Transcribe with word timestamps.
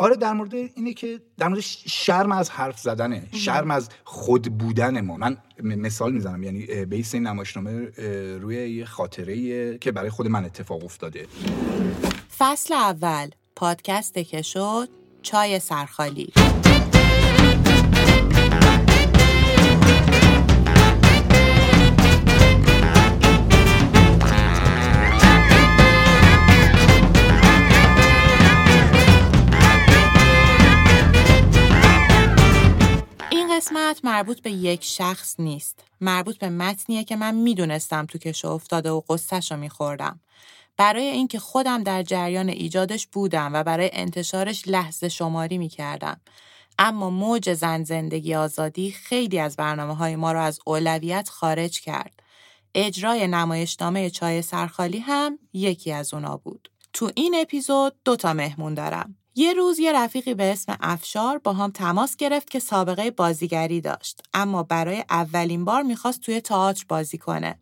آره 0.00 0.16
در 0.16 0.32
مورد 0.32 0.54
اینه 0.54 0.94
که 0.94 1.20
در 1.38 1.48
مورد 1.48 1.60
شرم 1.86 2.32
از 2.32 2.50
حرف 2.50 2.78
زدنه. 2.78 3.22
شرم 3.32 3.70
از 3.70 3.88
خود 4.04 4.58
بودن 4.58 5.00
ما. 5.00 5.16
من 5.16 5.36
مثال 5.62 6.12
می‌زنم. 6.12 6.42
یعنی 6.42 6.84
بیس 6.84 7.14
این 7.14 7.26
نمایشنامه 7.26 7.72
روی 8.38 8.70
یه 8.70 8.84
خاطره 8.84 9.78
که 9.78 9.92
برای 9.92 10.10
خود 10.10 10.26
من 10.26 10.44
اتفاق 10.44 10.84
افتاده. 10.84 11.26
فصل 12.38 12.74
اول. 12.74 13.28
پادکست 13.56 14.14
که 14.14 14.42
شد 14.42 14.88
چای 15.22 15.58
سرخالی. 15.58 16.32
قسمت 33.60 34.04
مربوط 34.04 34.40
به 34.40 34.50
یک 34.50 34.84
شخص 34.84 35.40
نیست. 35.40 35.84
مربوط 36.00 36.38
به 36.38 36.48
متنیه 36.48 37.04
که 37.04 37.16
من 37.16 37.34
می‌دونستم 37.34 38.06
تو 38.06 38.18
کشو 38.18 38.48
افتاده 38.48 38.90
و 38.90 39.02
قصهش 39.08 39.52
رو 39.52 39.58
میخوردم. 39.58 40.20
برای 40.76 41.02
اینکه 41.02 41.38
خودم 41.38 41.82
در 41.82 42.02
جریان 42.02 42.48
ایجادش 42.48 43.06
بودم 43.06 43.50
و 43.54 43.62
برای 43.62 43.90
انتشارش 43.92 44.68
لحظه 44.68 45.08
شماری 45.08 45.58
می‌کردم. 45.58 46.20
اما 46.78 47.10
موج 47.10 47.52
زن 47.52 47.84
زندگی 47.84 48.34
آزادی 48.34 48.90
خیلی 48.90 49.38
از 49.38 49.56
برنامه 49.56 49.96
های 49.96 50.16
ما 50.16 50.32
رو 50.32 50.40
از 50.40 50.60
اولویت 50.66 51.28
خارج 51.28 51.80
کرد. 51.80 52.20
اجرای 52.74 53.28
نمایشنامه 53.28 54.10
چای 54.10 54.42
سرخالی 54.42 54.98
هم 54.98 55.38
یکی 55.52 55.92
از 55.92 56.14
اونا 56.14 56.36
بود. 56.36 56.70
تو 56.92 57.10
این 57.14 57.34
اپیزود 57.40 57.96
دوتا 58.04 58.32
مهمون 58.32 58.74
دارم. 58.74 59.16
یه 59.34 59.52
روز 59.52 59.78
یه 59.78 59.92
رفیقی 59.92 60.34
به 60.34 60.52
اسم 60.52 60.76
افشار 60.80 61.38
با 61.38 61.52
هم 61.52 61.70
تماس 61.70 62.16
گرفت 62.16 62.50
که 62.50 62.58
سابقه 62.58 63.10
بازیگری 63.10 63.80
داشت 63.80 64.22
اما 64.34 64.62
برای 64.62 65.04
اولین 65.10 65.64
بار 65.64 65.82
می‌خواست 65.82 66.20
توی 66.20 66.40
تئاتر 66.40 66.84
بازی 66.88 67.18
کنه. 67.18 67.58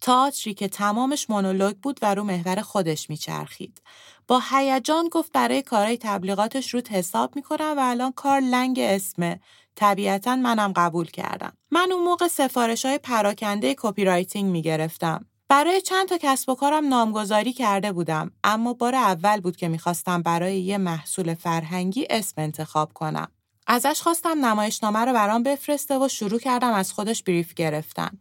تئاتری 0.00 0.54
که 0.54 0.68
تمامش 0.68 1.30
مونولوگ 1.30 1.76
بود 1.76 1.98
و 2.02 2.14
رو 2.14 2.24
محور 2.24 2.60
خودش 2.60 3.10
میچرخید. 3.10 3.82
با 4.28 4.42
هیجان 4.50 5.08
گفت 5.08 5.32
برای 5.32 5.62
کارهای 5.62 5.96
تبلیغاتش 5.96 6.74
رو 6.74 6.82
حساب 6.90 7.36
می‌کنم 7.36 7.74
و 7.76 7.80
الان 7.80 8.12
کار 8.12 8.40
لنگ 8.40 8.78
اسمه. 8.78 9.40
طبیعتا 9.74 10.36
منم 10.36 10.72
قبول 10.76 11.06
کردم. 11.06 11.52
من 11.70 11.92
اون 11.92 12.04
موقع 12.04 12.28
سفارش 12.28 12.84
های 12.84 12.98
پراکنده 12.98 13.74
copywriting 13.78 14.50
می‌گرفتم. 14.50 15.26
برای 15.48 15.80
چند 15.80 16.08
تا 16.08 16.18
کسب 16.20 16.48
و 16.48 16.54
کارم 16.54 16.88
نامگذاری 16.88 17.52
کرده 17.52 17.92
بودم 17.92 18.30
اما 18.44 18.72
بار 18.72 18.94
اول 18.94 19.40
بود 19.40 19.56
که 19.56 19.68
می‌خواستم 19.68 20.22
برای 20.22 20.60
یه 20.60 20.78
محصول 20.78 21.34
فرهنگی 21.34 22.06
اسم 22.10 22.34
انتخاب 22.38 22.92
کنم. 22.92 23.28
ازش 23.66 24.00
خواستم 24.02 24.46
نمایشنامه 24.46 24.98
رو 24.98 25.12
برام 25.12 25.42
بفرسته 25.42 25.98
و 25.98 26.08
شروع 26.08 26.38
کردم 26.38 26.72
از 26.72 26.92
خودش 26.92 27.22
brief 27.22 27.54
گرفتن. 27.54 28.18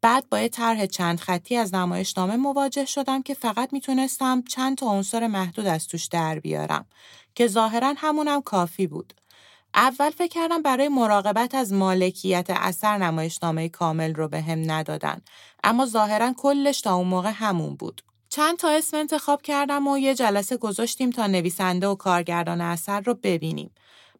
بعد 0.00 0.28
با 0.28 0.40
یه 0.40 0.48
طرح 0.48 0.86
چند 0.86 1.20
خطی 1.20 1.56
از 1.56 1.74
نمایشنامه 1.74 2.36
مواجه 2.36 2.84
شدم 2.84 3.22
که 3.22 3.34
فقط 3.34 3.72
می‌تونستم 3.72 4.42
چند 4.42 4.78
تا 4.78 4.86
عنصر 4.86 5.26
محدود 5.26 5.66
از 5.66 5.86
توش 5.86 6.06
در 6.06 6.38
بیارم 6.38 6.86
که 7.34 7.46
ظاهرا 7.46 7.94
همونم 7.96 8.42
کافی 8.42 8.86
بود. 8.86 9.14
اول 9.76 10.10
فکر 10.10 10.28
کردم 10.28 10.62
برای 10.62 10.88
مراقبت 10.88 11.54
از 11.54 11.72
مالکیت 11.72 12.46
اثر 12.50 12.98
نمایشنامه 12.98 13.68
کامل 13.68 14.14
رو 14.14 14.28
به 14.28 14.40
هم 14.40 14.70
ندادن 14.70 15.20
اما 15.64 15.86
ظاهرا 15.86 16.32
کلش 16.36 16.80
تا 16.80 16.94
اون 16.94 17.08
موقع 17.08 17.30
همون 17.34 17.74
بود. 17.74 18.02
چند 18.28 18.56
تا 18.56 18.70
اسم 18.70 18.96
انتخاب 18.96 19.42
کردم 19.42 19.88
و 19.88 19.98
یه 19.98 20.14
جلسه 20.14 20.56
گذاشتیم 20.56 21.10
تا 21.10 21.26
نویسنده 21.26 21.86
و 21.86 21.94
کارگردان 21.94 22.60
اثر 22.60 23.00
رو 23.00 23.14
ببینیم. 23.14 23.70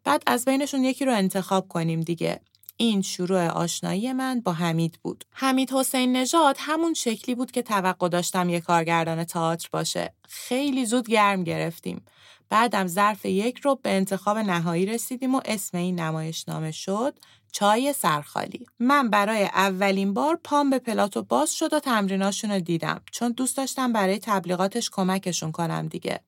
بعد 0.03 0.23
از 0.27 0.45
بینشون 0.45 0.83
یکی 0.83 1.05
رو 1.05 1.13
انتخاب 1.13 1.67
کنیم 1.67 2.01
دیگه. 2.01 2.39
این 2.77 3.01
شروع 3.01 3.47
آشنایی 3.47 4.13
من 4.13 4.39
با 4.39 4.53
حمید 4.53 4.99
بود. 5.03 5.25
حمید 5.31 5.71
حسین 5.71 6.15
نژاد 6.15 6.55
همون 6.59 6.93
شکلی 6.93 7.35
بود 7.35 7.51
که 7.51 7.61
توقع 7.61 8.09
داشتم 8.09 8.49
یه 8.49 8.59
کارگردان 8.59 9.23
تئاتر 9.23 9.69
باشه. 9.71 10.13
خیلی 10.29 10.85
زود 10.85 11.07
گرم 11.07 11.43
گرفتیم. 11.43 12.05
بعدم 12.49 12.87
ظرف 12.87 13.25
یک 13.25 13.59
رو 13.59 13.79
به 13.83 13.89
انتخاب 13.89 14.37
نهایی 14.37 14.85
رسیدیم 14.85 15.35
و 15.35 15.41
اسم 15.45 15.77
این 15.77 15.99
نمایشنامه 15.99 16.71
شد 16.71 17.19
چای 17.51 17.93
سرخالی. 17.93 18.65
من 18.79 19.09
برای 19.09 19.43
اولین 19.43 20.13
بار 20.13 20.39
پام 20.43 20.69
به 20.69 20.79
پلاتو 20.79 21.23
باز 21.23 21.53
شد 21.53 21.73
و 21.73 21.79
تمریناشون 21.79 22.51
رو 22.51 22.59
دیدم 22.59 23.01
چون 23.11 23.31
دوست 23.31 23.57
داشتم 23.57 23.93
برای 23.93 24.19
تبلیغاتش 24.19 24.89
کمکشون 24.89 25.51
کنم 25.51 25.87
دیگه. 25.87 26.19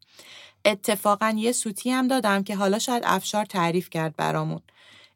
اتفاقا 0.65 1.33
یه 1.37 1.51
سوتی 1.51 1.91
هم 1.91 2.07
دادم 2.07 2.43
که 2.43 2.55
حالا 2.55 2.79
شاید 2.79 3.03
افشار 3.05 3.45
تعریف 3.45 3.89
کرد 3.89 4.15
برامون. 4.15 4.61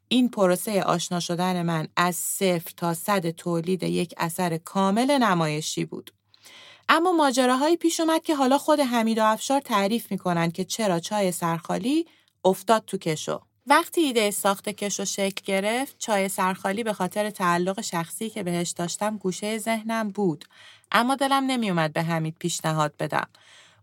این 0.08 0.28
پروسه 0.28 0.82
آشنا 0.82 1.20
شدن 1.20 1.62
من 1.62 1.88
از 1.96 2.16
صفر 2.16 2.72
تا 2.76 2.94
صد 2.94 3.30
تولید 3.30 3.82
یک 3.82 4.14
اثر 4.16 4.56
کامل 4.56 5.18
نمایشی 5.18 5.84
بود. 5.84 6.10
اما 6.88 7.12
ماجراهایی 7.12 7.76
پیش 7.76 8.00
اومد 8.00 8.22
که 8.22 8.34
حالا 8.34 8.58
خود 8.58 8.80
حمید 8.80 9.18
و 9.18 9.24
افشار 9.24 9.60
تعریف 9.60 10.10
می‌کنن 10.10 10.50
که 10.50 10.64
چرا 10.64 11.00
چای 11.00 11.32
سرخالی 11.32 12.06
افتاد 12.44 12.84
تو 12.86 12.98
کشو. 12.98 13.40
وقتی 13.66 14.00
ایده 14.00 14.30
ساخت 14.30 14.68
کشو 14.68 15.04
شکل 15.04 15.42
گرفت، 15.44 15.96
چای 15.98 16.28
سرخالی 16.28 16.82
به 16.82 16.92
خاطر 16.92 17.30
تعلق 17.30 17.80
شخصی 17.80 18.30
که 18.30 18.42
بهش 18.42 18.70
داشتم 18.70 19.16
گوشه 19.16 19.58
ذهنم 19.58 20.10
بود. 20.10 20.44
اما 20.92 21.14
دلم 21.14 21.46
نمیومد 21.46 21.92
به 21.92 22.02
حمید 22.02 22.36
پیشنهاد 22.38 22.94
بدم. 22.98 23.28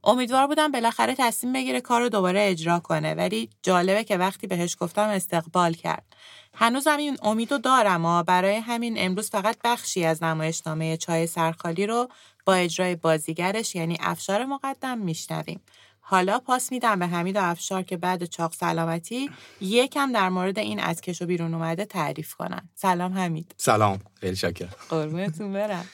امیدوار 0.04 0.48
بودم 0.48 0.72
بالاخره 0.72 1.16
تصمیم 1.18 1.54
بگیره 1.54 1.82
کار 1.82 2.02
رو 2.02 2.10
دوباره 2.10 2.42
اجرا 2.50 2.80
کنه 2.80 3.14
ولی 3.14 3.50
جالبه 3.64 4.04
که 4.04 4.18
وقتی 4.18 4.48
بهش 4.48 4.78
گفتم 4.80 5.08
استقبال 5.08 5.74
کرد. 5.74 6.06
هنوزم 6.54 6.98
این 6.98 7.18
امیدو 7.24 7.58
دارم 7.58 8.06
و 8.06 8.24
برای 8.24 8.56
همین 8.56 8.96
امروز 8.98 9.30
فقط 9.30 9.58
بخشی 9.64 10.06
از 10.06 10.24
نمایشنامه 10.24 10.98
چای 10.98 11.28
سرخالی 11.28 11.88
رو 11.88 12.10
با 12.46 12.54
اجرای 12.54 12.96
بازیگرش 12.96 13.76
یعنی 13.76 13.98
افشار 14.00 14.46
مقدم 14.46 14.98
میشنویم. 14.98 15.62
حالا 16.00 16.40
پاس 16.40 16.72
میدم 16.72 17.00
به 17.00 17.08
حمید 17.08 17.36
و 17.36 17.40
افشار 17.44 17.84
که 17.84 17.98
بعد 17.98 18.26
چاق 18.26 18.54
سلامتی 18.54 19.30
یکم 19.62 20.12
در 20.12 20.30
مورد 20.30 20.60
این 20.60 20.80
از 20.80 21.02
کشو 21.02 21.26
بیرون 21.26 21.54
اومده 21.54 21.86
تعریف 21.86 22.34
کنن. 22.34 22.70
سلام 22.76 23.14
حمید. 23.14 23.56
سلام. 23.58 24.00
خیلی 24.20 24.36
شکر. 24.36 24.68
قربونتون 24.90 25.54
برم. 25.54 25.86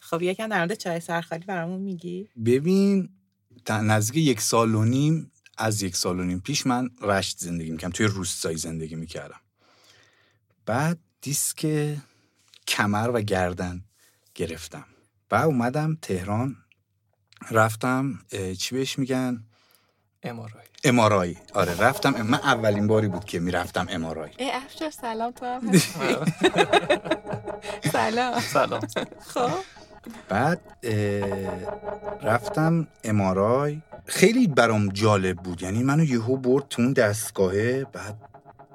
خب 0.00 0.22
یکم 0.22 0.48
در 0.48 0.58
مورد 0.58 0.74
چای 0.74 1.00
سرخالی 1.00 1.44
برامون 1.44 1.80
میگی؟ 1.80 2.28
ببین 2.44 3.08
نزدیک 3.70 4.26
یک 4.26 4.40
سال 4.40 4.74
و 4.74 4.84
نیم 4.84 5.32
از 5.58 5.82
یک 5.82 5.96
سال 5.96 6.20
و 6.20 6.24
نیم 6.24 6.40
پیش 6.40 6.66
من 6.66 6.90
رشت 7.02 7.38
زندگی 7.38 7.70
می‌کردم 7.70 7.92
توی 7.92 8.06
روستایی 8.06 8.56
زندگی 8.56 8.94
می‌کردم. 8.94 9.40
بعد 10.66 10.98
دیسک 11.20 11.96
کمر 12.68 13.10
و 13.14 13.20
گردن 13.20 13.84
گرفتم. 14.34 14.84
بعد 15.28 15.44
اومدم 15.44 15.98
تهران 16.02 16.56
رفتم 17.50 18.18
چی 18.58 18.74
بهش 18.74 18.98
میگن؟ 18.98 19.44
امارای 20.22 20.64
امارای 20.84 21.36
آره 21.54 21.80
رفتم. 21.80 22.22
من 22.22 22.38
اولین 22.38 22.86
باری 22.86 23.08
بود 23.08 23.24
که 23.24 23.40
می‌رفتم 23.40 23.86
امارای 23.90 24.30
ای 24.38 24.50
افشار 24.50 24.90
سلام 24.90 25.32
تو 25.32 25.46
هم. 25.46 25.72
سلام. 27.92 28.40
سلام. 28.40 28.80
خب. 29.20 29.50
بعد 30.28 30.60
رفتم 32.22 32.86
امارای. 33.04 33.78
خیلی 34.06 34.46
برام 34.46 34.88
جالب 34.88 35.36
بود. 35.36 35.62
یعنی 35.62 35.82
منو 35.82 36.04
یهو 36.04 36.36
برد 36.36 36.68
تو 36.68 36.82
اون 36.82 36.92
دستگاهه 36.92 37.86
بعد 37.92 38.16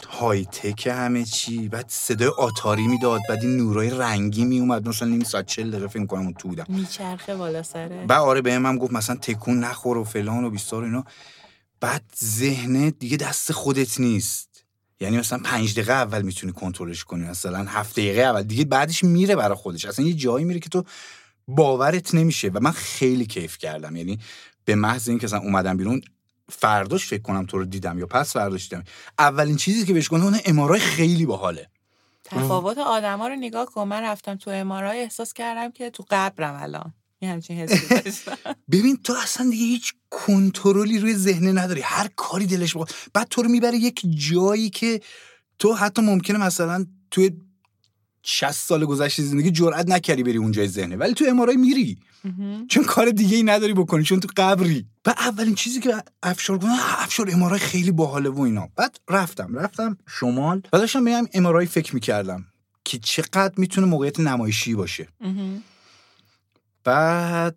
های 0.09 0.45
تک 0.45 0.87
همه 0.87 1.23
چی 1.23 1.69
بعد 1.69 1.85
صدای 1.87 2.27
آتاری 2.27 2.87
می‌داد 2.87 3.21
بعد 3.29 3.43
این 3.43 3.57
نورای 3.57 3.89
رنگی 3.89 4.45
می 4.45 4.59
اومد 4.59 4.87
مثلا 4.87 5.07
نیم 5.07 5.23
ساعت 5.23 5.45
چل 5.45 5.71
دقیقه 5.71 5.87
فکر 5.87 6.05
کنم 6.05 6.21
اون 6.21 6.33
تو 6.33 6.47
بودم. 6.47 6.65
میچرخه 6.67 7.35
بالا 7.35 7.63
سره. 7.63 8.05
بعد 8.07 8.21
آره 8.21 8.41
به 8.41 8.53
هم 8.53 8.77
گفت 8.77 8.93
مثلا 8.93 9.15
تکون 9.15 9.59
نخور 9.59 9.97
و 9.97 10.03
فلان 10.03 10.43
و 10.43 10.49
بیستار 10.49 10.81
و 10.81 10.85
اینا. 10.85 11.03
بعد 11.79 12.03
ذهنت 12.23 12.99
دیگه 12.99 13.17
دست 13.17 13.51
خودت 13.51 13.99
نیست. 13.99 14.65
یعنی 14.99 15.17
مثلا 15.17 15.39
پنج 15.43 15.73
دقیقه 15.73 15.93
اول 15.93 16.21
می‌تونی 16.21 16.53
کنترلش 16.53 17.03
کنی 17.03 17.23
مثلا 17.23 17.65
هفت 17.67 17.91
دقیقه 17.91 18.21
اول. 18.21 18.43
دیگه 18.43 18.65
بعدش 18.65 19.03
میره 19.03 19.35
برای 19.35 19.55
خودش. 19.55 19.85
اصلا 19.85 20.05
یه 20.05 20.13
جایی 20.13 20.45
میره 20.45 20.59
که 20.59 20.69
تو 20.69 20.83
باورت 21.47 22.15
نمیشه 22.15 22.49
و 22.49 22.59
من 22.59 22.71
خیلی 22.71 23.25
کیف 23.25 23.57
کردم. 23.57 23.95
یعنی 23.95 24.19
به 24.65 24.75
محض 24.75 25.09
اینکه 25.09 25.27
مثلا 25.27 25.39
اومدم 25.39 25.77
بیرون 25.77 26.01
فرداش 26.49 27.05
فکر 27.05 27.21
کنم 27.21 27.45
تو 27.45 27.57
رو 27.57 27.65
دیدم 27.65 27.99
یا 27.99 28.05
پس 28.05 28.33
فرداش 28.33 28.69
دیدم. 28.69 28.83
اولین 29.19 29.55
چیزی 29.55 29.85
که 29.85 29.93
بهش 29.93 30.09
گفتم 30.11 30.23
اون 30.23 30.39
امارای 30.45 30.79
خیلی 30.79 31.25
باحاله. 31.25 31.69
تفاوت 32.23 32.77
آدما 32.77 33.27
رو 33.27 33.35
نگاه 33.35 33.65
کن. 33.65 33.83
من 33.83 34.03
رفتم 34.03 34.35
تو 34.35 34.51
امارای 34.51 34.99
احساس 34.99 35.33
کردم 35.33 35.71
که 35.71 35.89
تو 35.89 36.05
قبرم 36.09 36.63
الان. 36.63 36.93
همچین 37.21 37.57
حسی 37.57 38.01
ببین 38.71 38.97
تو 38.97 39.13
اصلا 39.23 39.49
دیگه 39.49 39.65
هیچ 39.65 39.93
کنترلی 40.09 40.99
روی 40.99 41.15
ذهنه 41.15 41.51
نداری. 41.51 41.81
هر 41.81 42.09
کاری 42.15 42.45
دلش 42.45 42.71
بخواد 42.71 42.91
بعد 43.13 43.27
تو 43.27 43.43
رو 43.43 43.49
می‌بره 43.49 43.77
یک 43.77 44.01
جایی 44.31 44.69
که 44.69 45.01
تو 45.59 45.73
حتی 45.73 46.01
ممکنه 46.01 46.37
مثلا 46.37 46.85
توی 47.11 47.31
60 48.23 48.51
سال 48.51 48.85
گذشته 48.85 49.23
زندگی 49.23 49.51
جرئت 49.51 49.89
نکردی 49.89 50.23
بری 50.23 50.37
اونجای 50.37 50.67
ذهنه. 50.67 50.95
ولی 50.95 51.13
تو 51.13 51.25
امارای 51.29 51.57
میری. 51.57 51.97
چون 52.69 52.83
کار 52.83 53.09
دیگه 53.09 53.37
ای 53.37 53.43
نداری 53.43 53.73
بکنی 53.73 54.03
چون 54.03 54.19
تو 54.19 54.27
قبری. 54.37 54.85
و 55.05 55.09
اولین 55.09 55.55
چیزی 55.55 55.79
که 55.79 56.03
افشار 56.23 56.57
گفتم 56.57 56.75
افشار 56.97 57.29
امارای 57.31 57.59
خیلی 57.59 57.91
باحاله 57.91 58.29
و 58.29 58.41
اینا. 58.41 58.69
بعد 58.75 58.97
رفتم 59.09 59.55
رفتم 59.55 59.97
شمال. 60.07 60.61
و 60.73 60.77
داشتم 60.77 61.03
به 61.03 61.21
امارای 61.33 61.65
فکر 61.65 61.95
می‌کردم 61.95 62.45
که 62.85 62.97
چقدر 62.97 63.53
می‌تونه 63.57 63.87
موقعیت 63.87 64.19
نمایشی 64.19 64.75
باشه. 64.75 65.07
بعد 66.83 67.55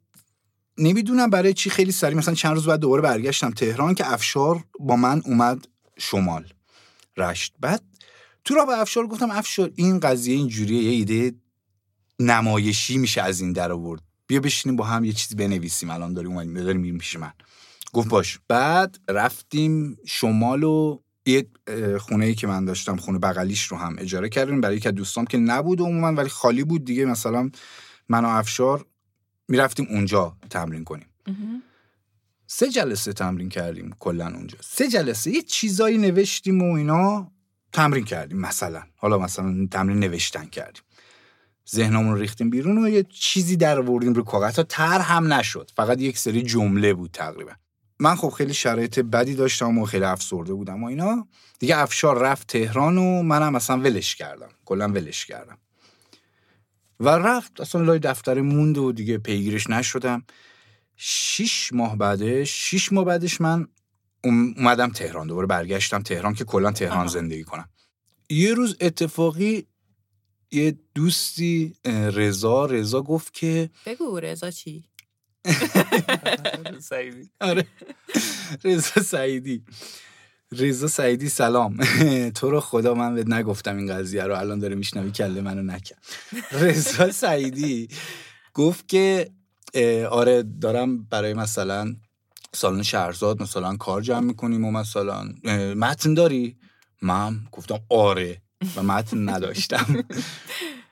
نمی‌دونم 0.78 1.30
برای 1.30 1.54
چی 1.54 1.70
خیلی 1.70 1.92
سریع 1.92 2.16
مثلا 2.16 2.34
چند 2.34 2.54
روز 2.54 2.66
بعد 2.66 2.80
دوباره 2.80 3.02
برگشتم 3.02 3.50
تهران 3.50 3.94
که 3.94 4.12
افشار 4.12 4.64
با 4.80 4.96
من 4.96 5.22
اومد 5.24 5.68
شمال. 5.98 6.44
رشت. 7.16 7.54
بعد 7.60 7.82
تو 8.46 8.54
را 8.54 8.64
به 8.64 8.80
افشار 8.80 9.06
گفتم 9.06 9.30
افشار 9.30 9.72
این 9.74 10.00
قضیه 10.00 10.36
اینجوریه 10.36 10.82
یه 10.82 10.90
ایده 10.90 11.34
نمایشی 12.20 12.98
میشه 12.98 13.22
از 13.22 13.40
این 13.40 13.52
در 13.52 13.72
آورد. 13.72 14.02
بیا 14.26 14.40
بشینیم 14.40 14.76
با 14.76 14.84
هم 14.84 15.04
یه 15.04 15.12
چیزی 15.12 15.34
بنویسیم 15.34 15.90
الان 15.90 16.14
داریم 16.14 16.30
اومدیم 16.30 16.54
داریم 16.54 16.80
میریم 16.80 16.98
پیش 16.98 17.16
من. 17.16 17.32
گفت 17.92 18.08
باش. 18.08 18.38
بعد 18.48 18.98
رفتیم 19.08 19.96
شمال 20.06 20.62
و 20.62 20.98
یه 21.26 21.46
خونه 22.00 22.24
ای 22.24 22.34
که 22.34 22.46
من 22.46 22.64
داشتم 22.64 22.96
خونه 22.96 23.18
بغلیش 23.18 23.62
رو 23.62 23.76
هم 23.76 23.96
اجاره 23.98 24.28
کردیم. 24.28 24.60
برای 24.60 24.76
یک 24.76 24.86
دوستام 24.86 25.24
که 25.24 25.38
نبود 25.38 25.80
عموما 25.80 26.12
ولی 26.12 26.28
خالی 26.28 26.64
بود 26.64 26.84
دیگه. 26.84 27.04
مثلا 27.04 27.50
من 28.08 28.24
و 28.24 28.28
افشار 28.28 28.86
می‌رفتیم 29.48 29.86
اونجا 29.90 30.36
تمرین 30.50 30.84
کنیم. 30.84 31.08
سه 32.46 32.68
جلسه 32.68 33.12
تمرین 33.12 33.48
کردیم 33.48 33.96
کلا 33.98 34.26
اونجا. 34.26 34.58
سه 34.60 34.88
جلسه 34.88 35.30
یه 35.30 35.42
چیزایی 35.42 35.98
نوشتیم 35.98 36.62
و 36.62 36.74
اینا. 36.74 37.32
تمرین 37.76 38.04
کردیم 38.04 38.38
مثلا. 38.38 38.82
حالا 38.96 39.18
مثلا 39.18 39.68
تمرین 39.70 39.98
نوشتن 39.98 40.44
کردیم. 40.44 40.82
ذهنمون 41.70 42.12
رو 42.12 42.20
ریختیم 42.20 42.50
بیرون 42.50 42.84
و 42.84 42.88
یه 42.88 43.02
چیزی 43.02 43.56
در 43.56 43.78
آوردیم 43.78 44.14
رو 44.14 44.22
کاغذ. 44.22 44.54
تا 44.54 44.62
تر 44.62 44.98
هم 44.98 45.32
نشد. 45.32 45.70
فقط 45.76 46.00
یک 46.00 46.18
سری 46.18 46.42
جمله 46.42 46.94
بود 46.94 47.10
تقریبا. 47.10 47.52
من 47.98 48.16
خب 48.16 48.28
خیلی 48.28 48.54
شرایط 48.54 48.98
بدی 48.98 49.34
داشتم 49.34 49.78
و 49.78 49.84
خیلی 49.84 50.04
افسرده 50.04 50.54
بودم 50.54 50.84
و 50.84 50.86
اینا. 50.86 51.28
دیگه 51.58 51.78
افشار 51.78 52.18
رفت 52.18 52.46
تهران 52.46 52.98
و 52.98 53.22
منم 53.22 53.52
مثلا 53.52 53.76
ولش 53.76 54.14
کردم. 54.14 54.48
کلا 54.64 54.88
ولش 54.88 55.26
کردم. 55.26 55.58
و 57.00 57.08
رفت. 57.08 57.60
اصلا 57.60 57.82
لای 57.82 57.98
دفتر 57.98 58.40
موند 58.40 58.78
و 58.78 58.92
دیگه 58.92 59.18
پیگیرش 59.18 59.70
نشدم. 59.70 60.22
شیش 60.96 61.72
ماه 61.72 61.96
بعدش 61.96 62.50
شیش 62.50 62.92
ماه 62.92 63.04
بعدش 63.04 63.40
من 63.40 63.68
اومدم 64.26 64.90
تهران 64.90 65.26
دوباره 65.26 65.46
برگشتم 65.46 66.02
تهران 66.02 66.34
که 66.34 66.44
کلا 66.44 66.72
تهران 66.72 67.06
زندگی 67.06 67.44
کنم. 67.44 67.68
یه 68.30 68.54
روز 68.54 68.76
اتفاقی 68.80 69.66
یه 70.50 70.78
دوستی 70.94 71.74
رضا 72.14 72.66
رضا 72.66 73.02
گفت 73.02 73.34
که 73.34 73.70
بگو 73.86 74.20
رضا 74.20 74.50
چی؟ 74.50 74.84
سعیدی. 76.80 77.30
آره. 77.40 77.66
رضا 78.64 79.02
سعیدی. 79.02 79.64
رضا 80.52 80.86
سعیدی 80.88 81.28
سلام. 81.28 81.76
تو 82.36 82.50
رو 82.50 82.60
خدا 82.60 82.94
من 82.94 83.14
بهت 83.14 83.26
نگفتم 83.28 83.76
این 83.76 83.94
قضیه 83.94 84.22
رو 84.24 84.34
الان 84.34 84.58
داره 84.58 84.74
میشنوی 84.74 85.10
کله 85.10 85.40
منو 85.40 85.62
نکن. 85.62 85.96
رضا 86.52 87.10
سعیدی 87.10 87.88
گفت 88.54 88.88
که 88.88 89.30
آره 90.10 90.42
دارم 90.42 91.02
برای 91.02 91.34
مثلا 91.34 91.96
سالن 92.56 92.82
شهرزاد 92.82 93.42
مثلا 93.42 93.76
کار 93.76 94.02
جمع 94.02 94.20
می‌کنیم 94.20 94.64
و 94.64 94.70
مثلا 94.70 95.24
متن 95.74 96.14
داری؟ 96.14 96.56
من 97.02 97.40
گفتم 97.52 97.80
آره 97.90 98.42
و 98.76 98.82
متن 98.82 99.28
نداشتم. 99.28 99.86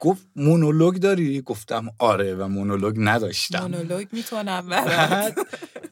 گفت 0.01 0.23
مونولوگ 0.37 0.97
داری؟ 0.97 1.41
گفتم 1.41 1.87
آره 1.99 2.35
و 2.35 2.49
مونولوگ 2.49 2.95
نداشتم. 2.99 3.61
مونولوگ 3.61 4.07
می‌تونم 4.13 4.67
برات. 4.69 5.35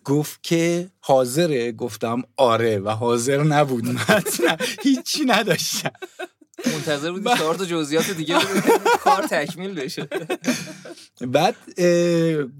گفت 0.04 0.42
که 0.42 0.90
حاضره. 1.00 1.72
گفتم 1.72 2.22
آره 2.36 2.78
و 2.78 2.90
حاضر 2.90 3.42
نبود 3.42 3.84
متن. 3.86 4.56
هیچی 4.82 5.24
نداشتم. 5.24 5.92
منتظر 6.66 7.12
بودی 7.12 7.24
چهار 7.38 7.54
تا 7.54 7.64
جزئیات 7.64 8.10
دیگه 8.10 8.38
کار 9.04 9.22
تکمیل 9.22 9.74
بشه. 9.74 10.08
بعد 11.20 11.80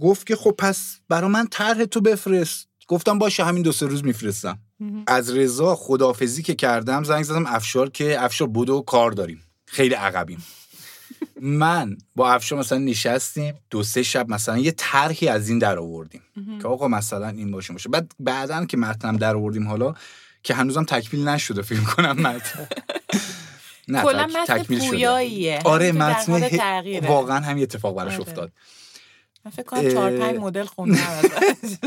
گفت 0.00 0.26
که 0.26 0.36
خب 0.36 0.54
پس 0.58 1.00
برا 1.08 1.28
من 1.28 1.46
طرح 1.46 1.84
تو 1.84 2.00
بفرست. 2.00 2.71
گفتم 2.88 3.19
باشه 3.19 3.44
همین 3.44 3.62
دو 3.62 3.73
سه 3.73 3.87
روز 3.87 4.05
میفرستم. 4.05 4.58
از 5.06 5.31
رضا 5.31 5.75
خدافزی 5.75 6.43
که 6.43 6.55
کردم 6.55 7.05
زنگ 7.05 7.23
زدم 7.23 7.46
افشار 7.46 7.90
که 7.90 8.25
افشار 8.25 8.49
بودو 8.49 8.81
کار 8.81 9.11
داریم. 9.11 9.43
خیلی 9.67 9.94
عقبیم. 9.94 10.44
من 11.40 11.96
با 12.17 12.32
افشار 12.32 12.58
مثلا 12.58 12.79
نشستیم 12.79 13.55
دو 13.70 13.82
سه 13.82 14.02
شب 14.02 14.29
مثلا 14.29 14.58
یه 14.58 14.75
طرحی 14.76 15.29
از 15.29 15.49
این 15.49 15.58
در 15.58 15.79
آوردیم 15.79 16.23
که 16.62 16.69
آقا 16.69 16.88
مثلا 16.88 17.29
این 17.29 17.50
باشه 17.50 17.73
باشه. 17.73 17.88
بعد 17.88 18.12
بعدا 18.20 18.67
که 18.67 18.76
متنم 18.76 19.17
در 19.17 19.37
آوردیم 19.37 19.69
حالا 19.69 19.94
که 20.43 20.55
هنوزم 20.55 20.84
تکمیل 20.84 21.29
نشده 21.29 21.62
فیلم 21.62 21.84
کنم 21.84 22.17
متن. 22.20 22.69
نه 23.88 24.02
کلا 24.02 24.26
متن 24.26 24.62
پویاییه. 24.62 25.61
آره 25.64 25.93
متن 25.93 26.58
واقعا 27.06 27.40
همین 27.40 27.62
اتفاق 27.62 27.96
براش 27.96 28.12
آره. 28.12 28.20
افتاد. 28.20 28.52
من 29.44 29.50
فکر 29.50 29.62
کنم 29.62 29.90
چهار 29.90 30.18
پنج 30.18 30.36
مدل 30.36 30.64
خوندم 30.64 30.98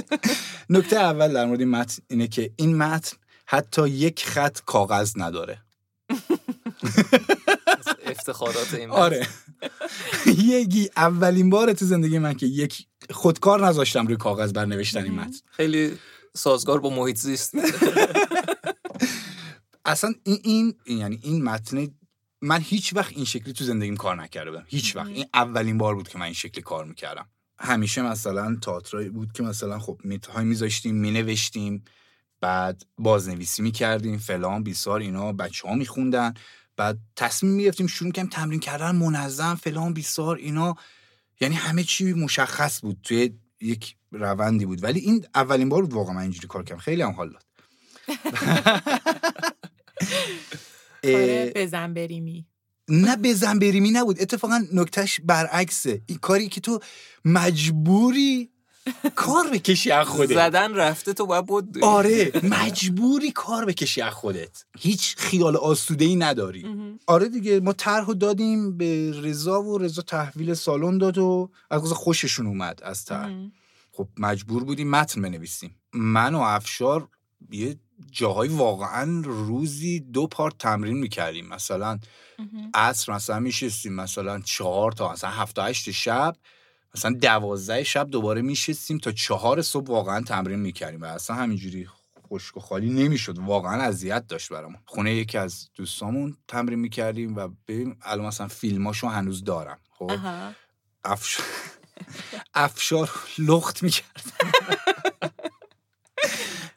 نکته 0.70 0.96
اول 0.96 1.34
در 1.34 1.46
مورد 1.46 1.60
این 1.60 1.70
متن 1.70 2.04
اینه 2.10 2.28
که 2.28 2.52
این 2.56 2.78
متن 2.78 3.18
حتی 3.46 3.90
یک 3.90 4.26
خط 4.26 4.60
کاغذ 4.66 5.14
نداره. 5.16 5.62
افتخارات 8.06 8.74
این 8.74 8.90
آره. 8.90 9.28
یکی 10.46 10.90
اولین 10.98 11.50
بار 11.50 11.74
تو 11.74 11.86
زندگی 11.86 12.20
من 12.20 12.34
که 12.34 12.46
یک 12.46 12.88
خودکار 13.10 13.68
نذاشتم 13.68 14.08
روی 14.08 14.18
کاغذ 14.18 14.54
بر 14.54 14.66
نوشتن 14.66 15.04
این 15.04 15.14
متن. 15.14 15.38
خیلی 15.52 15.98
سازگار 16.34 16.80
با 16.80 16.90
محیط 16.90 17.18
زیست. 17.18 17.54
اصلا 19.86 20.14
این, 20.24 20.40
این 20.44 21.00
یعنی 21.00 21.20
این 21.24 21.44
متن 21.44 21.88
من 22.42 22.62
هیچ 22.62 22.96
وقت 22.96 23.12
این 23.16 23.26
شکلی 23.26 23.54
تو 23.54 23.64
زندگیم 23.64 23.98
کار 23.98 24.22
نکرده 24.22 24.52
بودم. 24.52 24.66
هیچ 24.68 24.96
وقت. 24.96 25.08
این 25.08 25.26
اولین 25.34 25.78
بار 25.78 25.96
بود 25.96 26.08
که 26.08 26.18
من 26.18 26.26
این 26.26 26.34
شکلی 26.34 26.62
کار 26.62 26.86
می‌کردم. 26.86 27.28
همیشه 27.60 28.02
مثلا 28.02 28.58
تئاترایی 28.62 29.10
بود 29.10 29.32
که 29.32 29.44
مثلا 29.44 29.80
خب 29.80 30.02
میتهای 30.04 30.46
میذاشتیم 30.46 30.96
مینوشتیم 30.96 31.84
بعد 32.42 32.86
بازنویسی 32.98 33.62
می‌کردیم 33.62 34.18
فلان 34.18 34.64
بیسار 34.64 35.00
اینا 35.00 35.34
بچه 35.34 35.68
ها 35.68 35.76
میخوندن 35.76 36.34
بعد 36.78 36.98
تصمیم 37.16 37.54
می‌گرفتیم 37.54 37.88
شروع 37.88 38.12
کردیم 38.12 38.30
تمرین 38.30 38.60
کردن 38.60 38.96
منظم 38.96 39.56
فلان 39.56 39.94
بیسار 39.94 40.36
اینا. 40.36 40.76
یعنی 41.42 41.56
همه 41.56 41.84
چی 41.84 42.14
مشخص 42.14 42.82
بود 42.82 42.98
توی 43.04 43.34
یک 43.62 43.96
روندی 44.12 44.66
بود. 44.66 44.84
ولی 44.84 45.00
این 45.00 45.26
اولین 45.36 45.70
بار 45.70 45.82
بود 45.82 45.94
واقعا 45.94 46.14
من 46.14 46.22
اینجوری 46.22 46.48
کار 46.48 46.64
کردم. 46.64 46.82
خیلی 46.82 47.02
هم 47.02 47.12
حال 47.12 47.30
داد. 47.30 47.46
بزن 51.56 51.94
بریمی. 51.94 52.46
نه 52.90 53.16
بزن 53.16 53.60
بریمی 53.60 53.92
نبود. 53.92 54.22
اتفاقا 54.22 54.66
نکتهش 54.74 55.20
برعکسه. 55.24 56.02
این 56.06 56.18
کاری 56.18 56.50
که 56.50 56.62
تو 56.62 56.80
مجبوری 57.26 58.50
کار 59.16 59.50
بکشی 59.50 59.92
از 59.92 60.08
خودت. 60.08 60.34
زدن 60.34 60.74
رفته 60.74 61.14
تو 61.14 61.26
باید 61.26 61.46
بود. 61.46 61.84
آره 61.84 62.32
مجبوری 62.44 63.32
کار 63.32 63.66
بکشی 63.66 64.02
از 64.02 64.14
خودت. 64.14 64.66
هیچ 64.80 65.16
خیال 65.18 65.56
آسوده 65.56 66.06
ای 66.06 66.16
نداری 66.16 66.66
آره 67.08 67.30
دیگه 67.30 67.60
ما 67.60 67.74
طرح 67.74 68.06
دادیم 68.14 68.78
به 68.78 69.22
رضا 69.22 69.62
و 69.62 69.78
رضا 69.78 70.02
تحویل 70.02 70.54
سالن 70.54 70.98
داد 70.98 71.18
و 71.18 71.52
از 71.72 71.92
خوششون 71.92 72.48
اومد 72.48 72.80
از 72.84 73.06
طرح. 73.06 73.34
خب 73.92 74.08
مجبور 74.18 74.64
بودیم 74.64 74.90
متن 74.90 75.22
بنویسیم. 75.22 75.76
من 75.94 76.36
و 76.36 76.40
افشار 76.40 77.08
یه 77.52 77.80
جاهای 78.12 78.50
واقعا 78.50 79.22
روزی 79.26 80.00
دو 80.00 80.28
پارت 80.28 80.58
تمرین 80.58 80.98
می‌کردیم. 80.98 81.48
مثلا 81.48 82.00
عصر 82.74 83.14
مثلا 83.14 83.40
میشستیم 83.40 83.94
مثلا 83.94 84.40
چهار 84.40 84.92
تا 84.92 85.12
مثلا 85.12 85.30
هفته 85.30 85.64
هشت 85.64 85.92
شب 85.92 86.36
مثلا 86.96 87.12
دوازده 87.22 87.84
شب 87.84 88.10
دوباره 88.10 88.42
میشستیم 88.42 88.98
تا 88.98 89.12
چهار 89.12 89.62
صبح 89.62 89.88
واقعا 89.88 90.22
تمرین 90.22 90.60
می‌کردیم 90.60 91.02
و 91.02 91.06
اصلا 91.06 91.36
همینجوری 91.36 91.88
خشک 92.30 92.58
و 92.58 92.60
خالی 92.60 92.90
نمی‌شد. 92.90 93.40
واقعا 93.40 93.82
اذیت 93.82 94.28
داشت 94.28 94.50
برامون. 94.50 94.80
خونه 94.86 95.16
یکی 95.16 95.38
از 95.38 95.70
دوستامون 95.76 96.38
تمرین 96.48 96.80
می‌کردیم 96.80 97.36
و 97.36 97.48
ببین 97.68 97.96
الان 98.02 98.26
مثلا 98.26 98.48
فیلماشو 98.48 99.08
هنوز 99.08 99.44
دارم. 99.44 99.80
خب؟ 99.90 100.12
افشار 101.04 101.46
افشار 102.54 103.10
لخت 103.38 103.84
می‌کرد 103.84 104.24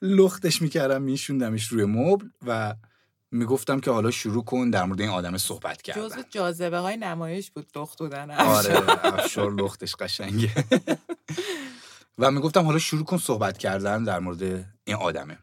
لختش 0.03 0.63
می‌کردم 0.63 1.03
میشوندمش 1.03 1.67
روی 1.67 1.85
مبل 1.85 2.27
و 2.47 2.75
می‌گفتم 3.31 3.81
که 3.81 3.91
حالا 3.91 4.11
شروع 4.11 4.45
کن 4.45 4.71
در 4.71 4.85
مورد 4.85 5.01
این 5.01 5.11
آدم 5.11 5.37
صحبت 5.37 5.83
کردن. 5.83 6.09
جزو 6.09 6.23
جاذبه 6.31 6.79
های 6.79 6.97
نمایش 6.97 7.51
بود 7.51 7.67
لخت 7.77 7.99
بودن 7.99 8.31
آره 8.31 9.05
افشار. 9.05 9.53
لختش 9.53 9.95
قشنگه. 9.95 10.51
و 12.19 12.31
می‌گفتم 12.31 12.65
حالا 12.65 12.79
شروع 12.79 13.05
کن 13.05 13.19
صحبت 13.19 13.59
کردن 13.59 14.05
در 14.05 14.19
مورد 14.19 14.43
این 14.85 14.97
آدمه. 14.97 15.39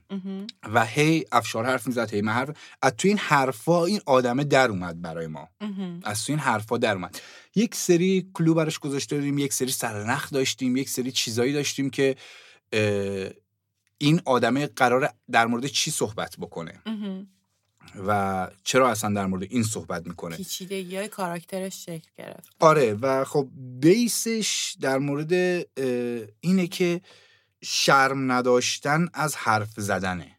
و 0.73 0.85
هی 0.85 1.25
افشار 1.31 1.65
حرف 1.65 1.87
می‌زد 1.87 2.13
هی 2.13 2.21
من 2.21 2.33
حرف 2.33 2.57
از 2.81 2.93
تو 2.97 3.07
این 3.07 3.17
حرفا 3.17 3.85
این 3.85 4.01
آدمه 4.05 4.43
در 4.43 4.69
اومد 4.69 5.01
برای 5.01 5.27
ما. 5.27 5.49
از 6.03 6.25
تو 6.25 6.31
این 6.31 6.39
حرفا 6.39 6.77
در 6.77 6.93
اومد. 6.93 7.21
یک 7.55 7.75
سری 7.75 8.29
کلو 8.33 8.53
براش 8.53 8.79
گذاشته 8.79 9.17
داریم 9.17 9.37
یک 9.37 9.53
سری 9.53 9.71
سرنخ 9.71 10.29
داشتیم 10.31 10.75
یک 10.75 10.89
سری 10.89 11.11
چیزایی 11.11 11.53
داشتیم 11.53 11.89
که 11.89 12.15
این 13.97 14.21
آدمه 14.25 14.67
قرار 14.67 15.13
در 15.31 15.45
مورد 15.45 15.65
چی 15.65 15.91
صحبت 15.91 16.35
بکنه. 16.37 16.81
و 18.07 18.51
چرا 18.63 18.91
اصلا 18.91 19.13
در 19.13 19.25
مورد 19.25 19.43
این 19.43 19.63
صحبت 19.63 20.07
می‌کنه؟ 20.07 20.37
پیچیدگی 20.37 20.97
های 20.97 21.07
کاراکترش 21.07 21.85
شکل 21.85 22.09
گرفت. 22.17 22.49
آره 22.59 22.93
و 22.93 23.23
خب 23.23 23.49
بیسش 23.79 24.75
در 24.81 24.97
مورد 24.97 25.33
اینه 26.39 26.67
که 26.67 27.01
شرم 27.63 28.31
نداشتن 28.31 29.07
از 29.13 29.35
حرف 29.35 29.73
زدنه. 29.77 30.37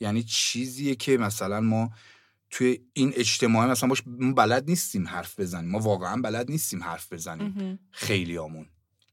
یعنی 0.00 0.22
چیزیه 0.22 0.94
که 0.94 1.18
مثلا 1.18 1.60
ما 1.60 1.90
توی 2.50 2.80
این 2.92 3.12
اجتماع 3.16 3.66
مثلا 3.66 3.88
باش 3.88 4.02
ما 4.06 4.32
بلد 4.32 4.70
نیستیم 4.70 5.08
حرف 5.08 5.40
بزنیم. 5.40 5.70
ما 5.70 5.78
واقعا 5.78 6.22
بلد 6.22 6.50
نیستیم 6.50 6.82
حرف 6.82 7.12
بزنیم. 7.12 7.46
مهم. 7.46 7.78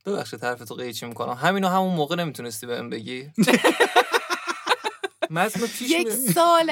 آمون 0.10 0.20
ببخشید 0.20 0.44
حرفتو 0.44 0.76
قیچی 0.76 1.06
می‌کنم. 1.06 1.34
همینو 1.34 1.68
همون 1.68 1.96
موقع 1.96 2.16
نمی‌تونستی 2.16 2.66
بهم 2.66 2.90
بگی؟ 2.90 3.28
متن 5.32 5.60
رو 5.60 5.68
پیش 5.68 5.90
یک. 5.92 6.10
سال 6.10 6.72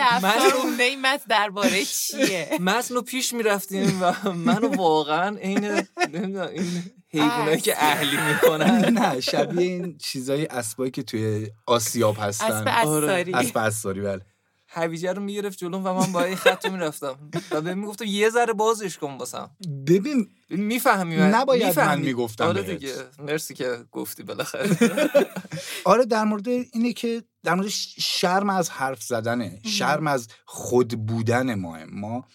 مونده 0.63 0.84
این 0.84 1.01
متن 1.01 1.24
درباره 1.29 1.86
چیه؟ 1.86 2.58
متن 2.60 2.96
رو 2.96 3.01
پیش 3.01 3.34
می‌رفتیم 3.34 4.00
و 4.01 4.32
منو 4.32 4.75
واقعا 4.75 5.38
عین 5.38 5.88
نمی‌دونم 6.13 6.48
این 6.48 6.84
حیوانایی 7.10 7.62
که 7.62 7.74
اهلی 7.77 8.17
می‌کنن. 8.17 8.86
نه 9.00 9.22
شبیه 9.22 9.62
این 9.62 9.98
چیزای 9.98 10.46
اسبایی 10.46 10.91
که 10.91 11.03
توی 11.03 11.48
آسیاب 11.65 12.20
اسب 12.20 12.44
هستن 12.44 12.67
اساری 12.67 13.34
اسب 13.34 13.58
اساری 13.58 14.01
بله. 14.01 14.22
هویجه 14.68 15.14
رو 15.14 15.22
می‌گرفت 15.22 15.58
جلوم 15.58 15.86
و 15.86 15.94
من 15.94 16.12
با 16.12 16.24
این 16.24 16.36
خط 16.36 16.66
رو 16.66 16.72
می‌رفتم. 16.72 17.30
و 17.52 17.62
بهم 17.62 17.80
می‌گفتم 17.80 18.06
یه 18.06 18.30
ذره 18.30 18.54
بازش 18.54 18.98
کن 18.98 19.18
واسم. 19.18 19.50
ببین 19.88 20.30
می‌فهمی 20.50 21.16
نباید 21.16 21.80
من 21.80 22.02
می‌گفتم 22.02 22.44
آره. 22.46 22.64
دیگه. 22.64 22.94
مرسی 23.20 23.54
که 23.54 23.86
گفتی 23.92 24.24
بالاخره. 24.24 24.78
آره 25.86 26.06
در 26.06 26.24
مورد 26.24 26.48
اینه 26.48 26.94
که 26.94 27.24
در 27.44 27.56
مورد 27.56 27.68
شرم 27.98 28.50
از 28.50 28.70
حرف 28.70 29.04
زدنه. 29.04 29.60
شرم 29.66 30.08
از 30.08 30.28
خود 30.46 31.06
بودن 31.06 31.56
ما. 31.56 31.78
ما 31.92 32.26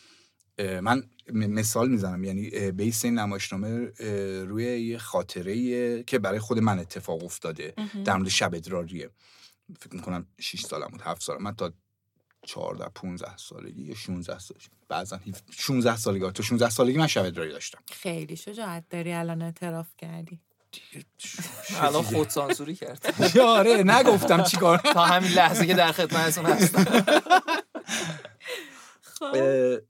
من 0.83 1.03
مثال 1.33 1.89
می‌زنم. 1.91 2.25
یعنی 2.25 2.71
بیس 2.71 3.05
این 3.05 3.19
نمایشنامه 3.19 3.93
روی 4.45 4.65
یه 4.65 4.99
خاطره 4.99 6.03
که 6.03 6.19
برای 6.19 6.39
خود 6.39 6.59
من 6.59 6.79
اتفاق 6.79 7.25
افتاده. 7.25 7.75
در 8.05 8.17
مورد 8.17 8.29
شب 8.29 8.55
ادراریه. 8.55 9.11
فکر 9.81 9.95
می‌کنم 9.95 10.27
6 10.41 10.61
سالم 10.61 10.89
بود 10.91 11.01
7 11.03 11.23
سالم. 11.23 11.43
من 11.43 11.55
تا 11.55 11.73
14 12.46 12.88
15 12.94 13.37
سالگی 13.37 13.82
یا 13.82 13.94
16 13.94 14.38
سالگی 14.38 14.66
بعضا 14.88 15.20
16 15.50 15.96
سالگی. 15.96 16.30
تا 16.30 16.42
16 16.42 16.70
سالگی 16.70 16.99
من 16.99 17.06
شب 17.06 17.25
ادراری 17.25 17.52
داشتم. 17.52 17.78
خیلی 17.90 18.37
شجاعت 18.37 18.84
داری 18.90 19.12
الان 19.12 19.42
اعتراف 19.42 19.88
کردی. 19.99 20.40
الان 21.80 22.02
خود 22.02 22.28
سانسوری 22.28 22.75
کرد. 22.75 23.14
آره 23.58 23.82
نگفتم 23.82 24.42
چیکار 24.42 24.78
تا 24.94 25.04
همین 25.04 25.32
لحظه 25.32 25.66
که 25.66 25.75
در 25.75 25.92
خدمتتون 25.92 26.46
هستم. 26.46 26.84
خب. 29.02 29.37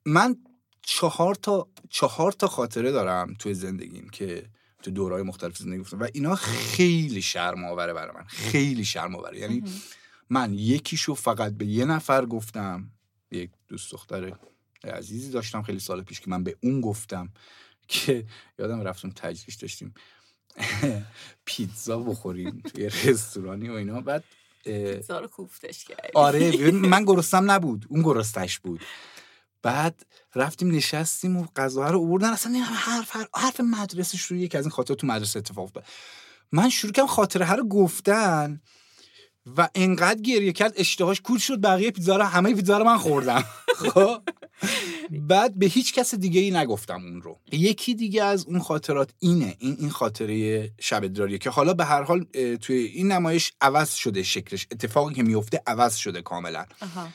من 0.06 0.36
چهار 0.82 1.34
تا 1.34 1.68
چهار 1.90 2.32
تا 2.32 2.46
خاطره 2.46 2.92
دارم 2.92 3.34
توی 3.38 3.54
زندگیم 3.54 4.08
که 4.08 4.44
تو 4.82 4.90
دورهای 4.90 5.22
مختلف 5.22 5.56
زندگی 5.56 5.80
گفتم. 5.80 6.00
و 6.00 6.08
اینا 6.12 6.34
خیلی 6.34 7.22
شرم 7.22 7.64
آوره 7.64 7.92
برای 7.92 8.16
من. 8.16 8.24
خیلی 8.24 8.84
شرم 8.84 9.16
آوره 9.16 9.38
یعنی 9.38 9.64
من 10.32 10.54
یکیشو 10.54 11.14
فقط 11.14 11.52
به 11.52 11.66
یه 11.66 11.84
نفر 11.84 12.26
گفتم 12.26 12.90
یک 13.30 13.50
دوست 13.68 13.92
دختر 13.92 14.32
عزیزی 14.84 15.30
داشتم 15.30 15.62
خیلی 15.62 15.78
سال 15.78 16.02
پیش 16.02 16.20
که 16.20 16.30
من 16.30 16.44
به 16.44 16.56
اون 16.62 16.80
گفتم 16.80 17.32
که 17.88 18.26
یادم 18.58 18.80
رفتم 18.80 19.10
تجریش 19.10 19.54
داشتیم 19.54 19.94
پیتزا 21.44 21.98
بخوریم 21.98 22.60
توی 22.60 22.88
رستورانی 22.88 23.68
و 23.68 23.72
اینا. 23.72 24.00
بعد 24.00 24.24
پیتزا 24.64 25.20
رو 25.20 25.26
کوفتش 25.26 25.84
کردی. 25.84 26.08
آره 26.14 26.70
من 26.92 27.04
گرستم 27.04 27.50
نبود. 27.50 27.86
اون 27.88 28.02
گرستش 28.02 28.58
بود. 28.58 28.80
بعد 29.62 30.06
رفتیم 30.34 30.70
نشستیم 30.70 31.36
و 31.36 31.46
غذا 31.56 31.90
رو 31.90 32.00
آوردن. 32.00 32.32
اصلا 32.32 32.52
این 32.52 32.62
حرف 32.62 33.10
حرف, 33.10 33.28
حرف 33.34 33.60
مدرسه 33.60 34.16
شروع 34.16 34.40
یکی 34.40 34.58
از 34.58 34.64
این 34.64 34.70
خاطرات 34.70 34.98
تو 34.98 35.06
مدرسه 35.06 35.38
اتفاق 35.38 35.64
افتاد. 35.64 35.84
من 36.52 36.68
شروع 36.68 36.92
کردم 36.92 37.08
خاطره 37.08 37.52
رو 37.52 37.68
گفتن. 37.68 38.60
و 39.56 39.68
انقدر 39.74 40.20
گریه 40.20 40.52
کرد 40.52 40.72
اشتهاش 40.76 41.20
کور 41.20 41.38
شد 41.38 41.60
بقیه 41.60 41.90
پیتزا 41.90 42.16
رو 42.16 42.24
همه 42.24 42.54
پیتزا 42.54 42.78
رو 42.78 42.84
من 42.84 42.98
خوردم. 42.98 43.44
خب؟ 43.94 44.22
بعد 45.10 45.58
به 45.58 45.66
هیچ 45.66 45.94
کس 45.94 46.14
دیگه 46.14 46.40
ای 46.40 46.50
نگفتم 46.50 46.94
اون 46.94 47.22
رو. 47.22 47.38
یکی 47.52 47.94
دیگه 47.94 48.24
از 48.24 48.46
اون 48.46 48.58
خاطرات 48.58 49.10
اینه 49.18 49.56
این 49.58 49.76
این 49.78 49.90
خاطره 49.90 50.70
شب 50.80 51.04
ادراریه 51.04 51.38
که 51.38 51.50
حالا 51.50 51.74
به 51.74 51.84
هر 51.84 52.02
حال 52.02 52.24
توی 52.60 52.76
این 52.76 53.12
نمایش 53.12 53.52
عوض 53.60 53.94
شده 53.94 54.22
شکلش. 54.22 54.66
اتفاقی 54.70 55.14
که 55.14 55.22
میفته 55.22 55.62
عوض 55.66 55.96
شده 55.96 56.22
کاملا. 56.22 56.64
آها. 56.82 57.08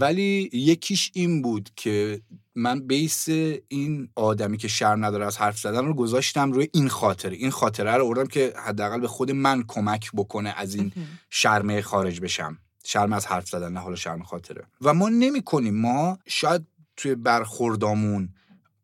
ولی 0.00 0.50
یکیش 0.52 1.10
این 1.14 1.42
بود 1.42 1.70
که 1.76 2.20
من 2.54 2.80
بیس 2.80 3.28
این 3.68 4.08
آدمی 4.14 4.56
که 4.56 4.68
شرم 4.68 5.04
نداره 5.04 5.26
از 5.26 5.38
حرف 5.38 5.58
زدن 5.58 5.84
رو 5.84 5.94
گذاشتم 5.94 6.52
روی 6.52 6.68
این 6.72 6.88
خاطره. 6.88 7.36
این 7.36 7.50
خاطره 7.50 7.96
رو 7.96 8.04
آوردم 8.04 8.26
که 8.26 8.54
حداقل 8.56 9.00
به 9.00 9.08
خود 9.08 9.30
من 9.30 9.64
کمک 9.68 10.10
بکنه 10.14 10.54
از 10.56 10.74
این. 10.74 10.92
شرمه 11.30 11.82
خارج 11.82 12.20
بشم. 12.20 12.58
شرم 12.84 13.12
از 13.12 13.26
حرف 13.26 13.48
زدن 13.48 13.72
نه 13.72 13.80
حالا 13.80 13.96
شرم 13.96 14.22
خاطره. 14.22 14.64
و 14.80 14.94
ما 14.94 15.08
نمی 15.08 15.42
کنیم 15.42 15.80
ما 15.80 16.18
شاید 16.26 16.66
توی 16.96 17.14
برخوردامون 17.14 18.28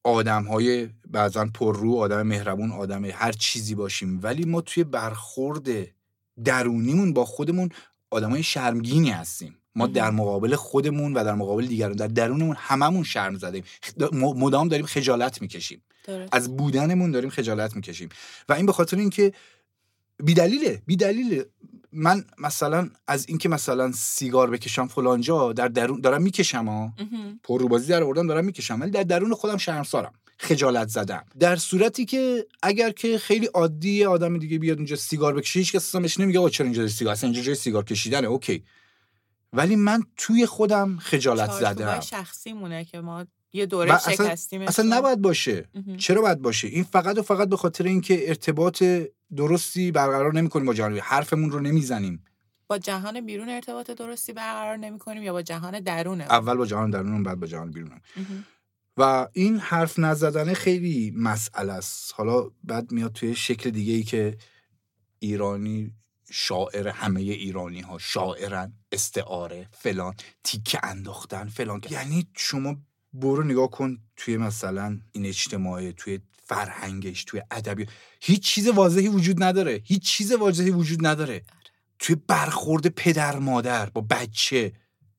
آدم 0.04 0.44
های 0.44 0.88
بعضا 1.10 1.48
پررو 1.54 1.96
آدم 1.96 2.22
مهربون 2.22 2.70
آدم 2.70 3.04
هر 3.04 3.32
چیزی 3.32 3.74
باشیم 3.74 4.20
ولی 4.22 4.44
ما 4.44 4.60
توی 4.60 4.84
برخورد 4.84 5.68
درونیمون 6.44 7.12
با 7.12 7.24
خودمون 7.24 7.68
آدم 8.10 8.30
های 8.30 8.42
شرمگینی 8.42 9.10
هستیم. 9.10 9.56
ما. 9.74 9.86
در 9.86 10.10
مقابل 10.10 10.56
خودمون 10.56 11.14
و 11.14 11.24
در 11.24 11.34
مقابل 11.34 11.66
دیگران 11.66 11.92
در 11.92 12.06
درونمون 12.06 12.56
هممون 12.58 13.04
شرم 13.04 13.38
زدیم. 13.38 13.64
مدام 14.12 14.68
داریم 14.68 14.86
خجالت 14.86 15.42
می‌کشیم. 15.42 15.82
از 16.32 16.56
بودنمون 16.56 17.10
داریم 17.10 17.30
خجالت 17.30 17.76
می‌کشیم. 17.76 18.08
و 18.48 18.52
این 18.52 18.66
به 18.66 18.72
خاطر 18.72 18.96
اینکه 18.96 19.32
بیدلیله 20.24 20.82
بیدلیله. 20.86 21.46
من 21.92 22.24
مثلا 22.38 22.90
از 23.06 23.28
اینکه 23.28 23.48
مثلا 23.48 23.92
سیگار 23.92 24.50
بکشم 24.50 24.86
فلانجا 24.86 25.52
در 25.52 25.68
درون 25.68 26.00
دارم 26.00 26.22
می‌کشم 26.22 26.68
ها. 26.68 26.92
پر 27.42 27.60
رو 27.60 27.68
بازی 27.68 27.88
در 27.88 28.02
آوردم 28.02 28.26
دارم 28.26 28.44
می‌کشم. 28.44 28.80
ولی 28.80 28.90
در 28.90 29.02
درون 29.02 29.34
خودم 29.34 29.56
شرمسارم. 29.56 30.12
خجالت 30.38 30.88
زدم. 30.88 31.24
در 31.38 31.56
صورتی 31.56 32.04
که 32.04 32.46
اگر 32.62 32.90
که 32.90 33.18
خیلی 33.18 33.46
عادی 33.46 34.04
آدم 34.04 34.38
دیگه 34.38 34.58
بیاد 34.58 34.76
اونجا 34.76 34.96
سیگار 34.96 35.34
بکشه 35.34 35.58
هیچ 35.58 35.72
کس 35.72 35.94
اصلا 35.94 36.24
نمیگه 36.24 36.38
آقا 36.38 36.48
چرا 36.48 36.64
اینجا 36.64 36.88
سیگار؟ 36.88 37.12
اصلا 37.12 37.28
اینجا 37.30 37.42
جای 37.42 37.54
سیگار 37.54 37.84
کشیدنه. 37.84 38.26
اوکی. 38.26 38.62
ولی 39.52 39.76
من 39.76 40.02
توی 40.16 40.46
خودم 40.46 40.96
خجالت 40.96 41.50
زدم 41.50 42.00
شخصی 42.00 42.52
مونه 42.52 42.84
که 42.84 43.00
ما 43.00 43.26
یه 43.52 43.66
دوره 43.66 43.94
اصلا- 43.94 44.14
شکستیم 44.14 44.62
اصلا 44.62 44.96
نباید 44.96 45.22
باشه. 45.22 45.68
چرا 45.98 46.22
باید 46.22 46.42
باشه؟ 46.42 46.68
این 46.68 46.84
فقط 46.84 47.18
و 47.18 47.22
فقط 47.22 47.48
به 47.48 47.56
خاطر 47.56 47.84
اینکه 47.84 48.28
ارتباط 48.28 48.82
درستی 49.36 49.92
برقرار 49.92 50.34
نمی‌کنیم 50.34 50.66
با 50.66 50.74
جهان 50.74 50.98
حرفمون 50.98 51.50
رو 51.50 51.60
نمی‌زنیم. 51.60 52.24
با 52.66 52.78
جهان 52.78 53.20
بیرون 53.26 53.48
ارتباط 53.48 53.90
درستی 53.90 54.32
برقرار 54.32 54.76
نمی 54.76 54.98
کنیم 54.98 55.22
یا 55.22 55.32
با 55.32 55.42
جهان 55.42 55.80
درونه 55.80 56.24
اول 56.24 56.56
با 56.56 56.66
جهان 56.66 56.90
درونم 56.90 57.22
بعد 57.22 57.40
با 57.40 57.46
جهان 57.46 57.70
بیرونم. 57.70 58.00
و 58.96 59.28
این 59.32 59.58
حرف 59.58 59.98
نزدن 59.98 60.54
خیلی 60.54 61.12
مسئله 61.16 61.72
است. 61.72 62.14
حالا 62.16 62.50
بعد 62.64 62.92
میاد 62.92 63.12
توی 63.12 63.34
شکل 63.34 63.70
دیگه 63.70 63.92
ای 63.92 64.02
که 64.02 64.36
ایرانی 65.18 65.94
شاعر 66.32 66.88
همه 66.88 67.20
ایرانی 67.20 67.80
ها 67.80 67.98
شاعرن 67.98 68.72
استعاره 68.92 69.68
فلان 69.72 70.14
تیکه 70.44 70.80
انداختن 70.82 71.48
فلان. 71.48 71.80
یعنی 71.90 72.26
شما 72.36 72.76
برو 73.12 73.44
نگاه 73.44 73.70
کن 73.70 73.98
توی 74.16 74.36
مثلا 74.36 75.00
این 75.12 75.26
اجتماع 75.26 75.90
توی 75.90 76.20
فرهنگش 76.44 77.24
توی 77.24 77.42
ادبی. 77.50 77.86
هیچ 78.20 78.42
چیز 78.42 78.68
واضحی 78.68 79.08
وجود 79.08 79.42
نداره. 79.42 79.82
هیچ 79.84 80.02
چیز 80.02 80.32
واضحی 80.32 80.70
وجود 80.70 81.06
نداره. 81.06 81.42
توی 81.98 82.16
برخورد 82.26 82.86
پدر 82.86 83.38
مادر 83.38 83.90
با 83.90 84.00
بچه. 84.00 84.72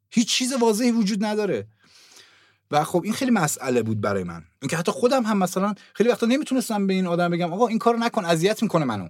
هیچ 0.10 0.28
چیز 0.30 0.54
واضحی 0.54 0.92
وجود 0.92 1.26
نداره. 1.26 1.68
و 2.72 2.84
خب 2.84 3.02
این 3.04 3.14
خیلی 3.14 3.32
مسئله 3.32 3.84
بود 3.84 4.02
برای 4.02 4.24
من. 4.24 4.44
اینکه 4.62 4.78
حتی 4.78 4.92
خودم 4.92 5.24
هم 5.24 5.38
مثلا 5.38 5.74
خیلی 5.94 6.10
وقتا 6.10 6.26
نمی‌تونستم 6.26 6.88
به 6.88 6.94
این 6.94 7.08
آدم 7.08 7.30
بگم 7.30 7.54
آقا 7.54 7.68
این 7.68 7.80
کارو 7.80 8.00
نکن 8.00 8.26
اذیت 8.26 8.64
می‌کنه 8.64 8.86
منو. 8.86 9.10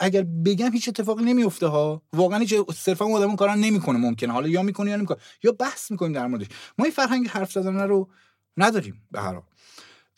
اگر 0.00 0.22
بگم 0.22 0.72
هیچ 0.72 0.88
اتفاقی 0.88 1.24
نمیفته 1.24 1.66
ها 1.66 2.02
واقعا 2.12 2.38
هیچ 2.38 2.54
صرفا 2.74 3.04
اون 3.04 3.14
آدم 3.14 3.26
اون 3.26 3.36
کارو 3.36 3.54
نمی‌کنه 3.54 3.98
ممکنه. 3.98 4.32
حالا 4.32 4.48
یا 4.48 4.62
می‌کنه 4.62 4.90
یا 4.90 4.96
نمی‌کنه 4.96 5.18
یا 5.42 5.52
بحث 5.52 5.90
می‌کنیم 5.90 6.12
در 6.12 6.26
موردش. 6.26 6.46
ما 6.78 6.84
این 6.84 6.94
فرهنگ 6.94 7.28
حرف 7.28 7.52
زدن 7.52 7.80
رو 7.80 8.08
نداریم 8.56 9.02
به 9.10 9.20
هر 9.20 9.32
حال. 9.32 9.42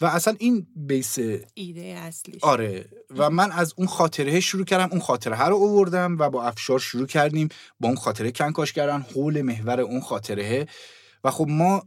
و 0.01 0.07
اصلا 0.07 0.35
این 0.39 0.67
بیس 0.77 1.19
ایده 1.55 1.81
اصلیش 1.81 2.45
آره. 2.45 2.85
و 3.17 3.31
من 3.31 3.53
از 3.53 3.75
اون 3.77 3.87
خاطره 3.87 4.41
شروع 4.41 4.65
کردم. 4.65 4.89
اون 4.91 5.01
خاطره 5.01 5.47
رو 5.47 5.55
اووردم 5.55 6.17
و 6.19 6.31
با 6.31 6.45
افشار 6.45 6.79
شروع 6.79 7.07
کردیم. 7.07 7.49
با 7.81 7.89
اون 7.89 7.97
خاطره 7.97 8.33
کنکاش 8.33 8.73
کردن. 8.73 9.01
حول 9.15 9.43
محور 9.43 9.81
اون 9.81 10.01
خاطره. 10.01 10.67
و 11.25 11.31
خب 11.31 11.47
ما 11.49 11.83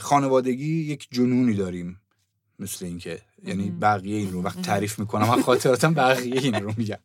خانوادگی 0.00 0.84
یک 0.84 1.08
جنونی 1.10 1.54
داریم. 1.54 2.00
مثل 2.58 2.84
اینکه 2.84 3.20
یعنی. 3.44 3.70
بقیه 3.70 4.16
این 4.16 4.32
رو 4.32 4.42
وقت 4.42 4.62
تعریف 4.62 4.98
می‌کنم 4.98 5.28
من 5.28 5.42
خاطراتم 5.42 5.94
بقیه 5.94 6.40
این 6.40 6.54
رو 6.54 6.74
میگم. 6.76 6.98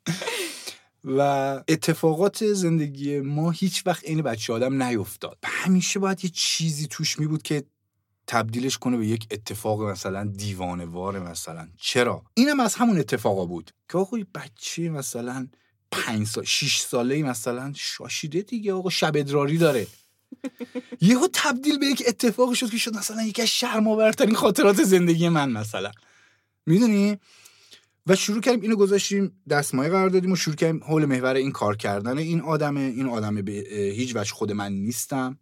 و 1.04 1.20
اتفاقات 1.68 2.54
زندگی 2.54 3.20
ما 3.20 3.52
هیچ 3.52 3.88
وقت 3.88 4.04
عین 4.04 4.22
بچه 4.22 4.54
آدم 4.54 4.84
نیفتاد. 4.84 5.38
همیشه 5.44 6.00
باید 6.00 6.24
یه 6.24 6.32
چیزی 6.34 6.88
توش 6.88 7.20
می 7.20 7.28
بود 7.28 7.44
که 7.44 7.64
تبدیلش 8.28 8.78
کنه 8.78 8.98
به 8.98 9.08
یک 9.08 9.28
اتفاق 9.32 9.84
مثلا 9.84 10.24
دیوانوار 10.24 11.20
مثلا. 11.20 11.68
چرا؟ 11.78 12.24
اینم 12.34 12.60
از 12.60 12.76
همون 12.76 13.00
اتفاقا 13.00 13.46
بود 13.46 13.72
که 13.92 13.98
آقا 13.98 14.18
بچه 14.36 14.90
مثلا 14.90 15.48
پنج 15.92 16.28
سال 16.28 16.44
شیش 16.44 16.80
ساله 16.80 17.24
مثلا 17.24 17.74
شاشیده 17.76 18.42
دیگه 18.42 18.74
آقا 18.74 18.90
شب 18.90 19.12
ادراری 19.16 19.58
داره. 19.58 19.88
یهو 21.02 21.28
تبدیل 21.34 21.80
به 21.80 21.86
یک 21.86 22.04
اتفاقی 22.08 22.56
شد 22.56 22.70
که 22.70 22.78
شد 22.78 22.98
مثلا 22.98 23.24
یکی 23.24 23.42
از 23.42 23.48
شرم‌آورترین 23.48 24.36
خاطرات 24.36 24.84
زندگی 24.84 25.30
من 25.30 25.52
مثلا. 25.52 25.92
می‌دونی؟ 26.66 27.18
و 28.08 28.16
شروع 28.16 28.42
کردیم 28.42 28.62
اینو 28.62 28.76
گذاشتیم 28.76 29.42
دستمایه 29.50 29.90
قرار 29.90 30.10
دادیم 30.10 30.32
و 30.32 30.36
شروع 30.36 30.56
کردیم 30.56 30.84
حول 30.84 31.06
محور 31.06 31.36
این 31.36 31.52
کار 31.52 31.76
کردن 31.76 32.18
این 32.18 32.42
آدمه. 32.42 32.82
این 32.82 33.06
آدمه 33.06 33.42
به 33.42 33.52
هیچ 33.96 34.16
وجه 34.16 34.32
خود 34.32 34.52
من 34.52 34.72
نیستم. 34.72 35.40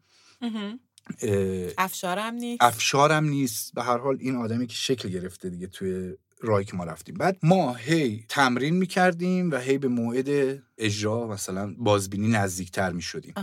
افشارم 1.77 2.33
نیست. 2.33 2.63
افشارم 2.63 3.25
نیست. 3.25 3.73
به 3.73 3.83
هر 3.83 3.97
حال 3.97 4.17
این 4.19 4.35
آدمی 4.35 4.67
که 4.67 4.75
شکل 4.75 5.09
گرفته 5.09 5.49
دیگه 5.49 5.67
توی 5.67 6.13
راهی 6.41 6.65
که 6.65 6.75
ما 6.75 6.83
رفتیم. 6.83 7.15
بعد 7.15 7.37
ما 7.43 7.73
هی 7.73 8.25
تمرین 8.29 8.75
می‌کردیم 8.75 9.51
و 9.51 9.57
هی 9.57 9.77
به 9.77 9.87
موعد 9.87 10.59
اجرا 10.77 11.27
مثلا 11.27 11.75
بازبینی 11.77 12.27
نزدیکتر 12.27 12.91
می‌شدیم. 12.91 13.33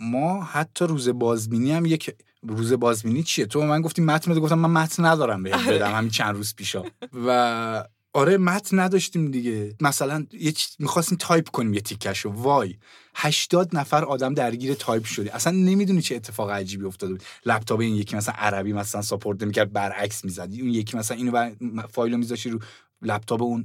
ما 0.00 0.44
حتی 0.44 0.84
روز 0.84 1.08
بازبینی 1.08 1.72
هم 1.72 1.86
یک 1.86 2.14
روز 2.42 2.72
بازبینی 2.72 3.22
چیه؟ 3.22 3.46
تو 3.46 3.60
به 3.60 3.66
من 3.66 3.80
گفتی 3.80 4.02
متن 4.02 4.30
بده 4.30 4.40
گفتم 4.40 4.58
من 4.58 4.82
متن 4.82 5.04
ندارم 5.04 5.42
بهت 5.42 5.68
بدم 5.68 5.92
همین 5.94 6.10
چند 6.10 6.36
روز 6.36 6.54
پیشا. 6.54 6.82
و 7.26 7.84
آره 8.12 8.36
متن 8.36 8.78
نداشتیم 8.78 9.30
دیگه. 9.30 9.74
مثلا 9.80 10.26
یه 10.32 10.52
چی- 10.52 10.68
می‌خواستیم 10.78 11.18
تایپ 11.20 11.48
کنیم 11.48 11.74
یه 11.74 11.80
تیکش 11.80 12.20
رو 12.20 12.30
وای 12.32 12.74
80 13.14 13.76
نفر 13.76 14.04
آدم 14.04 14.34
درگیر 14.34 14.74
تایپ 14.74 15.04
شده 15.04 15.34
اصلا 15.34 15.52
نمی‌دونی 15.52 16.02
چه 16.02 16.16
اتفاق 16.16 16.50
عجیبی 16.50 16.84
افتاده 16.84 17.12
بود. 17.12 17.22
لپتاپ 17.46 17.80
این 17.80 17.94
یکی 17.94 18.16
مثلا 18.16 18.34
عربی 18.38 18.72
مثلا 18.72 19.02
support 19.02 19.42
نمی‌کرد 19.42 19.72
برعکس 19.72 20.24
می‌زد. 20.24 20.48
اون 20.60 20.68
یکی 20.70 20.96
مثلا 20.96 21.16
اینو 21.16 21.32
بر... 21.32 21.52
فایل 21.92 22.12
رو 22.12 22.18
میذاشی 22.18 22.50
رو 22.50 22.58
لپتاپ 23.02 23.42
اون 23.42 23.64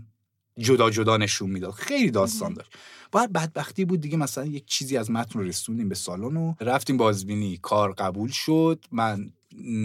جدا 0.57 0.89
جدا 0.89 1.17
نشون 1.17 1.50
می‌داد. 1.50 1.71
خیلی 1.71 2.12
داستان 2.12 2.53
داشت. 2.53 2.71
باید 3.12 3.33
بدبختی 3.33 3.85
بود 3.85 4.01
دیگه 4.01 4.17
مثلا 4.17 4.45
یک 4.45 4.65
چیزی 4.65 4.97
از 4.97 5.12
متن 5.12 5.39
رو 5.39 5.45
رسوندیم 5.45 5.89
به 5.89 5.95
سالن 5.95 6.38
و 6.38 6.53
رفتیم 6.62 6.97
بازبینی. 6.97 7.57
کار 7.57 7.93
قبول 7.93 8.29
شد. 8.29 8.85
من 8.91 9.31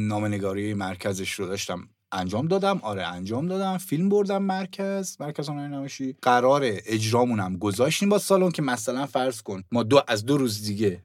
نامه‌نگاری 0.09 0.75
مرکزش 0.75 1.33
رو 1.33 1.47
داشتم 1.47 1.89
انجام 2.13 2.49
دادم. 2.49 2.79
آره 2.83 3.07
انجام 3.07 3.47
دادم. 3.49 3.79
فیلم 3.79 4.09
بردم 4.09 4.43
مرکز 4.43 5.17
مرکز 5.21 5.49
هنری 5.49 5.73
نمایشی. 5.73 6.17
قرار 6.23 6.63
اجرامونم 6.65 7.57
گذاشتیم 7.57 8.09
با 8.09 8.19
سالن 8.19 8.51
که 8.51 8.63
مثلا 8.63 9.07
فرض 9.07 9.43
کن 9.43 9.63
ما 9.73 9.83
دو 9.83 10.03
از 10.09 10.25
دو 10.25 10.37
روز 10.37 10.63
دیگه. 10.63 11.03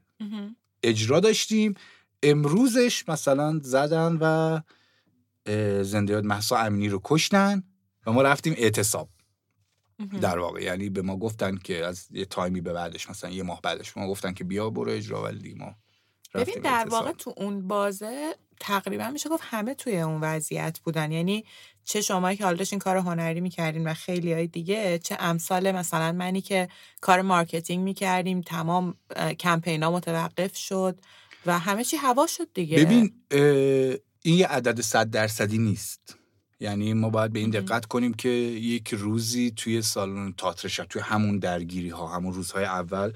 اجرا 0.82 1.20
داشتیم. 1.20 1.74
امروزش 2.22 3.08
مثلا 3.08 3.60
زدن 3.62 4.18
و 4.20 4.60
یاد 5.92 6.24
محسا 6.24 6.56
امینی 6.56 6.88
رو 6.88 7.00
کشتن 7.04 7.62
و 8.06 8.12
ما 8.12 8.22
رفتیم 8.22 8.54
اعتصاب. 8.56 9.08
در 10.20 10.38
واقع. 10.38 10.62
یعنی 10.62 10.88
به 10.88 11.02
ما 11.02 11.16
گفتن 11.16 11.56
که 11.56 11.86
از 11.86 12.06
یه 12.10 12.24
تایمی 12.24 12.60
به 12.60 12.72
بعدش 12.72 13.10
مثلا 13.10 13.30
یه 13.30 13.42
ماه 13.42 13.60
بعدش 13.60 13.96
ما 13.96 14.08
گفتن 14.08 14.32
که 14.32 14.44
بیا 14.44 14.70
برو 14.70 14.92
اجرا 14.92 15.22
ولی 15.22 15.38
دیگه 15.38 15.56
ما 15.58 15.74
ببین 16.34 16.54
در 16.54 16.70
اعتصاب. 16.70 16.92
واقع 16.92 17.12
تو 17.12 17.34
اون 17.36 17.68
بازه 17.68 18.34
تقریبا 18.60 19.10
میشه 19.10 19.28
گفت 19.28 19.42
همه 19.46 19.74
توی 19.74 20.00
اون 20.00 20.20
وضعیت 20.20 20.80
بودن. 20.80 21.12
یعنی 21.12 21.44
چه 21.84 22.00
شمایی 22.00 22.36
که 22.36 22.44
حالا 22.44 22.56
داشتین 22.56 22.78
کار 22.78 22.96
هنری 22.96 23.40
می‌کردین 23.40 23.86
و 23.86 23.94
خیلی 23.94 24.32
های 24.32 24.46
دیگه 24.46 24.98
چه 24.98 25.16
امثال 25.20 25.72
مثلا 25.72 26.12
منی 26.12 26.40
که 26.40 26.68
کار 27.00 27.22
مارکتینگ 27.22 27.84
می‌کردیم 27.84 28.40
تمام 28.40 28.94
کمپینا 29.38 29.90
متوقف 29.90 30.56
شد 30.56 31.00
و 31.46 31.58
همه 31.58 31.84
چی 31.84 31.96
هوا 31.96 32.26
شد 32.26 32.48
دیگه. 32.54 32.84
ببین 32.84 33.14
این 34.22 34.38
یه 34.38 34.46
عدد 34.46 34.80
صد 34.80 35.10
درصدی 35.10 35.58
نیست. 35.58 36.18
یعنی 36.60 36.94
ما 36.94 37.10
باید 37.10 37.32
به 37.32 37.38
این. 37.38 37.50
دقت 37.50 37.86
کنیم 37.86 38.14
که 38.14 38.28
یک 38.28 38.88
روزی 38.94 39.50
توی 39.56 39.82
سالن 39.82 40.32
تئاتر 40.32 40.68
شهر 40.68 40.86
توی 40.86 41.02
همون 41.02 41.38
درگیری 41.38 41.88
ها 41.88 42.06
همون 42.06 42.32
روزهای 42.32 42.64
اول 42.64 43.12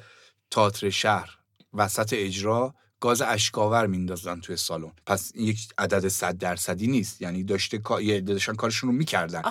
تئاتر 0.51 0.91
شهر 0.91 1.39
وسط 1.75 2.13
اجرا 2.17 2.75
گاز 3.01 3.23
اشک‌آور 3.23 3.87
میندازن 3.87 4.41
توی 4.41 4.57
سالن. 4.57 4.93
پس 5.07 5.33
این 5.35 5.47
یک 5.49 5.69
عدد 5.79 6.09
صد 6.09 6.39
درصدی 6.39 6.87
نیست. 6.87 7.23
یعنی 7.23 7.43
داشته 7.45 7.81
یه 8.03 8.21
داشتن 8.21 8.55
کارشون 8.55 8.91
رو 8.91 8.97
می‌کردن. 8.97 9.43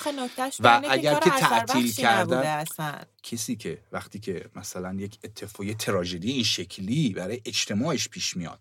و 0.60 0.82
اگر 0.90 1.14
که 1.20 1.30
تعطیل 1.30 1.92
کردن- 2.02 2.42
کسی 3.24 3.56
که 3.56 3.84
وقتی 3.92 4.20
که 4.20 4.46
مثلا 4.56 4.94
یک 4.94 5.18
اتفاق 5.24 5.66
یه 5.66 5.74
تراژدی 5.74 6.32
این 6.32 6.44
شکلی 6.44 7.10
برای 7.14 7.42
اجتماعش 7.46 8.10
پیش 8.10 8.38
میاد. 8.38 8.60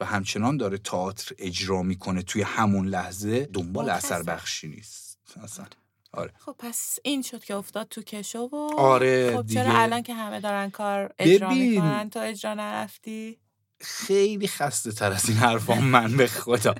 و 0.00 0.04
همچنان 0.04 0.56
داره 0.56 0.78
تئاتر 0.78 1.34
اجرا 1.38 1.82
می‌کنه 1.82 2.22
توی 2.22 2.42
همون 2.42 2.86
لحظه 2.86 3.48
دنبال. 3.52 3.90
اثر 3.90 4.22
بخشی 4.22 4.68
نیست. 4.68 5.18
اصلا. 5.42 5.66
آره. 6.12 6.32
خب 6.38 6.54
پس 6.58 6.98
این 7.04 7.22
شد 7.22 7.44
که 7.44 7.54
افتاد 7.54 7.88
تو 7.88 8.02
کشو 8.02 8.38
و 8.38 8.70
آره، 8.78 9.36
خب 9.36 9.46
چرا 9.46 9.64
دیگه. 9.64 9.78
الان 9.78 10.02
که 10.02 10.14
همه 10.14 10.40
دارن 10.40 10.70
کار 10.70 11.14
اجرا 11.18 11.48
ببین. 11.48 11.70
می‌کنن 11.70 12.10
تو 12.10 12.18
اجرا 12.20 12.54
نرفتی؟ 12.54 13.38
خیلی 13.80 14.48
خسته 14.48 14.92
تر 14.92 15.12
از 15.12 15.28
این 15.28 15.38
حرفا 15.38 15.74
من 15.74 16.16
به 16.16 16.26
خدا. 16.26 16.74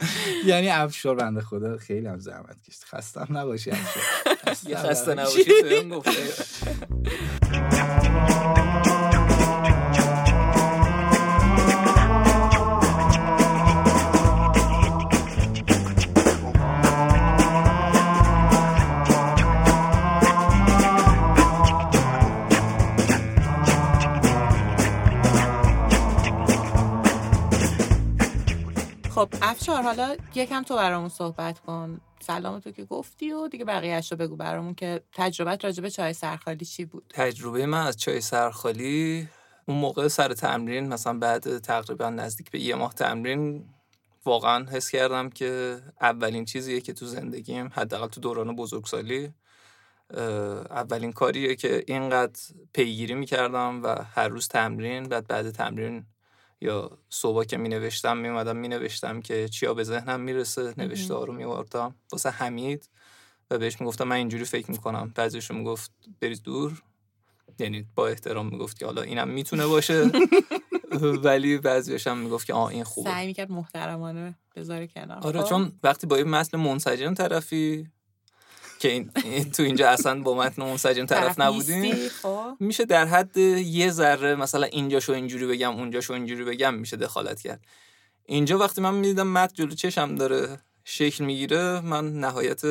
یعنی 0.46 0.68
افشار 0.68 1.14
بنده 1.14 1.40
خدا 1.40 1.78
خیلی 1.78 2.06
هم 2.06 2.18
زحمت 2.18 2.62
کشید. 2.62 2.84
خستم 2.84 3.26
نباشی 3.30 3.70
افشار. 3.70 4.02
خسته 4.90 5.14
نباشی. 5.14 5.44
خب 29.16 29.28
افشار 29.42 29.82
حالا 29.82 30.16
یکم 30.34 30.62
تو 30.62 30.76
برامون 30.76 31.08
صحبت 31.08 31.58
کن. 31.58 32.00
سلام 32.20 32.60
تو 32.60 32.70
که 32.70 32.84
گفتی 32.84 33.32
و 33.32 33.48
دیگه 33.48 33.64
بقیهش 33.64 34.12
رو 34.12 34.18
بگو 34.18 34.36
برامون 34.36 34.74
که 34.74 35.02
تجربت 35.12 35.64
راجع 35.64 35.82
به 35.82 35.90
چای 35.90 36.12
سرخالی 36.12 36.64
چی 36.64 36.84
بود؟ 36.84 37.12
تجربه 37.14 37.66
من 37.66 37.86
از 37.86 37.96
چای 37.96 38.20
سرخالی 38.20 39.28
اون 39.68 39.78
موقع 39.78 40.08
سر 40.08 40.34
تمرین 40.34 40.88
مثلا 40.88 41.18
بعد 41.18 41.58
تقریبا 41.58 42.10
نزدیک 42.10 42.50
به 42.50 42.60
یه 42.60 42.74
ماه 42.74 42.94
تمرین 42.94 43.68
واقعا 44.24 44.66
حس 44.70 44.90
کردم 44.90 45.30
که 45.30 45.80
اولین 46.00 46.44
چیزیه 46.44 46.80
که 46.80 46.92
تو 46.92 47.06
زندگیم 47.06 47.70
حداقل 47.72 48.06
تو 48.08 48.20
دوران 48.20 48.56
بزرگسالی 48.56 49.32
اولین 50.70 51.12
کاریه 51.12 51.56
که 51.56 51.84
اینقدر 51.86 52.40
پیگیری 52.72 53.14
می‌کردم 53.14 53.82
و 53.82 53.96
هر 54.14 54.28
روز 54.28 54.48
تمرین 54.48 55.02
بعد 55.02 55.26
بعد 55.26 55.50
تمرین 55.50 56.06
یا 56.60 56.98
صبح 57.10 57.44
که 57.44 57.56
می 57.56 57.68
نوشتم 57.68 58.16
می 58.16 58.28
اومدم 58.28 58.56
می 58.56 58.68
نوشتم 58.68 59.20
که 59.20 59.48
چیا 59.48 59.74
به 59.74 59.84
ذهنم 59.84 60.20
می‌رسه 60.20 60.74
نوشته 60.76 61.14
ها 61.14 61.24
رو 61.24 61.32
می 61.32 61.44
آوردم 61.44 61.94
واسه 62.12 62.30
حمید 62.30 62.88
و 63.50 63.58
بهش 63.58 63.80
می‌گفتم 63.80 64.04
من 64.04 64.16
اینجوری 64.16 64.44
فکر 64.44 64.70
می‌کنم. 64.70 65.12
بعضیشو 65.14 65.54
می‌گفت 65.54 65.92
برید 66.20 66.42
دور. 66.42 66.82
یعنی 67.58 67.86
با 67.94 68.08
احترام 68.08 68.46
می‌گفت 68.46 68.78
که 68.78 68.86
حالا 68.86 69.02
اینم 69.02 69.28
می‌تونه 69.28 69.66
باشه. 69.66 70.10
ولی 71.24 71.58
بعضیش 71.58 72.06
هم 72.06 72.18
می‌گفت 72.18 72.46
که 72.46 72.54
آه 72.54 72.68
این 72.68 72.84
خوبه. 72.84 73.10
سعی 73.10 73.26
می‌کرد 73.26 73.50
محترمانه 73.50 74.34
بذاره 74.56 74.86
کنار. 74.86 75.18
آره 75.18 75.40
خب؟ 75.40 75.48
چون 75.48 75.72
وقتی 75.82 76.06
با 76.06 76.18
یه 76.18 76.24
متن 76.24 76.58
منسجم 76.58 77.14
طرفی 77.14 77.88
که 78.78 78.92
این, 78.92 79.10
تو 79.50 79.62
اینجا 79.62 79.88
اصلا 79.88 80.20
با 80.22 80.34
متن 80.34 80.62
منسجم 80.62 81.06
طرف 81.06 81.40
نبودیم. 81.40 82.08
خب. 82.08 82.56
میشه 82.60 82.84
در 82.84 83.06
حد 83.06 83.36
یه 83.36 83.90
ذره 83.90 84.34
مثلا 84.34 84.66
اینجاشو 84.66 85.12
اینجوری 85.12 85.46
بگم 85.46 85.76
اونجاشو 85.76 86.12
اینجوری 86.12 86.44
بگم 86.44 86.74
میشه 86.74 86.96
دخالت 86.96 87.40
کرد. 87.40 87.60
اینجا 88.26 88.58
وقتی 88.58 88.80
من 88.80 88.94
می‌دیدم 88.94 89.26
متن 89.26 89.54
جلو 89.54 89.74
چشم 89.74 90.14
داره 90.14 90.60
شکل 90.84 91.24
می‌گیره 91.24 91.80
من 91.80 92.20
نهایت 92.20 92.62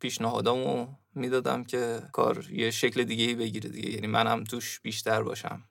پیشنهادامو 0.00 0.86
می‌دادم 1.14 1.64
که 1.64 2.00
کار 2.12 2.44
یه 2.52 2.70
شکل 2.70 3.04
دیگه 3.04 3.24
ای 3.24 3.34
بگیره 3.34 3.70
دیگه. 3.70 3.90
یعنی 3.90 4.06
من 4.06 4.26
هم 4.26 4.44
توش 4.44 4.80
بیشتر 4.80 5.22
باشم. 5.22 5.62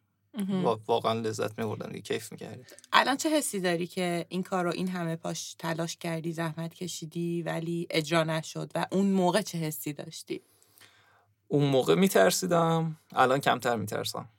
واقعا 0.88 1.13
لذت 1.13 1.60
میبردم. 1.60 1.88
دیگه 1.88 2.02
کیف 2.02 2.32
می‌کردی. 2.32 2.63
الان 2.93 3.17
چه 3.17 3.30
حسی 3.30 3.60
داری 3.60 3.88
که 3.88 4.26
این 4.30 4.43
کار 4.43 4.63
رو 4.63 4.71
این 4.71 4.88
همه 4.88 5.15
پاش 5.15 5.54
تلاش 5.54 5.97
کردی 5.97 6.34
زحمت 6.34 6.73
کشیدی 6.73 7.41
ولی 7.41 7.88
اجرا 7.89 8.23
نشد؟ 8.23 8.71
و 8.76 8.86
اون 8.91 9.06
موقع 9.06 9.41
چه 9.41 9.58
حسی 9.58 9.93
داشتی؟ 9.93 10.41
اون 11.47 11.69
موقع 11.69 11.95
میترسیدم. 11.95 12.97
الان 13.12 13.39
کمتر 13.39 13.76
میترسم. 13.76 14.30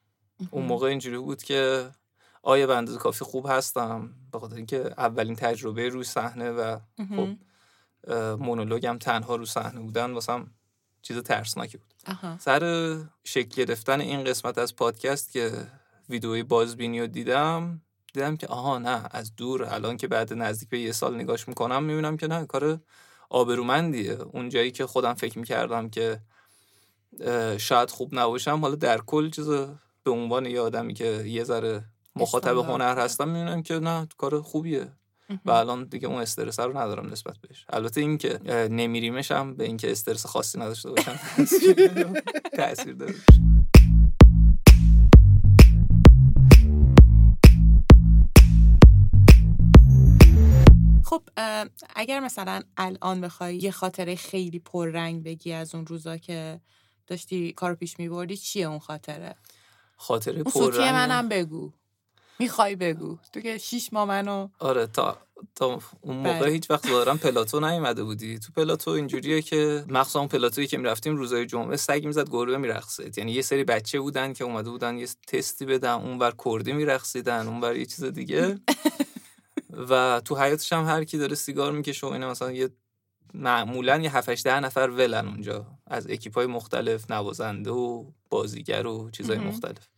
اون 0.50 0.64
موقع 0.64 0.86
اینجوری 0.88 1.18
بود 1.18 1.42
که 1.42 1.90
آیا 2.42 2.66
به 2.66 2.76
اندازه 2.76 2.98
کافی 2.98 3.24
خوب 3.24 3.46
هستم؟ 3.50 4.10
به 4.32 4.38
خاطر 4.38 4.56
اینکه 4.56 4.94
اولین 4.98 5.36
تجربه 5.36 5.88
روی 5.88 6.04
صحنه 6.04 6.50
و 6.50 6.78
خب 6.98 7.28
مونولوگم 8.38 8.98
تنها 8.98 9.36
رو 9.36 9.46
صحنه 9.46 9.80
بودن 9.80 10.10
واسم 10.10 10.50
چیز 11.02 11.18
ترسناکی 11.18 11.78
بود. 11.78 11.94
سر 12.38 12.96
شکل 13.24 13.64
گرفتن 13.64 14.00
این 14.00 14.24
قسمت 14.24 14.58
از 14.58 14.76
پادکست 14.76 15.32
که 15.32 15.66
ویدئوی 16.08 16.42
بازبینی 16.42 17.00
رو 17.00 17.06
دیدم 17.06 17.80
دیدم 18.14 18.36
که 18.36 18.46
آها 18.46 18.78
نه 18.78 19.08
از 19.10 19.36
دور. 19.36 19.64
الان 19.64 19.96
که 19.96 20.08
بعد 20.08 20.32
نزدیک 20.32 20.68
به 20.68 20.78
یه 20.80 20.92
سال 20.92 21.14
نگاش 21.14 21.48
می‌کنم 21.48 21.84
می‌بینم 21.84 22.16
که 22.16 22.26
نه 22.26 22.46
کار 22.46 22.80
آبرومندیه. 23.30 24.18
اون 24.32 24.48
جایی 24.48 24.70
که 24.70 24.86
خودم 24.86 25.14
فکر 25.14 25.38
می‌کردم 25.38 25.88
که 25.88 26.20
شاید 27.58 27.90
خوب 27.90 28.14
نباشم 28.14 28.58
حالا 28.62 28.74
در 28.74 28.98
کل 28.98 29.30
چیز 29.30 29.48
به 30.04 30.10
عنوان 30.10 30.46
یه 30.46 30.60
آدمی 30.60 30.94
که 30.94 31.24
یه 31.26 31.44
ذره 31.44 31.84
مخاطب 32.16 32.56
هنر 32.56 32.98
هستم 32.98 33.28
می‌بینم 33.28 33.62
که 33.62 33.78
نه 33.78 34.08
کار 34.16 34.40
خوبیه. 34.40 34.92
و 35.44 35.50
الان 35.50 35.84
دیگه 35.84 36.08
اون 36.08 36.22
استرس 36.22 36.60
رو 36.60 36.78
ندارم 36.78 37.06
نسبت 37.06 37.36
بهش. 37.38 37.64
البته 37.68 38.00
این 38.00 38.18
که 38.18 38.38
نمیریمش 38.70 39.32
هم 39.32 39.54
به 39.54 39.64
اینکه 39.64 39.90
استرس 39.90 40.26
خاصی 40.26 40.58
نداشته 40.58 40.90
باشم. 40.90 41.18
تاثیر 42.56 42.94
داره. 42.94 43.14
خب 51.08 51.22
اگر 51.96 52.20
مثلا 52.20 52.62
الان 52.76 53.20
بخوای 53.20 53.56
یه 53.56 53.70
خاطره 53.70 54.16
خیلی 54.16 54.58
پررنگ 54.58 55.24
بگی 55.24 55.52
از 55.52 55.74
اون 55.74 55.86
روزا 55.86 56.16
که 56.16 56.60
داشتی 57.06 57.52
کار 57.52 57.74
پیش 57.74 57.98
میبردی 57.98 58.36
چیه 58.36 58.66
اون 58.66 58.78
خاطره؟ 58.78 59.34
خاطره 59.96 60.42
پررنگ؟ 60.42 60.92
منم 60.94 61.28
بگو. 61.28 61.72
می‌خوای 62.38 62.76
بگو. 62.76 63.18
تو 63.32 63.40
که 63.40 63.58
شیش 63.58 63.92
ما 63.92 64.06
منو 64.06 64.48
آره 64.58 64.86
تا 64.86 65.18
تا 65.54 65.80
اون 66.00 66.16
موقع 66.16 66.40
بله. 66.40 66.50
هیچ 66.50 66.70
وقت 66.70 66.86
دارم 66.88 67.18
پلاتو 67.18 67.60
نیومده 67.60 68.04
بودی. 68.04 68.38
تو 68.38 68.52
پلاتو 68.52 68.90
اینجوریه 68.90 69.42
که 69.42 69.84
مخصوصا 69.88 70.18
اون 70.18 70.28
پلاتویی 70.28 70.66
که 70.66 70.78
می‌رفتیم 70.78 71.16
روزای 71.16 71.46
جمعه 71.46 71.76
سگ 71.76 72.02
می‌زد 72.04 72.30
گربه 72.30 72.58
میرقصید. 72.58 73.18
یعنی 73.18 73.32
یه 73.32 73.42
سری 73.42 73.64
بچه 73.64 74.00
بودن 74.00 74.32
که 74.32 74.44
اومده 74.44 74.70
بودن 74.70 74.98
یه 74.98 75.08
تستی 75.26 75.66
بدن 75.66 75.92
اونور 75.92 76.34
کردی 76.44 76.72
میرقصیدن 76.72 77.46
اونور 77.46 77.76
یه 77.76 77.86
چیز 77.86 78.04
دیگه. 78.04 78.58
و 79.78 80.20
تو 80.24 80.36
حیاتش 80.36 80.72
هم 80.72 80.84
هر 80.84 81.04
کی 81.04 81.18
داره 81.18 81.34
سیگار 81.34 81.72
می‌کشه 81.72 82.06
و 82.06 82.10
اینا 82.10 82.30
مثلا 82.30 82.52
یه 82.52 82.68
معمولا 83.34 83.96
یه 83.96 84.16
7 84.16 84.44
ده 84.44 84.60
نفر 84.60 84.88
ولن 84.88 85.28
اونجا. 85.28 85.66
از 85.86 86.10
اکیپای 86.10 86.46
مختلف 86.46 87.10
نوازنده 87.10 87.70
و 87.70 88.04
بازیگر 88.30 88.86
و 88.86 89.10
چیزای 89.10 89.38
مختلف. 89.38 89.88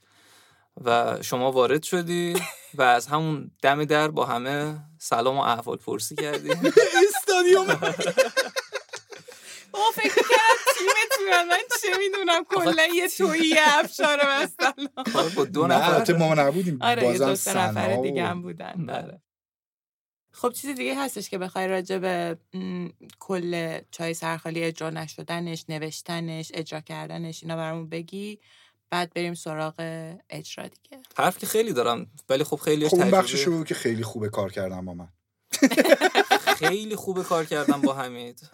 و 0.85 1.19
شما 1.23 1.53
وارد 1.53 1.83
شدی 1.83 2.37
و 2.75 2.83
از 2.83 3.07
همون 3.07 3.51
دم 3.63 3.85
در 3.85 4.09
با 4.09 4.27
همه 4.27 4.79
سلام 4.99 5.37
و 5.37 5.41
احوال 5.41 5.77
پرسی 5.77 6.15
کردی. 6.15 6.51
استادیوم. 7.09 7.71
او 9.75 9.81
فکر 9.95 10.15
کردم 10.15 11.49
من 11.49 11.59
چه 11.83 11.99
می‌دونم؟ 11.99 12.45
کلا 12.45 12.87
یه 12.95 13.09
تویی 13.09 13.55
افشار 13.59 14.19
مثلا 14.43 14.73
با 15.37 15.45
دو 15.45 15.67
نفر. 15.67 16.17
ما 16.17 16.35
نبودیم. 16.35 16.79
آره 16.83 17.19
دو 17.19 17.31
نفر 17.31 17.97
دیگه 18.03 18.27
هم 18.27 18.43
بودن. 18.43 18.85
بله 18.87 19.21
خب 20.33 20.53
چیزی 20.53 20.75
دیگه 20.75 20.95
هستش 20.99 21.31
که 21.31 21.39
بخوای 21.39 21.69
راجع 21.69 21.99
به 21.99 22.39
کل 23.19 23.79
چای 23.91 24.15
سرخالی 24.15 24.63
اجرا 24.63 24.91
نشدنش 24.91 25.65
نوشتنش 25.69 26.51
اجرا 26.55 26.81
کردنش 26.81 27.43
اینا 27.43 27.57
برامون 27.57 27.89
بگی. 27.89 28.39
بعد 28.91 29.13
بریم 29.15 29.35
سراغ 29.35 29.75
اجرا 30.31 30.69
دیگه. 30.69 31.03
حرف 31.17 31.39
که 31.39 31.47
خیلی 31.47 31.73
دارم 31.73 32.07
ولی 32.29 32.45
خب 32.45 32.57
خیلی 32.57 32.89
خب 32.89 32.95
اون 32.97 33.11
بخشش 33.11 33.49
بود 33.49 33.67
که 33.67 33.75
خیلی 33.75 34.03
خوبه 34.03 34.29
کار 34.29 34.53
کردم 34.53 34.85
با 34.85 34.95
من. 34.95 35.09
خیلی 36.57 36.97
خوبه 36.97 37.23
کار 37.25 37.45
کردم 37.45 37.81
با 37.81 37.95
حمید. 37.95 38.41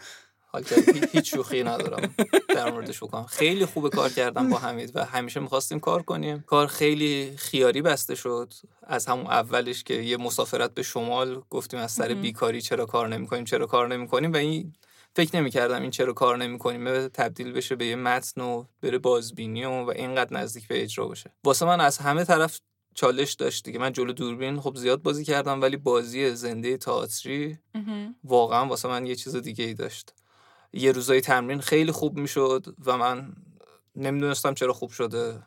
حال 0.57 0.64
هیچ 1.12 1.31
شوخی 1.35 1.62
ندارم. 1.62 2.14
در 2.49 2.71
موردش 2.71 3.03
بکنم 3.03 3.27
خیلی 3.27 3.66
خوبه 3.66 3.88
کار 3.88 4.11
کردم 4.11 4.51
با 4.51 4.59
حمید 4.59 4.90
و 4.95 5.05
همیشه 5.05 5.40
می‌خواستیم 5.40 5.81
کار 5.81 6.03
کنیم. 6.03 6.45
کار 6.47 6.66
خیلی 6.66 7.33
خیاری 7.37 7.83
بسته 7.83 8.14
شد. 8.14 8.53
از 8.83 9.07
همون 9.07 9.27
اولش 9.27 9.83
که 9.85 9.95
یه 9.95 10.16
مسافرت 10.16 10.75
به 10.75 10.83
شمال 10.83 11.42
گفتیم 11.51 11.81
از 11.81 11.92
سر 11.92 12.14
بیکاری 12.14 12.62
چرا 12.62 12.87
کار 12.87 13.09
نمی‌کنیم 13.09 13.45
چرا 13.45 13.66
کار 13.66 13.88
نمی‌کنیم 13.88 14.33
و 14.33 14.37
این 14.37 14.75
فکر 15.16 15.37
نمی‌کردم 15.37 15.83
این 15.83 15.90
چرا 15.90 16.12
کار 16.12 16.37
نمی‌کنیم. 16.37 17.09
تبدیل 17.09 17.53
بشه 17.53 17.77
به 17.77 17.87
یه 17.87 17.97
متن 17.97 18.40
و 18.40 18.64
بره 18.83 18.99
بازبینی 18.99 19.64
و, 19.64 19.71
و 19.71 19.90
اینقدر 19.90 20.37
نزدیک 20.37 20.69
به 20.69 20.83
اجرا 20.83 21.07
باشه 21.07 21.31
واسه 21.45 21.66
من 21.66 21.81
از 21.81 21.99
همه 21.99 22.25
طرف 22.25 22.61
چالش 22.95 23.33
داشت 23.33 23.64
دیگه. 23.64 23.79
من 23.79 23.92
جلو 23.92 24.12
دوربین 24.12 24.61
خب 24.61 24.77
زیاد 24.77 25.03
بازی 25.03 25.25
کردم 25.25 25.62
ولی 25.62 25.77
بازی 25.77 26.31
زنده 26.31 26.77
تئاتری 26.77 27.59
واقعا 28.25 28.66
واسه 28.66 28.88
من 28.88 29.07
یه 29.07 29.14
چیز 29.14 29.37
دیگه 29.37 29.64
ای 29.64 29.75
داشت. 29.75 30.14
یه 30.72 30.92
روزای 30.92 31.20
تمرین 31.20 31.61
خیلی 31.61 31.92
خوب 31.92 32.16
می‌شد 32.18 32.74
و 32.87 32.96
من 32.96 33.33
نمی‌دونستم 33.96 34.55
چرا 34.55 34.72
خوب 34.72 34.90
شده. 34.90 35.42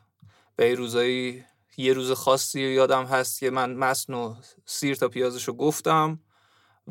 به 0.56 0.68
یه 0.68 0.74
روزایی 0.74 1.44
یه 1.76 1.92
روز 1.92 2.12
خاصی 2.12 2.60
یادم 2.60 3.04
هست 3.04 3.40
که 3.40 3.50
من 3.50 3.74
متن 3.74 4.14
و 4.14 4.34
سیر 4.66 4.94
تا 4.94 5.08
پیازشو 5.08 5.52
گفتم 5.52 6.20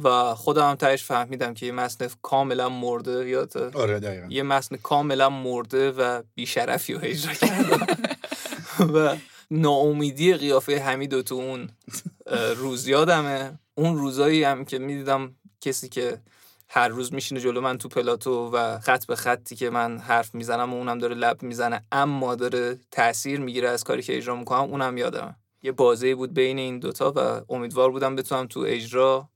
و 0.04 0.36
خودم 0.36 0.70
هم 0.70 0.76
تهش 0.76 1.04
فهمیدم 1.04 1.54
که 1.54 1.66
یه 1.66 1.72
متن 1.72 2.08
کاملا 2.22 2.70
مرده 2.70 3.30
یاد 3.30 3.58
آره 3.58 4.00
دقیقا. 4.00 4.28
یه 4.30 4.44
متن 4.44 4.76
کاملا 4.76 5.30
مرده 5.30 5.92
و 5.92 6.22
بیشرفی 6.36 6.94
رو 6.94 7.00
اجرا 7.04 7.34
کردم. 7.34 7.88
و 8.94 9.18
ناامیدی 9.52 10.34
قیافه 10.34 10.78
حمید 10.78 11.22
تو 11.22 11.36
اون 11.36 11.70
روز 12.56 12.88
یادمه. 12.88 13.60
اون 13.76 13.98
روزایی 13.98 14.44
هم 14.44 14.66
که 14.66 14.80
می‌دیدم 14.80 15.36
کسی 15.62 15.90
که 15.90 16.22
هر 16.72 16.88
روز 16.88 17.14
میشینه 17.14 17.42
جلو 17.42 17.62
من 17.62 17.78
تو 17.78 17.90
پلاتو 17.90 18.52
و 18.54 18.80
خط 18.80 19.06
به 19.06 19.16
خطی 19.16 19.56
که 19.56 19.70
من 19.70 19.98
حرف 19.98 20.36
می‌زنم 20.36 20.74
و 20.74 20.78
اونم 20.78 21.00
داره 21.00 21.16
لب 21.16 21.44
می‌زنه 21.44 21.86
اما 21.92 22.36
داره 22.36 22.78
تاثیر 22.92 23.40
می‌گیره 23.40 23.70
از 23.70 23.84
کاری 23.84 24.02
که 24.02 24.18
اجرا 24.18 24.36
می‌کنم 24.36 24.60
اونم 24.60 24.98
یادمه. 24.98 25.36
یه 25.64 25.72
بازی 25.72 26.14
بود 26.14 26.34
بین 26.34 26.60
این 26.60 26.80
دوتا 26.80 27.14
و 27.16 27.54
امیدوار 27.54 27.92
بودم 27.92 28.16
بتونم 28.16 28.48
تو 28.48 28.60
اجرا 28.68 29.30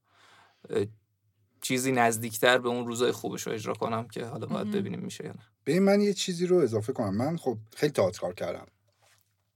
چیزی 1.61 1.91
نزدیکتر 1.91 2.57
به 2.57 2.69
اون 2.69 2.87
روزای 2.87 3.11
خوبش 3.11 3.47
رو 3.47 3.53
اجرا 3.53 3.73
کنم 3.73 4.07
که 4.07 4.25
حالا 4.25 4.45
باید 4.45 4.71
ببینیم 4.71 4.99
میشه 4.99 5.25
یا 5.25 5.31
نه. 5.31 5.43
به 5.63 5.79
من 5.79 6.01
یه 6.01 6.13
چیزی 6.13 6.47
رو 6.47 6.57
اضافه 6.57 6.93
کنم. 6.93 7.15
من 7.15 7.37
خب 7.37 7.57
خیلی 7.75 7.91
تئاتر 7.91 8.19
کار 8.19 8.33
کردم. 8.33 8.67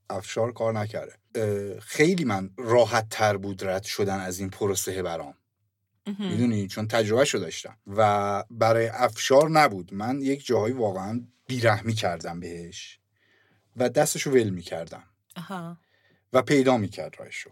افشار 0.09 0.53
کار 0.53 0.73
نکرده. 0.73 1.13
خیلی 1.79 2.25
من 2.25 2.49
راحت 2.57 3.09
تر 3.09 3.37
بود 3.37 3.63
رد 3.63 3.83
شدن 3.83 4.19
از 4.19 4.39
این 4.39 4.49
پروسه 4.49 5.01
برام. 5.01 5.33
می‌دونی؟ 6.19 6.67
چون 6.67 6.87
تجربه 6.87 7.25
شو 7.25 7.37
داشتم. 7.37 7.77
و 7.87 8.43
برای 8.51 8.87
افشار 8.87 9.49
نبود. 9.49 9.93
من 9.93 10.21
یک 10.21 10.45
جاهایی 10.45 10.73
واقعا 10.73 11.21
بیرحمی 11.47 11.93
کردم 11.93 12.39
بهش 12.39 12.99
و 13.75 13.89
دستشو 13.89 14.31
ول 14.31 14.49
می‌کردم. 14.49 15.03
و 16.33 16.41
پیدا 16.41 16.77
می‌کرد 16.77 17.15
راهشو. 17.19 17.49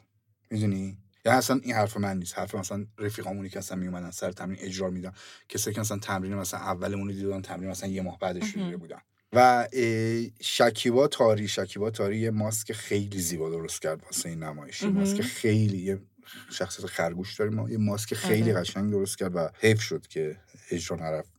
می‌دونی؟ 0.51 0.97
یا 1.25 1.33
اصلا 1.33 1.59
این 1.63 1.75
حرف 1.75 1.97
من 1.97 2.17
نیست. 2.17 2.37
حرف 2.37 2.55
مثلا 2.55 2.85
رفیقامونی 2.97 3.49
که 3.49 3.59
اصلا 3.59 3.77
میومدن 3.77 4.11
سر 4.11 4.31
تمرین 4.31 4.57
اجرا 4.59 4.89
میدن 4.89 5.11
کسایی 5.49 5.73
که 5.73 5.81
مثلا 5.81 5.97
تمرین 5.97 6.35
مثلا 6.35 6.59
اولمون 6.59 7.07
دیدن 7.07 7.41
تمرین 7.41 7.69
مثلا 7.69 7.89
یه 7.89 8.01
ماه 8.01 8.19
بعدش 8.19 8.43
شروع 8.43 8.75
بودن. 8.75 8.99
و 9.33 9.67
شکیبا 10.41 11.07
تاری 11.07 11.47
شکیبا 11.47 11.89
تاری 11.89 12.17
یه 12.17 12.31
ماسک 12.31 12.71
خیلی 12.71 13.19
زیبا 13.19 13.49
درست 13.49 13.81
کرد 13.81 14.03
واسه 14.03 14.29
این 14.29 14.43
نمایش 14.43 14.83
ماسک 14.83 15.21
خیلی 15.21 15.77
یه 15.77 15.99
شخصیت 16.51 16.85
خرگوش 16.85 17.39
داریم. 17.39 17.53
ما 17.53 17.69
یه 17.69 17.77
ماسک 17.77 18.13
خیلی 18.13 18.51
آره. 18.51 18.61
قشنگ 18.61 18.91
درست 18.91 19.17
کرد 19.17 19.35
و 19.35 19.49
حیف 19.59 19.81
شد 19.81 20.07
که 20.07 20.38
اجرا 20.71 20.97
نرفت. 20.97 21.35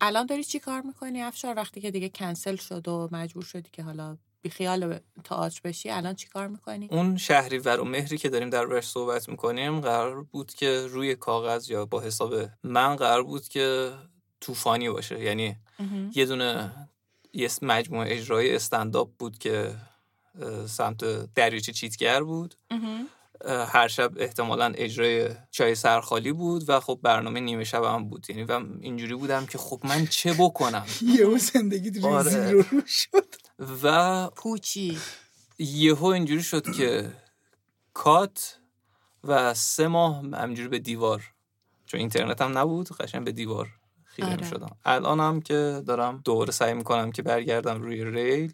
الان 0.00 0.26
داری 0.26 0.44
چی 0.44 0.58
کار 0.58 0.80
می‌کنی 0.80 1.22
افشار؟ 1.22 1.56
وقتی 1.56 1.80
که 1.80 1.90
دیگه 1.90 2.08
کنسل 2.08 2.56
شد 2.56 2.88
و 2.88 3.08
مجبور 3.12 3.44
شدی 3.44 3.70
که 3.72 3.82
حالا 3.82 4.16
بیخیال 4.42 5.00
تئاتر 5.24 5.60
بشی 5.64 5.90
الان 5.90 6.14
چی 6.14 6.28
کار 6.28 6.48
می‌کنی؟ 6.48 6.88
اون 6.90 7.16
شهری 7.16 7.58
و 7.58 7.84
مهری 7.84 8.18
که 8.18 8.28
داریم 8.28 8.50
در 8.50 8.80
صحبت 8.80 9.28
می‌کنیم 9.28 9.80
قرار 9.80 10.22
بود 10.22 10.54
که 10.54 10.86
روی 10.86 11.14
کاغذ 11.14 11.70
یا 11.70 11.86
با 11.86 12.00
حساب 12.00 12.50
من 12.62 12.96
قرار 12.96 13.22
بود 13.22 13.48
که 13.48 13.94
طوفانی 14.40 14.90
باشه. 14.90 15.20
یعنی 15.20 15.56
یه 16.14 16.26
دونه 16.26 16.88
یه 17.32 17.50
مجموعه 17.62 18.12
اجرایی 18.12 18.54
استنداپ 18.54 19.10
بود 19.18 19.38
که 19.38 19.74
سمت 20.66 21.04
دریاچه 21.34 21.72
چیتگر 21.72 22.22
بود. 22.22 22.54
هر 23.46 23.88
شب 23.88 24.12
احتمالا 24.16 24.72
اجرای 24.76 25.28
چای 25.50 25.74
سرخالی 25.74 26.32
بود 26.32 26.70
و 26.70 26.80
خب 26.80 26.98
برنامه 27.02 27.40
نیمه 27.40 27.64
شب 27.64 27.84
هم 27.84 28.08
بود. 28.08 28.26
یعنی 28.30 28.42
و 28.42 28.62
اینجوری 28.80 29.14
بودم 29.14 29.46
که 29.46 29.58
خب 29.58 29.80
من 29.84 30.06
چه 30.06 30.34
بکنم؟ 30.38 30.86
یهو 31.18 31.38
زندگی 31.38 32.00
آره. 32.00 32.50
رو 32.50 32.64
شد. 32.86 33.34
و 33.82 34.26
پوچی. 34.30 34.98
یهو 35.58 36.04
اینجوری 36.04 36.42
شد 36.42 36.72
که 36.76 37.12
کات 37.94 38.58
و 39.24 39.54
سه 39.54 39.88
ماه 39.88 40.22
همجوری 40.22 40.68
به 40.68 40.78
دیوار 40.78 41.22
چون 41.86 42.00
اینترنت 42.00 42.42
هم 42.42 42.58
نبود 42.58 42.88
قشنگ 42.88 43.24
به 43.24 43.32
دیوار 43.32 43.77
خیره 44.18 44.32
آره. 44.32 44.48
شدم. 44.48 44.76
الان 44.84 45.20
هم 45.20 45.40
که 45.40 45.82
دارم 45.86 46.20
دوباره 46.24 46.52
سعی 46.52 46.74
می‌کنم 46.74 47.12
که 47.12 47.22
برگردم 47.22 47.82
روی 47.82 48.04
ریل 48.04 48.52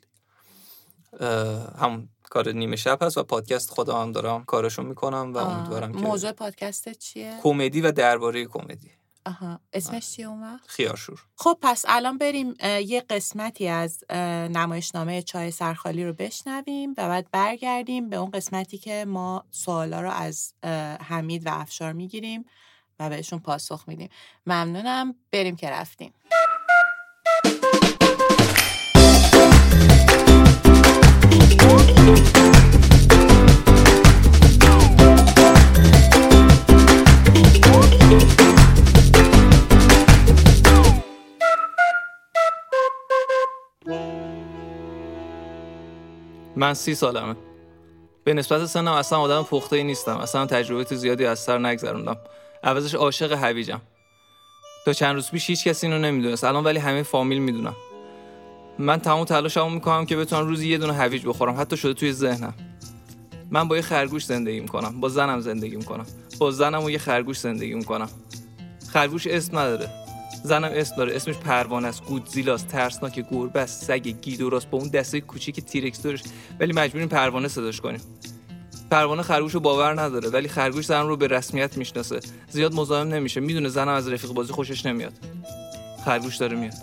هم 1.79 2.09
کار 2.23 2.49
نیمه 2.49 2.77
شب 2.77 3.03
هست 3.03 3.19
و 3.19 3.23
پادکست 3.23 3.71
خودم 3.71 4.03
هم 4.03 4.13
دارم 4.13 4.45
کارشو 4.45 4.83
می‌کنم 4.83 5.33
و 5.35 5.39
امیدوارم 5.39 5.93
که 5.93 5.99
موضوع 5.99 6.33
پادکست 6.33 6.93
چیه؟ 6.93 7.39
کمدی 7.43 7.81
و 7.81 7.93
درباره 7.93 8.45
کمدی. 8.45 8.91
آها. 9.27 9.61
اسمش 9.73 10.11
چیه 10.11 10.29
اون 10.29 10.43
وقت؟ 10.43 10.67
خیارشور. 10.67 11.23
خب 11.37 11.59
پس 11.63 11.85
الان 11.89 12.19
بریم 12.19 12.55
یه 12.87 13.01
قسمتی 13.01 13.69
از 13.69 14.05
نمایشنامه 14.51 15.23
چای 15.23 15.51
سرخالی 15.51 16.05
رو 16.05 16.13
بشنویم 16.13 16.91
و 16.91 17.09
بعد 17.09 17.29
برگردیم 17.33 18.09
به 18.09 18.17
اون 18.17 18.31
قسمتی 18.31 18.79
که 18.79 19.05
ما 19.09 19.45
سوالا 19.51 20.01
رو 20.01 20.11
از 20.11 20.55
حمید 21.01 21.47
و 21.47 21.51
افشار 21.53 21.93
می‌گیریم. 21.93 22.45
و 23.01 23.09
بهشون 23.09 23.39
پاسخ 23.39 23.85
میدیم. 23.87 24.09
ممنونم. 24.47 25.15
بریم 25.33 25.57
که 25.57 25.71
رفتیم. 25.71 26.15
من 46.57 46.75
سی 46.75 46.95
سالمه. 46.95 47.37
به 48.25 48.35
نسبت 48.35 48.67
سنم 48.67 48.93
اصلا 48.93 49.19
آدم 49.19 49.43
پخته 49.43 49.77
ای 49.77 49.85
نیستم. 49.85 50.17
اصلا 50.17 50.47
تجربه 50.47 50.85
زیادی 50.97 51.27
از 51.27 51.39
سر 51.39 51.59
نگذروندم. 51.59 52.17
عوضش 52.65 52.95
عاشق 52.95 53.33
هویجم 53.33 53.81
تا 54.87 54.93
چند 54.93 55.15
روز 55.15 55.31
پیش 55.31 55.51
هیچ 55.51 55.65
کسی 55.65 55.87
اینو 55.87 55.99
نمی‌دونست. 55.99 56.45
الان 56.45 56.65
ولی 56.65 56.79
همه 56.79 57.03
فامیل 57.03 57.39
می‌دونم 57.39 57.75
من 58.79 59.01
تمام 59.01 59.25
تلاشمو 59.25 59.71
می‌کنم 59.71 60.07
که 60.07 60.17
بتونم 60.17 60.47
روزی 60.47 60.69
یه 60.69 60.79
دونه 60.79 60.93
هویج 60.93 61.27
بخورم. 61.27 61.61
حتی 61.61 61.77
شده 61.77 61.95
توی 61.95 62.13
ذهنم. 62.13 62.55
من 63.51 63.69
با 63.69 63.77
یه 63.77 63.83
خرگوش 63.83 64.25
زندگی 64.25 64.61
می‌کنم. 64.61 65.01
با 65.01 65.09
زنم 65.09 65.41
زندگی 65.41 65.77
می‌کنم. 65.77 66.07
با 66.39 66.51
زنم 66.51 66.85
و 66.85 66.91
یه 66.91 66.99
خرگوش 66.99 67.39
زندگی 67.39 67.75
می‌کنم. 67.75 68.09
خرگوش 68.93 69.27
اسم 69.27 69.59
نداره. 69.59 69.91
زنم 70.45 70.71
اسم 70.75 70.97
داره. 70.97 71.17
اسمش 71.17 71.37
پروانه 71.37 71.89
است 71.89 72.05
گودزیلاست 72.05 72.69
ترسناک 72.69 73.25
گربه 73.31 73.61
است 73.61 73.85
سگ 73.85 74.09
گیدوراست 74.09 74.71
با 74.71 74.79
اون 74.79 74.89
دسته 74.89 75.21
کوچیک 75.21 75.61
تیرکس 75.61 76.03
دارش 76.03 76.23
ولی 76.61 76.73
مجبوریم 76.73 77.09
پروانه 77.09 77.49
صداش 77.49 77.81
کنیم. 77.81 78.01
پروانه 78.91 79.23
خرگوش 79.23 79.53
رو 79.53 79.61
باور 79.61 80.01
نداره 80.01 80.29
ولی 80.29 80.49
خرگوش 80.49 80.87
زن 80.87 81.07
رو 81.07 81.17
به 81.17 81.27
رسمیت 81.27 81.77
می‌شناسه. 81.77 82.21
زیاد 82.49 82.75
مزاحم 82.75 83.09
نمیشه 83.09 83.41
می‌دونه 83.41 83.69
زنم 83.69 83.89
از 83.89 84.09
رفیق 84.09 84.31
بازی 84.31 84.53
خوشش 84.53 84.87
نمیاد. 84.87 85.13
خرگوش 86.05 86.37
داره 86.37 86.57
میاد. 86.57 86.75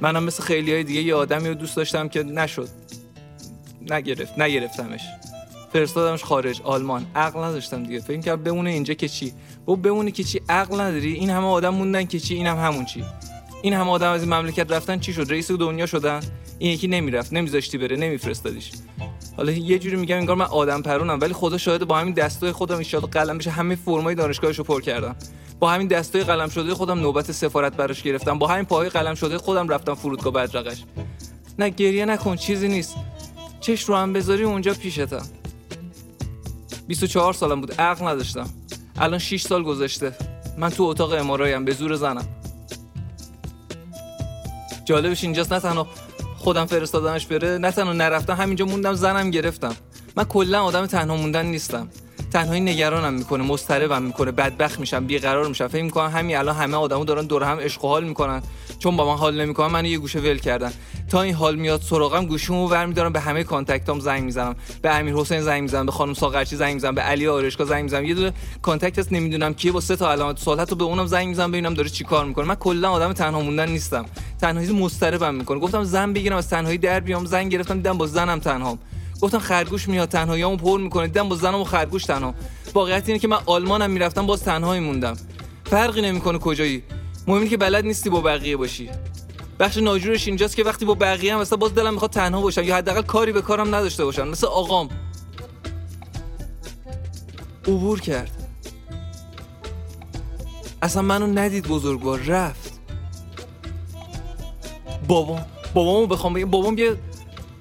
منم 0.00 0.24
مثل 0.24 0.42
خیلی 0.42 0.72
های 0.72 0.84
دیگه 0.84 1.02
یه 1.02 1.14
آدمی 1.14 1.48
رو 1.48 1.54
دوست 1.54 1.76
داشتم 1.76 2.08
که 2.08 2.22
نشد. 2.22 2.68
نگرفت 3.90 4.38
نگرفتمش. 4.38 5.00
فرستادمش 5.72 6.24
خارج 6.24 6.60
آلمان. 6.62 7.06
عقل 7.14 7.40
نداشتم 7.40 7.82
دیگه. 7.82 8.00
فکر 8.00 8.20
کرد 8.20 8.44
بمونه 8.44 8.70
اینجا 8.70 8.94
که 8.94 9.08
چی؟ 9.08 9.32
با 9.64 9.76
بمونه 9.76 10.10
که 10.10 10.24
چی؟ 10.24 10.40
عقل 10.48 10.80
نداری. 10.80 11.12
این 11.12 11.30
همه 11.30 11.46
آدم 11.46 11.74
موندن 11.74 12.04
که 12.04 12.20
چی؟ 12.20 12.34
اینم 12.34 12.56
هم 12.56 12.66
همون 12.66 12.84
چی. 12.84 13.04
این 13.62 13.72
همه 13.72 13.90
آدم 13.90 14.10
از 14.10 14.22
این 14.22 14.34
مملکت 14.34 14.72
رفتن 14.72 14.98
چی 14.98 15.12
شد؟ 15.12 15.26
رئیس 15.30 15.50
دنیا 15.50 15.86
شدن؟ 15.86 16.20
این 16.58 16.70
یکی 16.70 16.88
نمی‌رفت. 16.88 17.32
نمیذاشتی 17.32 17.78
بره. 17.78 17.96
نمیفرستادیش. 17.96 18.70
حالا 19.36 19.52
یه 19.52 19.78
جوری 19.78 19.96
میگم 19.96 20.16
انگار 20.16 20.36
من 20.36 20.46
آدم 20.46 20.82
پرونم 20.82 21.20
ولی 21.20 21.32
خدا 21.32 21.58
شاهد 21.58 21.84
با 21.84 21.98
همین 21.98 22.14
دستای 22.14 22.52
خودم 22.52 22.76
ان 22.76 23.00
قلم 23.00 23.38
بشه. 23.38 23.50
همه 23.50 23.74
فرمای 23.74 24.14
دانشگاهشو 24.14 24.62
پر 24.62 24.80
کردم. 24.80 25.16
با 25.60 25.70
همین 25.70 25.88
دستای 25.88 26.24
قلم 26.24 26.48
شده 26.48 26.74
خودم 26.74 27.00
نوبت 27.00 27.32
سفارت 27.32 27.76
براش 27.76 28.02
گرفتم. 28.02 28.38
با 28.38 28.46
همین 28.46 28.64
پاهای 28.64 28.88
قلم 28.88 29.14
شده 29.14 29.38
خودم 29.38 29.68
رفتم 29.68 29.94
فرودگاه 29.94 30.32
بدرقش. 30.32 30.84
نه 31.58 31.68
گریه 31.68 32.04
نکن 32.04 32.36
چیزی 32.36 32.68
نیست. 32.68 32.96
چش 33.60 33.82
رو 33.82 33.96
هم 33.96 34.12
بذاری 34.12 34.42
اونجا 34.42 34.74
پیشتم. 34.74 35.26
24 36.86 37.32
سالم 37.32 37.60
بود 37.60 37.72
عقل 37.80 38.06
نداشتم. 38.06 38.50
الان 38.96 39.18
6 39.18 39.42
سال 39.42 39.62
گذشته. 39.62 40.12
من 40.58 40.70
تو 40.70 40.82
اتاق 40.82 41.12
امارایم 41.12 41.64
به 41.64 41.72
زور 41.72 41.94
زنم. 41.94 42.28
جالبش 44.84 45.24
اینجاست 45.24 45.52
نه 45.52 45.60
تنها 45.60 45.86
خودم 46.42 46.66
فرستادمش 46.66 47.26
بره 47.26 47.58
نه 47.58 47.70
تنها 47.70 47.92
نرفتم 47.92 48.34
همینجا 48.34 48.64
موندم 48.64 48.94
زنم 48.94 49.30
گرفتم. 49.30 49.76
من 50.16 50.24
کلا 50.24 50.64
آدم 50.64 50.86
تنها 50.86 51.16
موندن 51.16 51.46
نیستم. 51.46 51.88
تنهایی 52.32 52.60
نگرانم 52.60 53.14
می‌کنه 53.14 53.42
مضطربم 53.44 54.02
می‌کنه 54.02 54.30
بدبخت 54.32 54.80
میشم 54.80 55.06
بیقرار 55.06 55.48
میشم. 55.48 55.68
فکر 55.68 55.82
می‌کنم 55.82 56.10
همین 56.10 56.36
الان 56.36 56.56
همه 56.56 56.76
آدمو 56.76 57.04
دارن 57.04 57.26
دور 57.26 57.42
هم 57.42 57.58
عشق 57.60 57.84
و 57.84 57.88
حال 57.88 58.04
می‌کنن. 58.04 58.42
چون 58.82 58.96
با 58.96 59.12
من 59.12 59.18
حال 59.18 59.40
نمی‌کنن 59.40 59.66
منو 59.72 59.86
یه 59.86 59.98
گوشه 59.98 60.18
ول 60.20 60.38
کردن. 60.38 60.72
تا 61.08 61.22
این 61.22 61.34
حال 61.34 61.56
میاد 61.56 61.80
سراغم 61.82 62.26
گوشیمو 62.26 62.68
ور 62.68 62.86
میدارم 62.86 63.12
به 63.12 63.20
همه 63.20 63.44
contact 63.44 63.93
ام 63.93 64.00
زنگ 64.00 64.22
می‌زنم. 64.24 64.56
به 64.82 64.94
امیر 64.94 65.14
حسین 65.14 65.40
زنگ 65.40 65.62
می‌زنم 65.62 65.86
به 65.86 65.92
خانم 65.92 66.14
ساغرچی 66.14 66.56
زنگ 66.56 66.74
می‌زنم 66.74 66.94
به 66.94 67.00
علی 67.00 67.28
آرشکا 67.28 67.64
زنگ 67.64 67.82
می‌زنم. 67.82 68.04
یه 68.04 68.14
دونه 68.14 68.32
contact 68.62 68.98
هست 68.98 69.12
نمی‌دونم 69.12 69.54
کیه 69.54 69.72
با 69.72 69.80
سه 69.80 69.96
تا 69.96 70.12
علامت 70.12 70.38
سوال 70.38 70.60
حتی 70.60 70.76
به 70.76 70.84
اونم 70.84 71.06
زنگ 71.06 71.28
می‌زنم 71.28 71.50
ببینم 71.50 71.74
داره 71.74 71.88
چیکار 71.88 72.24
می‌کنه. 72.24 72.44
من 72.44 72.54
کلا 72.54 72.90
آدم 72.90 73.12
تنها 73.12 73.40
موندن 73.40 73.68
نیستم. 73.68 74.04
تنهایی 74.40 74.72
مضطربم 74.72 75.34
می‌کنه. 75.34 75.58
گفتم 75.58 75.84
زن 75.84 76.12
بگیرم 76.12 76.36
از 76.36 76.48
تنهایی 76.48 76.78
در 76.78 77.00
بیام. 77.00 77.24
زن 77.24 77.48
گرفتم 77.48 77.74
دیدم 77.74 77.98
با 77.98 78.06
زنم 78.06 78.38
تنهام 78.38 78.78
گفتم 79.20 79.38
خرگوش 79.38 79.88
میاد 79.88 80.08
تنهاییامو 80.08 80.56
پر 80.56 80.80
می‌کنه. 80.80 81.06
دیدم 81.06 81.28
با 81.28 81.36
زنم 81.36 81.60
و 81.60 81.64
خرگوش 81.64 82.04
تنها. 82.04 82.34
واقعیت 82.74 83.08
اینه 83.08 83.18
که 83.18 83.28
من 83.28 83.38
آلمانم 83.46 83.90
می‌رفتم 83.90 84.26
باز 84.26 84.42
تنهایی 84.42 84.80
موندم. 84.80 85.16
فرقی 85.64 86.02
نمی‌کنه 86.02 86.38
کجایی. 86.38 86.82
مهم 87.26 87.48
که 87.48 87.56
بلد 87.56 87.84
نیستی 87.84 88.10
با 88.10 88.20
بقیه 88.20 88.56
باشی. 88.56 88.90
بخش 89.60 89.76
ناجورش 89.76 90.26
اینجاست 90.26 90.56
که 90.56 90.64
وقتی 90.64 90.84
با 90.84 90.94
بقیه 90.94 91.34
هم 91.34 91.40
مثلا 91.40 91.56
باز 91.58 91.74
دلم 91.74 91.92
می‌خواد 91.92 92.10
تنها 92.10 92.40
باشم 92.40 92.62
یا 92.62 92.76
حداقل 92.76 93.02
کاری 93.02 93.32
به 93.32 93.42
کارم 93.42 93.74
نداشته 93.74 94.04
باشم. 94.04 94.28
مثل 94.28 94.46
آقام. 94.46 94.88
عبور 97.68 98.00
کرد. 98.00 98.30
اصلا 100.82 101.02
منو 101.02 101.26
ندید 101.26 101.68
بزرگوار 101.68 102.18
رفت. 102.18 102.80
بابام. 105.08 105.46
بابامو 105.74 106.06
بخوام 106.06 106.32
بگم. 106.32 106.50
بابام 106.50 106.78
یه 106.78 106.96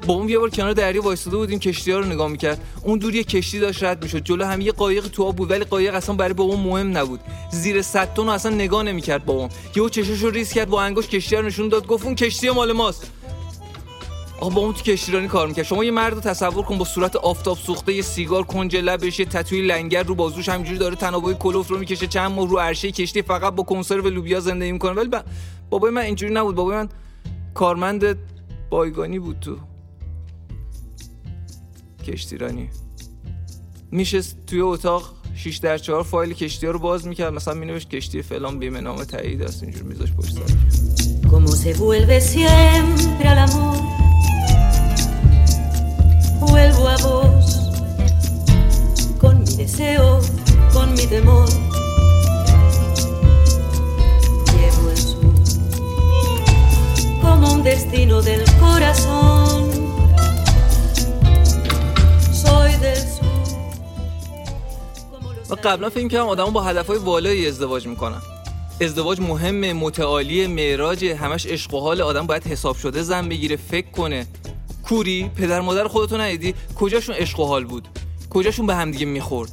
بابام 0.08 0.30
یه 0.30 0.40
بار 0.40 0.50
کنار 0.50 0.74
دریا 0.74 1.02
وایساده 1.02 1.38
بودیم 1.38 1.60
کشتی 1.60 1.92
ها 1.92 2.00
رو 2.00 2.06
نگاه 2.06 2.28
می‌کرد. 2.28 2.62
اون 2.84 3.00
دور 3.00 3.16
یه 3.16 3.24
کشتی 3.24 3.60
داشت 3.60 3.84
رد 3.84 4.04
می‌شد. 4.04 4.24
جلو 4.24 4.46
هم 4.46 4.62
یه 4.62 4.72
قایق 4.72 5.08
تو 5.08 5.32
بود 5.32 5.52
ولی 5.52 5.64
قایق 5.64 5.96
اصلا 5.96 6.16
برای 6.16 6.34
بابام 6.34 6.60
مهم 6.60 6.98
نبود. 6.98 7.20
زیر 7.52 7.82
100 7.82 8.14
تن 8.14 8.30
اصلا 8.30 8.56
نگاه 8.56 8.84
نمی‌کرد 8.84 9.26
بابام 9.26 9.50
یهو 9.76 9.90
چشاشو 9.90 10.30
ریز 10.30 10.54
کرد 10.54 10.70
با 10.70 10.82
انگوش 10.82 11.08
کشتی 11.08 11.36
رو 11.36 11.42
نشون 11.46 11.70
داد. 11.70 11.88
گفت 11.88 12.06
اون 12.06 12.16
کشتی 12.16 12.50
مال 12.50 12.72
ماست. 12.72 13.12
آقا 14.40 14.50
با 14.50 14.62
اون 14.62 14.74
تو 14.74 14.82
کشتیرانی 14.82 15.28
کار 15.28 15.48
می‌کرد. 15.48 15.66
شما 15.66 15.84
یه 15.84 15.92
مرد 15.92 16.14
رو 16.14 16.20
تصور 16.20 16.64
کن 16.66 16.78
با 16.78 16.86
صورت 16.86 17.16
آفتاب 17.16 17.58
سوخته 17.58 17.94
یه 17.94 18.02
سیگار 18.02 18.44
کنج 18.44 18.76
لبش 18.76 19.20
یه 19.20 19.26
تتوی 19.26 19.62
لنگر 19.62 20.04
رو 20.04 20.16
بازوش 20.16 20.50
همینجوری 20.50 20.78
داره 20.78 20.96
تنابای 20.96 21.36
کلوف 21.40 21.68
رو 21.68 21.78
می‌کشه. 21.78 22.08
چند 22.08 22.32
ماه 22.32 22.48
رو 22.48 22.58
عرشه 22.58 22.92
کشتی 22.92 23.22
فقط 23.22 23.54
با 23.54 23.64
کنسرو 23.64 24.10
لوبیا 24.10 24.40
زندگی 24.40 24.72
می‌کنه. 24.72 24.92
ولی 24.92 25.10
بابای 25.70 25.92
من 25.92 26.02
اینجوری 26.02 26.34
نبود. 26.34 26.56
بابای 26.56 26.76
من 26.76 26.90
کارمند 27.54 28.18
بایگانی 28.70 29.20
بود 29.20 29.40
تو. 29.40 29.58
کشتیرانی. 32.02 32.70
میشست 33.92 34.38
توی 34.48 34.62
اتاق 34.62 35.14
6 35.36 35.58
در 35.58 35.78
4 35.78 36.04
فایل 36.04 36.34
کشتی 36.34 36.68
رو 36.68 36.80
باز 36.80 37.08
می‌کرد. 37.08 37.34
مثلا 37.34 37.54
مینوشت 37.54 37.90
کشتی 37.90 38.22
فلان 38.22 38.60
بیمه 38.60 38.82
نام 38.82 39.04
تایید 39.04 39.42
است. 39.42 39.64
اینجور 39.64 39.84
میذاش 39.84 40.12
پشت 40.14 40.36
سرش 40.36 40.52
Como 41.32 41.52
se 41.64 41.74
vuelve 41.74 42.20
siempre 42.20 43.26
al 43.34 43.40
amor 43.48 43.78
Vuelvo 46.42 46.84
a 46.96 46.98
vos 47.06 47.46
Con 49.22 49.36
mi 49.46 49.54
deseo, 49.64 50.20
con 50.74 50.88
mi 50.98 51.06
temor. 51.14 51.50
Llevo 54.52 54.84
el 54.94 55.02
sur 55.10 55.36
Como 57.22 57.46
un 57.54 57.62
destino 57.64 58.16
del 58.22 58.44
corazón. 58.60 59.51
و 65.52 65.56
قبلا 65.64 65.90
فکر 65.90 66.08
کردم 66.08 66.28
آدم 66.28 66.46
با 66.46 66.62
هدفهای 66.62 66.98
والایی 66.98 67.48
ازدواج 67.48 67.88
می‌کنن. 67.88 68.22
ازدواج 68.82 69.20
مهمه 69.22 69.74
متعالی 69.74 70.48
معراج 70.48 71.06
همش 71.06 71.46
عشق 71.46 71.74
و 71.74 71.80
حال 71.80 72.02
آدم 72.02 72.28
باید 72.28 72.48
حساب 72.48 72.76
شده 72.76 73.02
زن 73.02 73.30
بگیره 73.30 73.56
فکر 73.56 73.92
کنه. 73.92 74.28
کوری 74.84 75.32
پدر 75.36 75.62
مادر 75.62 75.88
خودتو 75.88 76.18
ندیدی 76.18 76.54
کجاشون 76.80 77.16
عشق 77.16 77.40
و 77.40 77.46
حال 77.46 77.66
بود؟ 77.66 77.88
کجاشون 78.30 78.68
به 78.68 78.76
همدیگه 78.76 79.06
می‌خورد؟ 79.06 79.52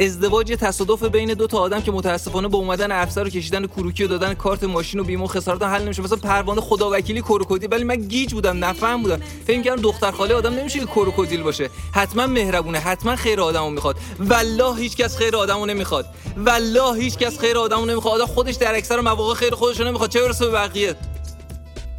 ازدواج 0.00 0.52
تصادف 0.60 1.02
بین 1.02 1.34
دو 1.34 1.46
تا 1.46 1.58
آدم 1.58 1.80
که 1.80 1.92
متاسفانه 1.92 2.48
با 2.48 2.58
اومدن 2.58 2.92
افسر 2.92 3.24
و 3.24 3.28
کشیدن 3.28 3.66
کروکی 3.66 4.04
و 4.04 4.06
دادن 4.06 4.34
کارت 4.34 4.64
ماشین 4.64 5.00
و 5.00 5.04
بیمه 5.04 5.24
و 5.24 5.26
خسارت 5.26 5.62
حل 5.62 5.82
نمیشه. 5.84 6.02
مثلا 6.02 6.18
پروانه 6.18 6.60
خداوکیلی 6.60 7.20
کروکودیل 7.20 7.68
ولی 7.72 7.84
من 7.84 7.96
گیج 7.96 8.34
بودم 8.34 8.64
نفهم 8.64 9.02
بودم. 9.02 9.20
فکر 9.46 9.62
کردم 9.62 9.82
دختر 9.82 10.10
خاله 10.10 10.34
آدم 10.34 10.54
نمیشه 10.54 10.78
که 10.78 10.86
کروکودیل 10.86 11.42
باشه. 11.42 11.70
حتما 11.92 12.26
مهربونه 12.26 12.78
حتما 12.78 13.16
خیر 13.16 13.40
آدمو 13.40 13.70
می‌خواد. 13.70 13.96
والله 14.20 14.76
هیچ 14.76 14.96
کس 14.96 15.16
خیر 15.16 15.36
آدمو 15.36 15.66
نمی‌خواد. 15.66 16.06
والله 16.36 17.00
هیچ 17.00 17.18
کس 17.18 17.38
خیر 17.38 17.58
آدمو 17.58 17.84
نمی‌خواد. 17.84 18.20
آدم 18.20 18.32
خودش 18.32 18.54
در 18.54 18.74
اکثر 18.74 19.00
مواقع 19.00 19.34
خیر 19.34 19.54
خودش 19.54 19.80
نمی‌خواد. 19.80 20.10
چه 20.10 20.20
برسه 20.20 20.46
به 20.46 20.52
بقیه؟ 20.52 20.94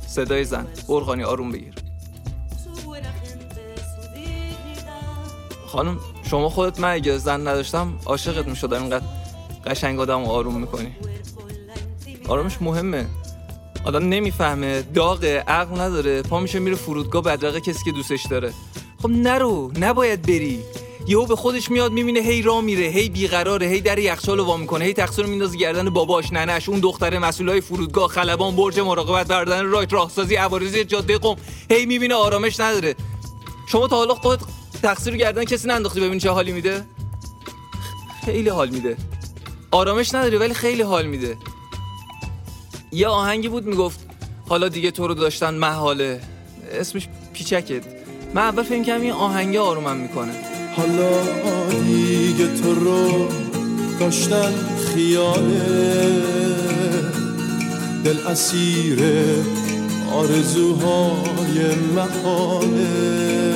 صدای 0.07 0.43
زن. 0.43 0.67
برخانی 0.89 1.23
آروم 1.23 1.51
بگیر. 1.51 1.73
خانم 5.67 5.99
شما 6.29 6.49
خودت 6.49 6.79
من 6.79 6.93
اگه 6.93 7.17
زن 7.17 7.47
نداشتم 7.47 7.93
عاشقت 8.05 8.47
می‌شدم. 8.47 8.81
اینقدر 8.81 9.05
قشنگ 9.67 9.99
آدم 9.99 10.23
آروم 10.23 10.59
می‌کنی. 10.59 10.95
آرامش 12.27 12.61
مهمه. 12.61 13.05
آدم 13.85 14.09
نمی‌فهمه. 14.09 14.81
داغ 14.81 15.25
عقل 15.47 15.79
نداره. 15.81 16.21
پا 16.21 16.39
میشه 16.39 16.59
میره 16.59 16.75
فرودگاه 16.75 17.23
بدرقه 17.23 17.59
کسی 17.61 17.85
که 17.85 17.91
دوستش 17.91 18.25
داره. 18.25 18.53
خب 19.01 19.09
نرو. 19.09 19.71
نباید 19.79 20.21
بری. 20.21 20.59
یهو 21.07 21.25
به 21.25 21.35
خودش 21.35 21.71
میاد 21.71 21.91
می‌بینه 21.91 22.19
هی 22.19 22.41
را 22.41 22.61
میره 22.61 22.85
هی 22.85 23.09
بیقراره 23.09 23.67
هی 23.67 23.81
در 23.81 23.99
یخچال 23.99 24.39
وا 24.39 24.57
می‌کنه 24.57 24.85
هی 24.85 24.93
تقصیر 24.93 25.25
میندازه 25.25 25.57
گردن 25.57 25.89
باباش 25.89 26.33
ننش 26.33 26.69
اون 26.69 26.79
دختر 26.79 27.19
مسئولای 27.19 27.61
فرودگاه 27.61 28.07
خلبان 28.07 28.55
برج 28.55 28.79
مراقبت 28.79 29.27
بردن 29.27 29.65
رایت 29.65 29.93
راهسازی 29.93 30.35
عوارضی 30.35 30.83
جاده 30.83 31.17
قم. 31.17 31.35
هی 31.71 31.85
می‌بینه 31.85 32.15
آرامش 32.15 32.59
نداره. 32.59 32.95
شما 33.67 33.87
تا 33.87 33.95
حالا 33.95 34.15
خودت 34.15 34.43
تقصیر 34.85 35.17
گردن 35.17 35.43
کسی 35.43 35.67
ننداختی 35.67 35.99
ببین 35.99 36.19
چه 36.19 36.29
حالی 36.29 36.51
میده؟ 36.51 36.83
خیلی 38.25 38.49
حال 38.49 38.69
میده. 38.69 38.97
آرامش 39.71 40.13
نداری 40.13 40.37
ولی 40.37 40.53
خیلی 40.53 40.81
حال 40.81 41.05
میده. 41.05 41.37
یه 42.91 43.07
آهنگی 43.07 43.47
بود 43.47 43.65
می‌گفت 43.65 43.99
حالا 44.49 44.67
دیگه 44.67 44.91
تو 44.91 45.07
رو 45.07 45.13
داشتن 45.13 45.53
محاله. 45.53 46.21
اسمش 46.79 47.07
پیچکت. 47.33 47.83
من 48.33 48.41
اول 48.41 48.63
فکر 48.63 48.83
کردم 48.83 49.01
این 49.01 49.11
آهنگ 49.11 49.55
آرومم 49.55 49.97
می‌کنه. 49.97 50.31
حالا 50.75 51.23
دیگه 51.69 52.47
تو 52.61 52.75
رو 52.75 53.27
داشتن 53.99 54.53
خیاله. 54.93 56.21
دل 58.03 58.27
اسیر 58.27 58.99
آرزوهای 60.11 61.75
محاله. 61.95 63.54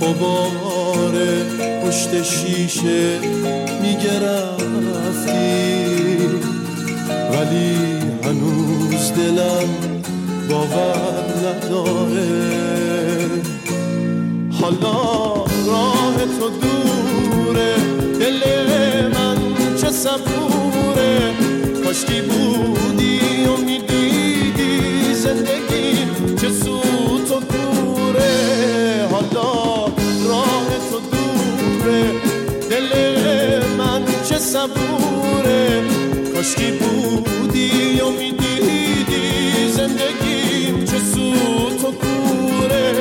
قبار 0.00 1.14
پشت 1.84 2.22
شیشه 2.22 3.18
می‌گرفتی. 3.82 5.44
ولی 7.32 7.76
هنوز 8.24 9.12
دلم 9.12 9.68
باور 10.50 11.24
نداره. 11.44 12.34
حالا 14.60 15.44
راه 15.66 16.16
تو 16.38 16.50
دوره 16.50 17.74
دل 18.20 18.40
من 19.14 19.38
چه 19.80 19.90
صبوره؟ 19.90 21.32
کاشکی 21.84 22.20
بودی؟ 22.20 23.33
صبوره. 34.54 35.82
کاشکی 36.34 36.70
بودی 36.70 38.00
و 38.00 38.10
می‌دیدی 38.10 39.68
زندگی 39.72 40.84
چه 40.86 40.98
سوت 40.98 41.84
و 41.84 41.92
کوره. 41.92 42.94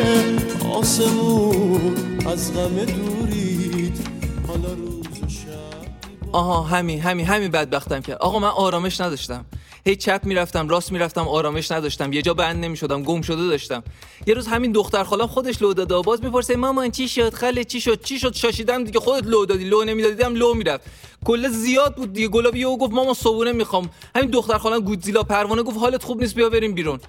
آسمون 0.74 1.96
از 2.26 2.54
غم 2.54 2.86
دورید. 2.86 4.08
حالا 4.48 4.74
روز 4.74 5.24
و 5.24 5.30
شب. 5.30 6.32
آها 6.32 6.64
همین 6.64 7.02
همین 7.02 7.26
همین 7.26 7.52
بدبختم 7.52 8.02
که. 8.02 8.16
آقا 8.16 8.40
من 8.40 8.48
آرامش 8.48 9.02
نداشتم. 9.02 9.46
هی 9.86 9.96
چپ 9.96 10.22
می‌رفتم 10.24 10.70
راست 10.70 10.92
می‌رفتم 10.92 11.28
آرامش 11.28 11.72
نداشتم. 11.72 12.14
یه 12.14 12.22
جا 12.22 12.34
بند 12.34 12.66
نمی‌شدم 12.66 13.04
گم 13.04 13.22
شده 13.22 13.48
داشتم. 13.48 13.84
یه 14.28 14.34
روز 14.34 14.48
همین 14.48 14.72
دختر 14.72 15.04
خالم 15.04 15.28
خودش 15.28 15.62
لو 15.62 15.74
داده 15.74 16.02
باز 16.02 16.24
می‌پرسه 16.24 16.56
مامان 16.56 16.92
چی 16.92 17.08
شد؟ 17.08 17.34
خاله 17.34 17.64
چی 17.64 17.82
شد؟ 17.82 18.04
چی 18.04 18.20
شد؟ 18.20 18.34
شاشیدم 18.36 18.84
دیگه 18.84 19.00
خودت 19.00 19.28
لو 19.28 19.46
دادی. 19.46 19.64
لو 19.64 19.84
نمیدادیدم 19.84 20.36
لو 20.36 20.54
می‌رفت. 20.54 20.84
کله 21.24 21.50
زیاد 21.50 21.96
بود 21.96 22.14
دیگه. 22.14 22.28
گلابی 22.28 22.60
یهو 22.60 22.78
گفت 22.78 22.94
مامان 22.94 23.14
صبونه 23.14 23.52
می‌خوام. 23.52 23.90
همین 24.16 24.30
دختر 24.30 24.58
خالم 24.58 24.80
گودزیلا 24.80 25.24
پروانه 25.24 25.64
گفت 25.64 25.78
حالت 25.78 26.04
خوب 26.04 26.22
نیست 26.22 26.36
بیا 26.36 26.50
بریم 26.50 26.74
بیرون. 26.74 27.00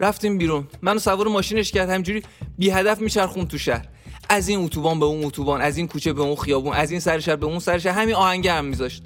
رفتیم 0.00 0.38
بیرون. 0.38 0.66
منو 0.82 0.98
سوار 0.98 1.28
ماشینش 1.28 1.72
کرد. 1.72 1.90
همجوری 1.90 2.22
بی 2.58 2.70
هدف 2.70 3.00
میچرخون 3.00 3.46
تو 3.46 3.58
شهر. 3.58 3.86
از 4.28 4.48
این 4.48 4.64
اتوبان 4.64 4.98
به 5.00 5.04
اون 5.04 5.24
اتوبان 5.24 5.60
از 5.60 5.76
این 5.76 5.88
کوچه 5.88 6.12
به 6.12 6.22
اون 6.22 6.36
خیابون 6.36 6.72
از 6.72 6.90
این 6.90 7.00
سر 7.00 7.18
شهر 7.18 7.36
به 7.36 7.46
اون 7.46 7.58
سر 7.58 7.78
شهر. 7.78 8.00
همین 8.00 8.14
آهنگ 8.14 8.48
هم 8.48 8.64
میذاشت. 8.64 9.02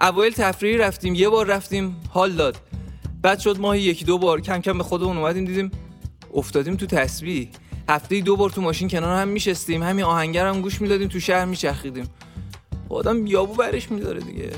اوایل 0.00 0.32
تفریحی 0.32 0.78
رفتیم. 0.78 1.14
یه 1.14 1.28
بار 1.28 1.46
رفتیم 1.46 1.96
حال 2.10 2.32
داد. 2.32 2.56
بعد 3.22 3.38
شد 3.38 3.58
ماهی 3.58 3.82
یکی 3.82 4.04
دو 4.04 4.18
بار. 4.18 4.40
کم 4.40 4.58
کم 4.58 4.78
به 4.78 4.84
خودمون 4.84 5.16
اومدیم 5.16 5.44
دیدیم 5.44 5.70
افتادیم 6.34 6.76
تو 6.76 6.86
تسبیح. 6.86 7.48
هفته 7.88 8.20
دو 8.20 8.36
بار 8.36 8.50
تو 8.50 8.60
ماشین 8.60 8.88
کنار 8.88 9.20
هم 9.20 9.28
میشستیم. 9.28 9.82
همین 9.82 10.04
آهنگر 10.04 10.46
هم 10.46 10.60
گوش 10.60 10.80
می‌دادیم 10.80 11.08
تو 11.08 11.20
شهر 11.20 11.44
میچرخیدیم. 11.44 12.08
آدم 12.88 13.26
یابو 13.26 13.54
برش 13.54 13.90
میداره 13.90 14.20
دیگه. 14.20 14.50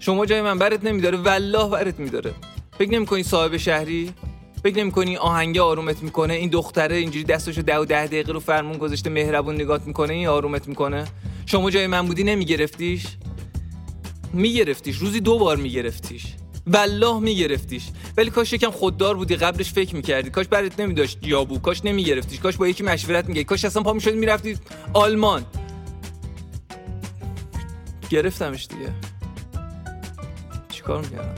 شما 0.00 0.26
جای 0.26 0.42
من 0.42 0.58
برت 0.58 0.84
نمیداره 0.84 1.18
والله 1.18 1.68
برت 1.68 2.00
میداره. 2.00 2.34
فکر 2.78 2.90
نمی‌کنی 2.90 3.22
صاحب 3.22 3.56
شهری؟ 3.56 4.12
فکر 4.62 4.76
نمی‌کنی 4.76 5.16
آهنگ 5.16 5.58
آرومت 5.58 6.02
می‌کنه؟ 6.02 6.34
این 6.34 6.50
دختره 6.50 6.96
اینجوری 6.96 7.24
دستشو 7.24 7.62
ده 7.62 7.78
و 7.78 7.84
ده 7.84 8.06
دقیقه 8.06 8.32
رو 8.32 8.40
فرمون 8.40 8.78
گذاشته 8.78 9.10
مهربون 9.10 9.54
نگات 9.54 9.86
می‌کنه 9.86 10.12
این 10.14 10.26
آرومت 10.26 10.68
می‌کنه؟ 10.68 11.04
شما 11.46 11.70
جای 11.70 11.86
من 11.86 12.06
بودی 12.06 12.24
نمیگرفتیش؟ 12.24 13.06
میگرفتیش 14.32 14.96
روزی 14.96 15.20
دو 15.20 15.38
بار 15.38 15.56
میگرفتیش. 15.56 16.34
والله 16.66 17.20
میگرفتیش. 17.20 17.88
ولی 18.16 18.30
کاش 18.30 18.52
یکم 18.52 18.70
خوددار 18.70 19.16
بودی 19.16 19.36
قبلش 19.36 19.72
فکر 19.72 19.96
می‌کردی. 19.96 20.30
کاش 20.30 20.46
برات 20.46 20.80
نمیداشت 20.80 21.18
یابو 21.22 21.58
کاش 21.58 21.84
نمیگرفتیش. 21.84 22.40
کاش 22.40 22.56
با 22.56 22.68
یکی 22.68 22.82
مشورت 22.82 23.28
میگه 23.28 23.44
کاش 23.44 23.64
اصلا 23.64 23.82
پا 23.82 23.92
می‌شد 23.92 24.14
می‌رفتی 24.14 24.58
آلمان. 24.92 25.44
گرفتمش 28.10 28.66
دیگه 28.66 28.92
چیکار 30.68 31.00
می‌کردم 31.00 31.34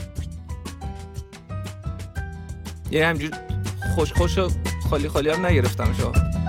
یه 2.91 3.07
همجور 3.07 3.31
خوش 3.95 4.13
خوش 4.13 4.39
خالی 4.89 5.09
خالی 5.09 5.29
هم 5.29 5.45
نگرفتمش 5.45 6.01
آه. 6.01 6.42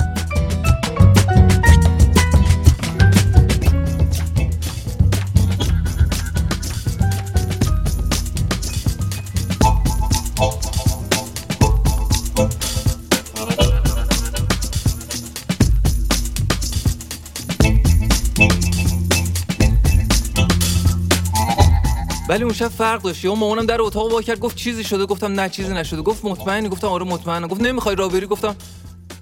ولی 22.34 22.44
اون 22.44 22.52
شب 22.52 22.68
فرق 22.68 23.02
داشت. 23.02 23.24
اون 23.24 23.38
مامانم 23.38 23.66
در 23.66 23.82
اتاق 23.82 24.12
وا 24.12 24.22
کرد 24.22 24.38
گفت 24.38 24.56
چیزی 24.56 24.84
شده. 24.84 25.06
گفتم 25.06 25.40
نه 25.40 25.48
چیزی 25.48 25.72
نشده. 25.72 26.02
گفت 26.02 26.24
مطمئنی؟ 26.24 26.68
گفتم 26.68 26.86
آره 26.86 27.04
مطمئنم. 27.04 27.48
گفت 27.48 27.60
نمی‌خوای 27.60 27.96
راه 27.96 28.12
بری؟ 28.12 28.26
گفتم 28.26 28.56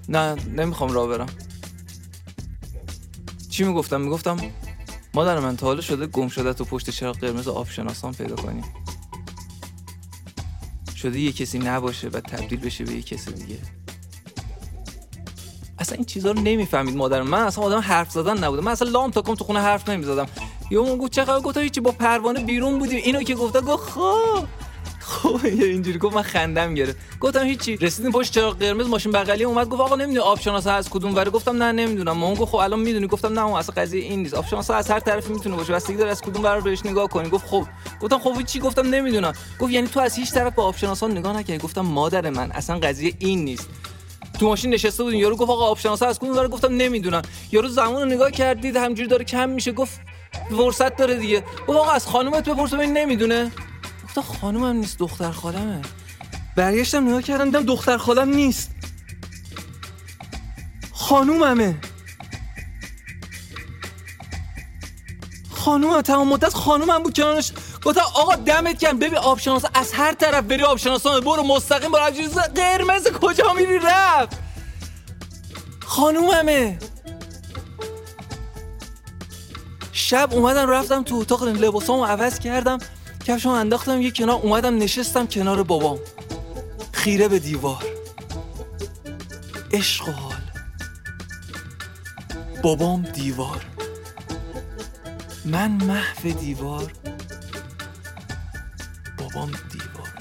نه 0.09 0.35
نمی‌خوام 0.35 0.91
راه 0.91 1.07
برم. 1.07 1.29
چی 3.49 3.63
می‌گفتم؟ 3.63 4.01
می‌گفتم 4.01 4.37
مادر 5.13 5.39
من 5.39 5.57
تا 5.57 5.65
حالا 5.65 5.81
شده 5.81 6.07
گم 6.07 6.27
شده 6.27 6.53
تو 6.53 6.65
پشت 6.65 6.89
چراغ 6.89 7.17
قرمز 7.17 7.47
آب 7.47 7.69
شناسان 7.69 8.13
پیدا 8.13 8.35
کنی. 8.35 8.61
شده 10.95 11.19
یه 11.19 11.31
کسی 11.31 11.59
نباشه 11.59 12.07
و 12.07 12.19
تبدیل 12.19 12.59
بشه 12.59 12.83
به 12.83 12.93
یه 12.93 13.01
کسی 13.01 13.31
دیگه. 13.31 13.57
اصلا 15.79 15.95
این 15.95 16.05
چیزها 16.05 16.31
رو 16.31 16.39
نمی‌فهمید 16.39 16.95
مادر 16.95 17.21
من. 17.21 17.41
اصلا 17.41 17.63
آدم 17.63 17.79
حرف 17.79 18.11
زدن 18.11 18.43
نبودم 18.43 18.63
من 18.63 18.71
اصلا 18.71 18.89
لام 18.89 19.11
تا 19.11 19.21
کم 19.21 19.35
تو 19.35 19.43
خونه 19.43 19.59
حرف 19.59 19.89
نمی‌زدم. 19.89 20.27
یه 20.71 20.77
اون 20.79 20.97
گفت 20.97 21.11
چقدر 21.11 21.39
گفت 21.39 21.57
هیچی 21.57 21.81
با 21.81 21.91
پروانه 21.91 22.43
بیرون 22.43 22.79
بودیم. 22.79 23.01
اینو 23.03 23.23
که 23.23 23.35
گفته 23.35 23.61
گفت 23.61 23.89
خب. 23.89 24.45
خب 24.99 25.39
اینجوری 25.43 25.99
گفت 25.99 26.15
من 26.15 26.21
خندم 26.21 26.73
گرفت. 26.73 26.97
گفتم 27.19 27.45
هیچی. 27.45 27.77
رسیدیم 27.77 28.11
پشت 28.11 28.33
چراغ 28.33 28.57
قرمز 28.59 28.87
ماشین 28.87 29.11
بغلی 29.11 29.43
اومد 29.43 29.69
گفت 29.69 29.81
آقا 29.81 29.95
نمی‌دونی 29.95 30.19
آب 30.19 30.39
از 30.67 30.89
کدوم 30.89 31.15
وره. 31.15 31.31
گفتم 31.31 31.63
نه 31.63 31.71
نمی‌دونم. 31.71 32.11
مامان 32.11 32.35
گفت 32.35 32.51
خب 32.51 32.57
الان 32.57 32.79
می‌دونی. 32.79 33.07
گفتم 33.07 33.33
نه 33.33 33.45
اون 33.45 33.59
اصلا 33.59 33.75
قضیه 33.75 34.01
این 34.01 34.19
نیست. 34.19 34.33
آب 34.33 34.45
از 34.69 34.91
هر 34.91 34.99
طرفی 34.99 35.33
می‌تونه 35.33 35.55
باشه. 35.55 35.73
بستگی 35.73 35.97
داره 35.97 36.11
از 36.11 36.21
کدوم 36.21 36.43
ور 36.43 36.59
بهش 36.59 36.85
نگاه 36.85 37.07
کنی. 37.07 37.29
گفت 37.29 37.47
خب. 37.47 37.65
گفتم 38.01 38.19
خب 38.19 38.41
چی 38.41 38.59
گفتم 38.59 38.89
نمی‌دونم. 38.89 39.33
گفت 39.59 39.71
یعنی 39.71 39.87
تو 39.87 39.99
از 39.99 40.15
هیچ 40.15 40.31
طرف 40.31 40.55
به 40.55 40.61
آب 40.61 40.75
نگاه 41.03 41.37
نکردی؟ 41.37 41.63
گفتم 41.63 41.81
مادر 41.81 42.29
من 42.29 42.51
اصلا 42.51 42.79
قضیه 42.79 43.13
این 43.19 43.43
نیست. 43.43 43.69
تو 44.39 44.45
ماشین 44.45 44.73
نشسته 44.73 45.03
بودیم. 45.03 45.19
یارو 45.19 45.35
گفت 45.35 45.51
آقا 45.51 45.65
آبشناسا 45.65 46.05
از 46.05 46.19
کدوم 46.19 46.47
گفتم 46.47 46.75
نمی‌دونم. 46.75 47.21
یارو 47.51 47.67
زمان 47.67 48.01
رو 48.01 48.05
نگاه 48.05 48.31
کردید 48.31 48.75
همجوری 48.75 49.09
داره 49.09 49.23
کم 49.23 49.49
میشه. 49.49 49.71
گفت 49.71 49.99
فرصت 50.49 50.95
داره 50.95 51.15
دیگه. 51.15 51.43
گفت 51.67 51.79
آقا 51.79 51.91
از 51.91 52.07
خانومت 52.07 52.49
بپرس 52.49 52.73
این 52.73 52.97
نمی‌دونه. 52.97 53.51
گفت 54.03 54.19
خانومم 54.19 54.75
نیست 54.75 54.99
دختر 54.99 55.31
خالمه. 55.31 55.81
برگشتم 56.55 57.07
نگاه 57.07 57.21
کردم 57.21 57.45
دیدم 57.45 57.63
دختر 57.63 57.97
خالم 57.97 58.29
نیست. 58.29 58.71
خانوممه. 60.91 61.75
خانومم 65.51 66.01
تمام 66.01 66.27
مدت 66.27 66.53
خانومم 66.53 67.03
بود 67.03 67.17
کنارش. 67.17 67.53
گفتم 67.85 68.01
آقا 68.01 68.35
دمت 68.35 68.79
کم 68.79 68.99
ببین 68.99 69.17
آبشناسا 69.17 69.69
از 69.73 69.93
هر 69.93 70.13
طرف 70.13 70.43
بری 70.43 70.63
آبشناسا 70.63 71.19
برو 71.19 71.43
مستقیم 71.43 71.91
برو 71.91 72.03
قرمز 72.55 73.07
کجا 73.07 73.53
میری؟ 73.53 73.79
رفت. 73.79 74.37
خانوممه. 75.85 76.79
شب 80.13 80.29
اومدم 80.31 80.69
رفتم 80.69 81.03
تو 81.03 81.15
اتاق 81.15 81.43
لباسامو 81.43 82.05
عوض 82.05 82.39
کردم 82.39 82.77
کفشم 83.25 83.49
انداختم 83.49 84.01
یه 84.01 84.11
کنار 84.11 84.39
اومدم 84.41 84.77
نشستم 84.77 85.27
کنار 85.27 85.63
بابام. 85.63 85.99
خیره 86.91 87.27
به 87.27 87.39
دیوار. 87.39 87.83
عشق 89.71 90.09
و 90.09 90.11
حال. 90.11 90.41
بابام 92.63 93.01
دیوار. 93.01 93.65
من 95.45 95.71
محو 95.71 96.31
دیوار. 96.39 96.93
بابام 99.17 99.51
دیوار. 99.71 100.13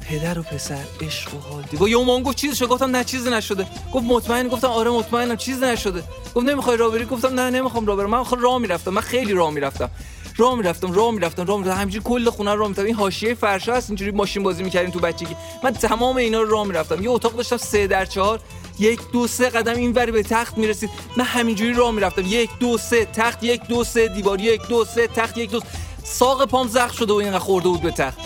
پدر 0.00 0.38
و 0.38 0.42
پسر 0.42 0.84
عشق 1.00 1.34
و 1.34 1.38
حال. 1.38 1.62
دیوار. 1.62 1.88
یه 1.88 1.96
اومان 1.96 2.22
گفت 2.22 2.36
چیزی 2.36 2.56
شد 2.56 2.68
گفتم 2.68 2.96
نه 2.96 3.04
چیزی 3.04 3.30
نشده. 3.30 3.66
گفت 3.92 4.04
مطمئن 4.04 4.48
گفتم 4.48 4.68
آره 4.68 4.90
مطمئنم 4.90 5.36
چیزی 5.36 5.60
نشده. 5.60 6.02
گفت 6.34 6.46
نمی‌خوای 6.46 6.76
راه 6.76 6.92
بری؟ 6.92 7.04
گفتم 7.04 7.40
نه 7.40 7.50
نمی‌خوام 7.50 7.86
راه 7.86 7.96
برم. 7.96 8.10
من 8.10 8.22
خود 8.22 8.40
راه 8.40 8.58
می‌رفتم. 8.58 8.90
من 8.90 9.00
خیلی 9.00 9.32
راه 9.32 9.50
می‌رفتم. 9.50 9.90
راه 10.36 10.54
می‌رفتم 10.54 10.92
راه 10.92 11.10
می‌رفتم 11.10 11.46
راه 11.46 11.58
می‌رفتم. 11.58 11.80
همینجوری 11.80 12.04
کل 12.04 12.30
خونه 12.30 12.54
راه 12.54 12.68
می‌رفتم. 12.68 12.84
این 12.84 12.94
حاشیه 12.94 13.34
فرشا 13.34 13.74
هست 13.74 13.90
اینجوری 13.90 14.10
ماشین 14.10 14.42
بازی 14.42 14.62
می‌کردیم 14.62 14.90
تو 14.90 14.98
بچگی. 14.98 15.36
من 15.62 15.72
تمام 15.72 16.16
اینا 16.16 16.40
رو 16.40 16.50
راه 16.50 16.66
می‌رفتم. 16.66 17.02
یه 17.02 17.10
اتاق 17.10 17.36
داشتم 17.36 17.56
سه 17.56 17.86
در 17.86 18.04
چهار. 18.04 18.40
یک 18.78 19.00
دو 19.12 19.26
سه 19.26 19.48
قدم 19.48 19.74
این 19.74 19.92
وری 19.92 20.12
به 20.12 20.22
تخت 20.22 20.58
می‌رسید. 20.58 20.90
من 21.16 21.24
همینجوری 21.24 21.72
راه 21.72 21.90
می‌رفتم. 21.90 22.22
یک 22.26 22.50
دو 22.60 22.78
سه 22.78 23.04
تخت. 23.04 23.44
یک 23.44 23.62
دو 23.62 23.84
سه 23.84 24.08
دیوار. 24.08 24.40
یک 24.40 24.62
دو 24.68 24.84
سه 24.84 25.06
تخت. 25.06 25.38
یک 25.38 25.50
دو 25.50 25.60
ساق 26.04 26.44
پام 26.44 26.68
زخم 26.68 26.94
شده 26.96 27.12
و 27.12 27.16
اینقدر 27.16 27.38
خورده 27.38 27.68
بود 27.68 27.82
به 27.82 27.90
تخت. 27.90 28.18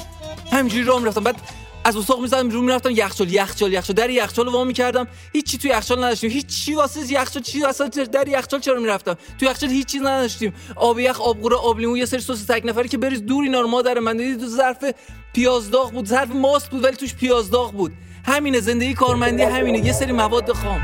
همینجوری 0.53 0.85
راه 0.85 0.99
می‌رفتم. 0.99 1.25
بعد 1.25 1.37
از 1.85 1.97
اتاق 1.97 2.21
می‌زدم 2.21 2.51
رو 2.51 2.63
می‌رفتم 2.63 2.91
یخچال 2.91 3.33
یخچال 3.33 3.73
یخچال. 3.73 3.97
در 3.97 4.11
یخچال 4.11 4.49
وا 4.49 4.65
می‌کردم. 4.65 5.07
هیچ 5.33 5.47
چی 5.51 5.59
تو 5.59 5.69
یخچال 5.69 5.99
نداشتیم. 6.05 6.31
هیچ 6.31 6.47
چی 6.47 6.75
واسه 6.75 7.13
یخچال 7.13 7.43
چی 7.43 7.65
اصلا 7.65 7.89
در 7.89 8.29
یخچال 8.29 8.61
چرا 8.61 8.81
می‌رفتم؟ 8.81 9.17
تو 9.39 9.47
یخچال 9.47 9.71
هیچ 9.71 9.87
چیز 9.87 10.03
نداشتیم. 10.03 10.55
آب 10.77 10.99
یخ 10.99 11.21
آب 11.21 11.41
قوره 11.41 11.57
آب 11.57 11.79
لیمو 11.79 11.97
یه 11.97 12.05
سری 12.05 12.21
سس 12.21 12.45
تک 12.45 12.63
نفری 12.65 12.89
که 12.89 12.99
بریز 12.99 13.23
دور 13.23 13.45
اینا 13.45 13.61
رو 13.61 13.69
مادر 13.69 13.99
من 13.99 14.17
دیدی 14.17 14.41
تو 14.41 14.47
ظرف 14.47 14.85
پیاز 15.33 15.71
داغ 15.71 15.93
بود. 15.93 16.07
ظرف 16.07 16.31
ماست 16.35 16.71
بود 16.71 16.85
ولی 16.85 16.97
توش 16.97 17.15
پیاز 17.15 17.51
داغ 17.51 17.73
بود. 17.73 17.93
همینه 18.27 18.61
زندگی 18.61 18.95
کارمندی 18.95 19.43
همینه. 19.43 19.87
یه 19.87 19.93
سری 19.93 20.13
مواد 20.13 20.53
خام. 20.53 20.81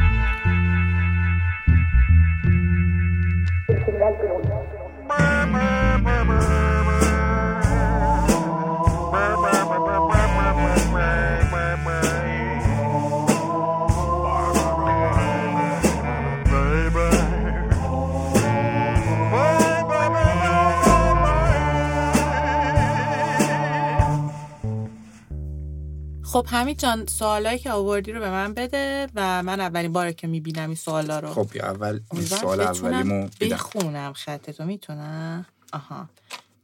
خب 26.33 26.47
همین 26.49 26.76
جان 26.76 27.07
سوالایی 27.07 27.59
که 27.59 27.70
آوردی 27.70 28.12
رو 28.12 28.20
به 28.20 28.31
من 28.31 28.55
بده 28.55 29.09
و 29.14 29.43
من 29.43 29.61
اولین 29.61 29.93
باره 29.93 30.12
که 30.12 30.26
می‌بینم 30.26 30.66
این 30.66 30.74
سوالا 30.74 31.20
رو. 31.20 31.35
خب 31.35 31.57
یا 31.57 31.64
اول 31.66 32.01
این 32.12 32.22
سوال 32.22 32.61
اولیمو 32.61 33.28
بخونم 33.41 34.12
خط 34.12 34.51
تو 34.51 34.64
می‌تونم؟ 34.64 35.47
آها. 35.72 36.09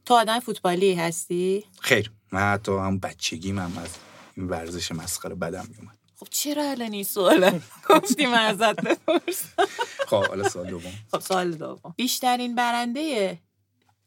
تو 0.05 0.13
آدم 0.13 0.39
فوتبالی 0.39 0.93
هستی؟ 0.95 1.65
خیر. 1.81 2.11
من 2.31 2.41
حتی 2.41 2.71
هم 2.71 2.99
بچگی 2.99 3.51
من 3.51 3.63
از 3.77 3.89
این 4.37 4.47
ورزش 4.47 4.91
مسخره 4.91 5.35
بدم 5.35 5.67
میومد 5.69 5.97
خب 6.19 6.27
چرا 6.29 6.71
الان 6.71 6.93
این 6.93 7.03
سوال 7.03 7.59
گفتی 7.89 8.25
من 8.25 8.33
ازت؟ 8.45 8.81
بپرسم. 8.85 9.63
خب 10.07 10.27
حالا 10.27 10.49
سوال 10.49 10.69
دوم. 10.69 10.93
خب 11.11 11.19
سوال 11.19 11.51
دوم. 11.51 11.93
بیشترین 11.97 12.55
برنده 12.55 13.37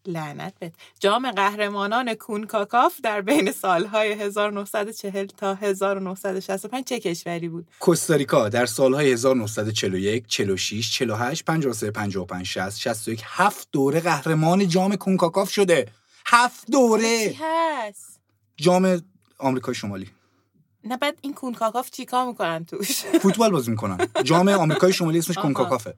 لعنت 0.07 0.55
به 0.59 0.73
جام 1.01 1.31
قهرمانان 1.31 2.15
کونکاکاف 2.15 3.01
در 3.03 3.21
بین 3.21 3.53
سالهای 3.53 4.13
1940 4.13 5.27
تا 5.27 5.55
1965 5.55 6.85
چه 6.85 7.01
کشوری 7.01 7.49
بود؟ 7.49 7.67
کوستاریکا 7.81 8.49
در 8.49 8.67
سالهای 8.67 9.13
1941 9.13 10.27
46 10.27 10.93
48 10.93 11.45
53 11.45 11.91
55 11.91 12.47
60 12.47 12.79
61 12.79 13.23
هفت 13.25 13.69
دوره 13.73 14.01
قهرمان 14.01 14.69
جام 14.69 14.97
کونکاکاف 14.97 15.51
شده. 15.51 15.87
هفت 16.27 16.71
دوره! 16.71 17.35
هست؟ 17.41 18.21
جام 18.57 19.03
آمریکای 19.39 19.75
شمالی. 19.75 20.11
نه 20.85 20.97
بعد 20.97 21.19
این 21.21 21.35
کونکاکاف 21.35 21.91
چیکار 21.91 22.27
می‌کنن 22.27 22.65
توش؟ 22.65 23.05
فوتبال 23.23 23.51
بازی 23.51 23.71
می‌کنن. 23.71 24.09
جام 24.25 24.49
آمریکای 24.49 24.93
شمالی 24.93 25.19
اسمش 25.19 25.39
کونکاکافه. 25.39 25.95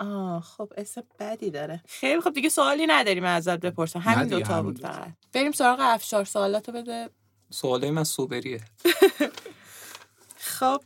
آه 0.00 0.40
خب 0.40 0.72
اسم 0.76 1.02
بدی 1.18 1.50
داره. 1.50 1.82
خیلی 1.88 2.20
خب 2.20 2.32
دیگه 2.32 2.48
سوالی 2.48 2.86
نداریم 2.86 3.24
ازت 3.24 3.60
بپرسم. 3.60 3.98
همین 3.98 4.28
دوتا 4.28 4.62
بود 4.62 4.78
فقط. 4.78 5.12
بریم 5.32 5.52
سراغ 5.52 5.78
افشار. 5.80 6.24
سوالاتو 6.24 6.72
بده. 6.72 7.10
سوالای 7.50 7.90
من 7.90 8.04
سوبریه. 8.04 8.60
خب 10.58 10.82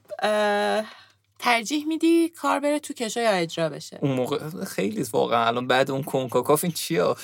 ترجیح 1.39 1.87
میدی 1.87 2.29
کار 2.29 2.61
بره 2.61 2.79
تو 2.79 2.95
کشا 2.95 3.21
یا 3.21 3.31
اجرا 3.31 3.69
بشه؟ 3.69 3.99
اون 4.03 4.13
موقع 4.13 4.65
خیلی 4.65 5.07
واقعا 5.13 5.47
الان 5.47 5.67
بعد 5.67 5.91
اون 5.91 6.03
کنکاکاف 6.03 6.65
این 6.65 6.73
چیا؟ 6.73 7.17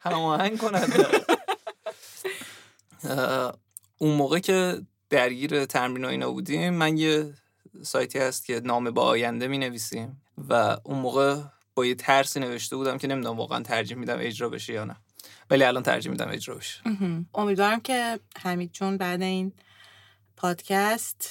هماهنگ 0.00 0.58
کنند 0.58 1.06
اون 3.98 4.14
موقع 4.14 4.38
که 4.38 4.82
درگیر 5.10 5.64
تمرین 5.64 6.04
و 6.04 6.08
اینا 6.08 6.30
بودیم 6.30 6.74
من 6.74 6.98
یه 6.98 7.34
سایتی 7.82 8.18
هست 8.18 8.44
که 8.44 8.60
نام 8.64 8.90
با 8.90 9.02
آینده 9.02 9.48
می 9.48 9.58
نویسیم 9.58 10.22
و 10.48 10.76
اون 10.84 10.98
موقع 10.98 11.40
با 11.74 11.86
یه 11.86 11.94
ترسی 11.94 12.40
نوشته 12.40 12.76
بودم 12.76 12.98
که 12.98 13.06
نمی‌دونم 13.06 13.36
واقعا 13.36 13.62
ترجیح 13.62 13.96
میدم 13.96 14.16
اجرا 14.20 14.48
بشه 14.48 14.72
یا 14.72 14.84
نه. 14.84 14.96
ولی 15.50 15.64
الان 15.64 15.82
ترجیح 15.82 16.12
میدم 16.12 16.28
اجرا 16.28 16.54
بشه. 16.54 16.80
امیدوارم 17.34 17.80
که 17.80 18.20
حمید 18.38 18.72
چون 18.72 18.96
بعد 18.96 19.22
این 19.22 19.52
پادکست 20.36 21.30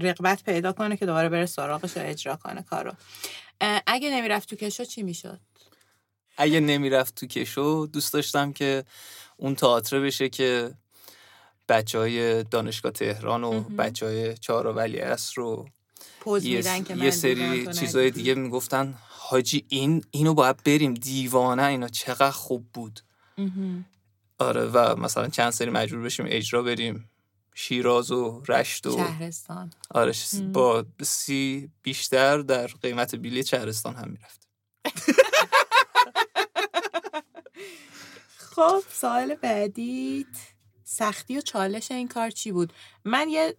رقبت 0.00 0.44
پیدا 0.44 0.72
کنه 0.72 0.96
که 0.96 1.06
دوباره 1.06 1.28
بره 1.28 1.46
سراغش 1.46 1.96
و 1.96 2.00
اجرا 2.02 2.36
کنه 2.36 2.62
کارو. 2.62 2.92
اگه 3.86 4.10
نمی‌رفت 4.10 4.48
تو 4.48 4.56
کشو 4.56 4.84
چی 4.84 5.02
می‌شد؟ 5.02 5.40
اگه 6.36 6.60
نمی‌رفت 6.60 7.14
تو 7.14 7.26
کشو 7.26 7.88
دوست 7.92 8.12
داشتم 8.12 8.52
که 8.52 8.84
اون 9.36 9.54
تئاتر 9.54 10.00
بشه 10.00 10.28
که 10.28 10.74
بچه 11.68 11.98
های 11.98 12.42
دانشگاه 12.44 12.92
تهران 12.92 13.44
و 13.44 13.60
بچه 13.60 14.06
های 14.06 14.34
چهار 14.38 14.66
ولی 14.66 15.00
رو 15.34 15.68
یه, 16.26 16.62
یه 16.96 17.10
سری 17.10 17.66
چیزهای 17.66 18.10
دیگه 18.10 18.34
می‌گفتن. 18.34 18.94
حاجی 19.08 19.64
این 19.68 20.04
اینو 20.10 20.34
باید 20.34 20.56
بریم. 20.64 20.94
دیوانه 20.94 21.64
اینا. 21.64 21.88
چقدر 21.88 22.30
خوب 22.30 22.66
بود. 22.72 23.00
آره 24.38 24.64
و 24.64 24.96
مثلا 24.96 25.28
چند 25.28 25.50
سری 25.50 25.70
مجبور 25.70 26.02
بشیم 26.02 26.26
اجرا 26.28 26.62
بریم. 26.62 27.08
شیراز 27.54 28.10
و 28.10 28.42
رشت 28.48 28.86
و 28.86 28.96
شهرستان. 28.96 29.72
آره 29.90 30.12
با 30.52 30.84
سی 31.02 31.70
بیشتر 31.82 32.38
در 32.38 32.66
قیمت 32.66 33.14
بیلی 33.14 33.44
شهرستان 33.44 33.94
هم 33.94 34.10
می‌رفت 34.10 34.48
خب 38.54 38.82
سوال 38.92 39.34
بعدیت. 39.34 40.26
سختی 40.92 41.38
و 41.38 41.40
چالش 41.40 41.90
این 41.90 42.08
کار 42.08 42.30
چی 42.30 42.52
بود؟ 42.52 42.72
من 43.04 43.28
یه 43.28 43.56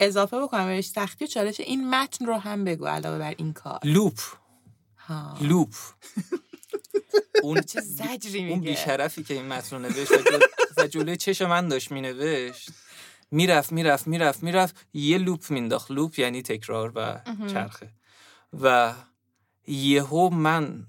اضافه 0.00 0.40
بکنم 0.40 0.66
بهش. 0.66 0.86
سختی 0.86 1.24
و 1.24 1.28
چالش 1.28 1.60
این 1.60 1.90
متن 1.90 2.26
رو 2.26 2.34
هم 2.34 2.64
بگو 2.64 2.86
علاوه 2.86 3.18
بر 3.18 3.34
این 3.38 3.52
کار. 3.52 3.80
لوپ. 3.84 4.18
ها. 4.98 5.38
لوپ. 5.40 5.74
اون 7.42 7.60
چه 7.60 7.80
زجری 7.80 8.42
میگه؟ 8.42 8.54
اون 8.54 8.60
بیشرفی 8.60 9.22
که 9.22 9.34
این 9.34 9.48
متن 9.48 9.76
رو 9.76 9.82
نوشت 9.82 10.12
و 10.76 10.86
جلوی 10.86 11.16
چش 11.16 11.42
من 11.42 11.68
داشت 11.68 11.92
مینوشت. 11.92 12.70
می‌رفت 13.30 13.72
می‌رفت 13.72 14.06
می‌رفت 14.06 14.42
می‌رفت. 14.42 14.86
یه 14.94 15.18
loop 15.18 15.50
مینداخت. 15.50 15.90
loop 15.90 16.18
یعنی 16.18 16.42
تکرار 16.42 16.92
و 16.94 17.20
چرخه. 17.46 17.90
و 18.62 18.94
یهو 19.66 20.30
من 20.30 20.86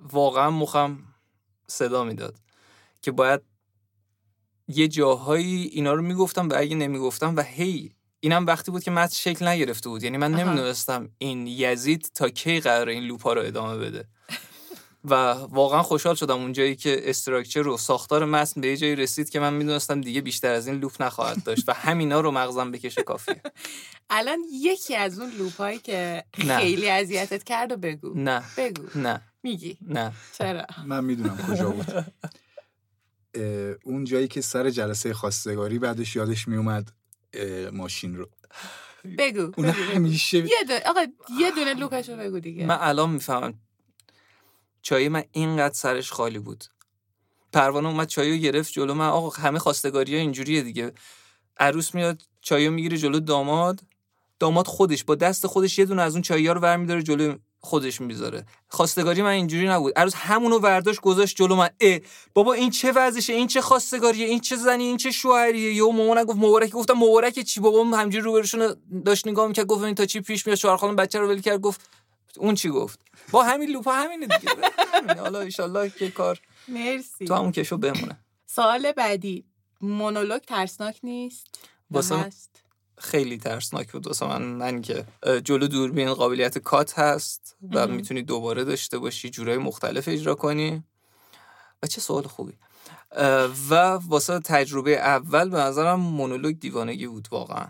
واقعا 0.00 0.50
مخم 0.50 0.98
صدا 1.66 2.04
می‌داد 2.04 2.36
که 3.02 3.10
باید 3.10 3.40
یه 4.74 4.88
جاهایی 4.88 5.70
اینا 5.72 5.92
رو 5.94 6.02
می‌گفتم 6.02 6.48
و 6.48 6.54
اگه 6.56 6.76
نمی‌گفتم 6.76 7.36
و 7.36 7.42
هی 7.42 7.92
اینم 8.20 8.46
وقتی 8.46 8.70
بود 8.70 8.82
که 8.82 8.90
متن 8.90 9.14
شکل 9.14 9.48
نگرفته 9.48 9.88
بود. 9.88 10.02
یعنی 10.02 10.16
من. 10.16 10.34
نمی‌دونستم 10.34 11.08
این 11.18 11.46
یزید 11.46 12.10
تا 12.14 12.28
کی 12.28 12.60
قرار 12.60 12.88
این 12.88 13.02
لوپا 13.02 13.32
رو 13.32 13.42
ادامه 13.42 13.76
بده. 13.76 14.04
و 15.04 15.14
واقعا 15.32 15.82
خوشحال 15.82 16.14
شدم 16.14 16.36
اونجایی 16.36 16.76
که 16.76 17.10
استراکچر 17.10 17.68
و 17.68 17.76
ساختار 17.76 18.24
متن 18.24 18.60
به 18.60 18.68
یه 18.68 18.76
جایی 18.76 18.96
رسید 18.96 19.30
که 19.30 19.40
من 19.40 19.52
می‌دونستم 19.54 20.00
دیگه 20.00 20.20
بیشتر 20.20 20.52
از 20.52 20.66
این 20.66 20.76
لوپ 20.80 21.02
نخواهد 21.02 21.44
داشت 21.44 21.68
و 21.68 21.72
همینا 21.72 22.20
رو 22.20 22.30
مغزم 22.30 22.70
بکشه 22.70 23.02
کافیه. 23.02 23.42
الان 24.10 24.38
یکی 24.52 24.96
از 24.96 25.18
اون 25.20 25.30
لوپایی 25.38 25.78
که. 25.78 26.24
خیلی 26.58 26.88
اذیتت 26.90 27.44
کرد 27.44 27.72
و 27.72 27.76
بگو. 27.76 28.12
نه. 28.14 28.42
بگو. 28.56 28.82
نه. 28.94 29.20
میگی. 29.42 29.76
نه. 29.88 30.12
چرا؟ 30.38 30.66
من 30.86 31.04
می‌دونم 31.04 31.38
کجا 31.50 31.70
بود. 31.70 31.86
اون 33.84 34.04
جایی 34.04 34.28
که 34.28 34.40
سر 34.40 34.70
جلسه 34.70 35.14
خواستگاری 35.14 35.78
بعدش 35.78 36.16
یادش 36.16 36.48
میومد 36.48 36.92
ماشین 37.72 38.16
رو. 38.16 38.28
بگو 39.18 39.52
اون. 39.56 39.66
همیشه 39.68 40.38
یه 40.38 40.64
دونه 40.68 40.80
آقا 40.86 41.06
یه 41.40 41.50
دونه 41.50 41.74
لوپشو 41.74 42.16
بگو 42.16 42.40
دیگه. 42.40 42.66
من 42.66 42.78
الان 42.80 43.10
می‌فهمم. 43.10 43.54
چای 44.82 45.08
من 45.08 45.24
اینقدر 45.32 45.74
سرش 45.74 46.12
خالی 46.12 46.38
بود. 46.38 46.64
پروانه 47.52 47.88
اومد 47.88 48.08
چایو 48.08 48.36
گرفت 48.36 48.72
جلو. 48.72 48.94
من 48.94 49.08
آقا 49.08 49.30
همه 49.30 49.58
خواستگاری 49.58 50.14
ها 50.14 50.20
اینجوریه 50.20 50.62
دیگه. 50.62 50.92
عروس 51.58 51.94
میاد 51.94 52.22
چایو 52.40 52.70
می‌گیره 52.70 52.96
جلو 52.96 53.20
داماد. 53.20 53.80
داماد 54.38 54.66
خودش 54.66 55.04
با 55.04 55.14
دست 55.14 55.46
خودش 55.46 55.78
یه 55.78 55.84
دونه 55.84 56.02
از 56.02 56.12
اون 56.12 56.22
چایی 56.22 56.46
ها 56.46 56.52
رو 56.52 56.60
برمیداره 56.60 57.02
جلو 57.02 57.36
خودش 57.60 58.00
می‌ذاره. 58.00 58.46
خواستگاری 58.68 59.22
من 59.22 59.28
اینجوری 59.30 59.68
نبود. 59.68 59.92
عروس 59.98 60.14
همونو 60.14 60.58
برداشت 60.58 61.00
گذاشت 61.00 61.36
جلو. 61.36 61.56
من 61.56 61.70
اه 61.80 61.98
بابا 62.34 62.52
این 62.52 62.70
چه 62.70 62.92
وضعشه 62.92 63.32
این 63.32 63.46
چه 63.46 63.60
خواستگاریه؟ 63.60 64.26
این 64.26 64.40
چه 64.40 64.56
زنی؟ 64.56 64.84
این 64.84 64.96
چه 64.96 65.10
شوهریه؟ 65.10 65.74
یهو 65.74 65.92
مامانم 65.92 66.24
گفت 66.24 66.38
مبارک 66.38 66.70
گفتم 66.70 66.94
مبارک 66.94 67.40
چی؟ 67.40 67.60
بابا 67.60 67.84
همینجوری 67.84 68.24
روبروشون 68.24 68.62
رو 68.62 68.76
داشت 69.04 69.28
نگاه 69.28 69.46
می‌کرد. 69.48 69.66
گفت 69.66 69.84
این 69.84 69.94
تا 69.94 70.06
چی 70.06 70.20
پیش 70.20 70.46
میاد؟ 70.46 70.58
شوهر 70.58 70.76
خانم 70.76 70.96
بچه 70.96 71.18
رو 71.18 71.28
ول 71.28 71.40
کرد. 71.40 71.60
گفت 71.60 71.90
اون 72.38 72.54
چی 72.54 72.68
گفت؟ 72.68 73.00
با 73.30 73.42
همین 73.42 73.70
لوپا 73.70 73.92
همینه 73.92 74.26
دیگه. 74.26 74.52
حالا 75.22 75.40
ایشالله 75.40 75.90
که 75.90 76.10
کار 76.10 76.40
مرسی. 76.68 77.24
تو 77.24 77.34
همون 77.34 77.52
کشو 77.52 77.76
بمونه. 77.76 78.18
سوال 78.46 78.92
بعدی. 78.92 79.44
مونولوگ 79.80 80.40
ترسناک 80.42 81.00
نیست؟ 81.02 81.46
واسه-؟ 81.90 82.30
خیلی 83.00 83.38
ترسناک 83.38 83.92
بود 83.92 84.06
واسه 84.06 84.26
من 84.26 84.42
من 84.42 84.82
که 84.82 85.04
جلو 85.44 85.66
دوربین 85.66 86.14
قابلیت 86.14 86.58
کات 86.58 86.98
هست 86.98 87.56
و. 87.72 87.86
می‌تونی 87.86 88.22
دوباره 88.22 88.64
داشته 88.64 88.98
باشی 88.98 89.30
جورای 89.30 89.58
مختلف 89.58 90.08
اجرا 90.08 90.34
کنی 90.34 90.82
و 91.82 91.86
چه 91.86 92.00
سوال 92.00 92.22
خوبی 92.22 92.52
و 93.70 93.74
واسه 94.08 94.38
تجربه 94.38 94.96
اول 94.96 95.48
به 95.48 95.58
نظرم 95.58 96.00
مونولوگ 96.00 96.58
دیوانگی 96.58 97.06
بود 97.06 97.28
واقعا. 97.30 97.66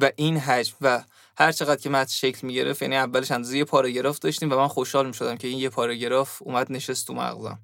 و 0.00 0.10
این 0.16 0.36
حجم 0.36 0.76
و 0.80 1.04
هر 1.36 1.52
چقدر 1.52 1.80
که 1.80 1.90
متن 1.90 2.12
شکل 2.12 2.46
می‌گرفت 2.46 2.82
یعنی 2.82 2.96
اولش 2.96 3.30
اندازه 3.30 3.58
یه 3.58 3.64
پاراگراف 3.64 4.18
داشتیم 4.18 4.52
و 4.52 4.56
من 4.56 4.68
خوشحال 4.68 5.06
می‌شدم 5.06 5.36
که 5.36 5.48
این 5.48 5.58
یه 5.58 5.68
پاراگراف 5.68 6.42
اومد 6.42 6.72
نشست 6.72 7.06
تو 7.06 7.14
مغزم 7.14 7.58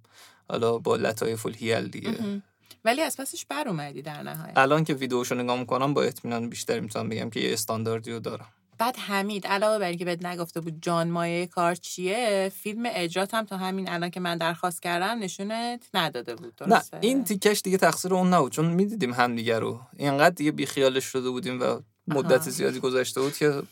حالا 0.49 0.79
با 0.79 0.97
لطایف 0.97 1.47
الهیل 1.47 1.89
دیگه. 1.89 2.43
ولی 2.85 3.03
از 3.03 3.17
پسش 3.17 3.45
بر 3.45 3.69
اومدی 3.69 4.03
در 4.03 4.23
نهایت. 4.23 4.59
الان 4.59 4.85
که 4.85 4.95
ویدیوشو 4.95 5.35
نگاه 5.35 5.59
می‌کنم 5.59 5.95
با 5.95 6.03
اطمینان 6.03 6.49
بیشتر 6.49 6.81
می‌تونم 6.81 7.09
بگم 7.09 7.31
که 7.31 7.41
یه 7.41 7.53
استانداردی 7.53 8.13
رو 8.13 8.19
دارم. 8.19 8.49
بعد 8.79 8.97
حمید 8.97 9.47
علاوه 9.47 9.79
بر 9.79 9.89
اینکه 9.89 10.05
بهت 10.05 10.25
نگفته 10.25 10.61
بود 10.61 10.83
جان 10.83 11.11
مایه 11.11 11.47
کار 11.47 11.75
چیه 11.75 12.53
فیلم 12.63 12.83
اجرات 12.87 13.35
هم 13.35 13.45
تا 13.45 13.57
همین 13.57 13.89
الان 13.89 14.11
که 14.11 14.21
من 14.21 14.39
درخواست 14.39 14.83
کردم 14.83 15.19
نشونت 15.19 15.89
نداده 15.95 16.35
بود 16.35 16.55
نه 16.61 16.69
درسته؟ 16.69 16.99
این 17.01 17.25
تیکش 17.25 17.61
دیگه 17.61 17.77
تقصیر 17.79 18.15
اون 18.15 18.35
نبود 18.35 18.53
چون 18.53 18.67
می‌دیدیم 18.67 19.13
همدیگه 19.13 19.59
رو. 19.59 19.81
اینقدر 19.97 20.35
دیگه 20.35 20.53
بیخیالش 20.53 21.05
شده 21.05 21.31
بودیم 21.31 21.61
و 21.61 21.81
مدت 22.09 22.41
آها. 22.41 22.51
زیادی 22.51 22.81
گذشته 22.81 23.21
بود 23.21 23.37
که 23.37 23.63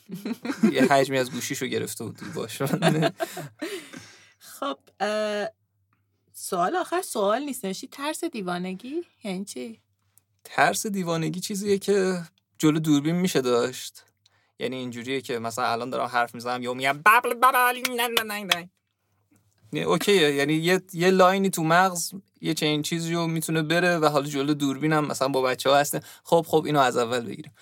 یه 0.73 0.83
حجمی 0.83 1.19
از 1.19 1.31
گوشیشو 1.31 1.67
گرفته 1.67 2.05
بود 2.05 2.21
باشه. 2.35 2.67
خب 4.61 4.79
سوال 6.45 6.77
آخر 6.77 7.03
سوال 7.03 7.43
نیست 7.43 7.65
نوشی 7.65 7.87
ترس 7.87 8.25
دیوانگی؟ 8.25 9.03
یعنی 9.25 9.45
چی؟ 9.45 9.81
ترس 10.45 10.87
دیوانگی 10.87 11.41
چیزیه 11.41 11.79
که 11.79 12.23
جلو 12.59 12.79
دوربین 12.79 13.15
میشه 13.15 13.41
داشت. 13.41 14.05
یعنی 14.59 14.77
اینجوریه 14.77 15.21
که 15.21 15.39
مثلا 15.39 15.67
الان 15.67 15.91
دارم 15.91 16.07
حرف 16.07 16.35
می‌زنم 16.35 16.63
یا 16.63 16.75
میگم 16.75 16.99
ببل 16.99 17.35
ببل 17.35 17.81
نه 17.97 18.09
نه 18.09 18.23
نه 18.23 18.45
نه 18.45 18.71
یعنی 19.73 19.85
اوکیه 19.85 20.35
یعنی 20.35 20.53
یه 20.53 20.83
یه 20.93 21.11
لاینی 21.11 21.51
تو 21.51 21.63
مغز 21.63 22.13
یه 22.41 22.55
چنین 22.55 22.83
چیزی 22.83 23.15
رو 23.15 23.27
می‌تونه 23.27 23.63
بره 23.63 23.99
و 23.99 24.07
حالا 24.07 24.27
جلو 24.27 24.55
دوربینم 24.55 25.07
مثلا 25.07 25.29
با 25.29 25.43
بچه 25.43 25.71
ها 25.71 25.77
هستن. 25.77 26.01
خب 26.25 26.47
خب 26.49 26.63
اینو 26.67 26.81
از 26.81 26.97
اول 26.97 27.21
بگیریم. 27.21 27.53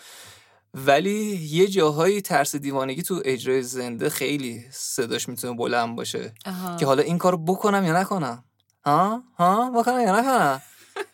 ولی 0.74 1.36
یه 1.36 1.66
جاهایی 1.66 2.20
ترس 2.20 2.56
دیوانگی 2.56 3.02
تو 3.02 3.22
اجرای 3.24 3.62
زنده 3.62 4.08
خیلی 4.08 4.64
صداش 4.70 5.28
می‌تونه 5.28 5.56
بلند 5.56 5.96
باشه. 5.96 6.34
آها. 6.46 6.76
که 6.76 6.86
حالا 6.86 7.02
این 7.02 7.18
کارو 7.18 7.38
بکنم 7.38 7.84
یا 7.84 8.00
نکنم. 8.00 8.44
ها؟ 8.84 9.22
ها؟ 9.38 9.70
بکنم 9.70 10.00
یا 10.00 10.20
نکنم 10.20 10.62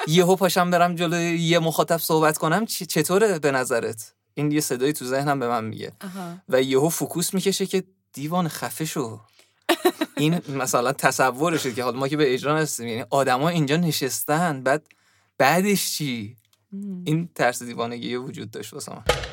یهو 0.06 0.36
پاشم 0.36 0.70
برم 0.70 0.94
جلوی 0.94 1.38
یه 1.38 1.58
مخاطب 1.58 1.96
صحبت 1.96 2.38
کنم 2.38 2.66
چطوره 2.66 3.38
به 3.38 3.50
نظرت؟ 3.50 4.14
این 4.34 4.52
یه 4.52 4.60
صدایی 4.60 4.92
تو 4.92 5.04
ذهنم 5.04 5.40
به 5.40 5.48
من 5.48 5.64
میگه. 5.64 5.92
و 6.48 6.62
یهو 6.62 6.88
فوکوس 6.88 7.34
می‌کشه 7.34 7.66
که 7.66 7.84
دیوان 8.12 8.48
خفه 8.48 8.84
شو 8.84 9.20
این 10.16 10.40
مثلا 10.48 10.92
تصورشه 10.92 11.74
که 11.74 11.82
حالا 11.82 11.98
ما 11.98 12.08
که 12.08 12.16
به 12.16 12.34
اجرا 12.34 12.56
هستیم 12.56 12.88
یعنی 12.88 13.04
آدما 13.10 13.48
اینجا 13.48 13.76
نشستن 13.76 14.62
بعد 14.62 14.86
بعدش 15.38 15.96
چی. 15.96 16.36
این 17.04 17.28
ترس 17.34 17.62
دیوانگی 17.62 18.16
وجود 18.16 18.50
داشت 18.50 18.72
واسه 18.72 18.92
من. 18.92 19.27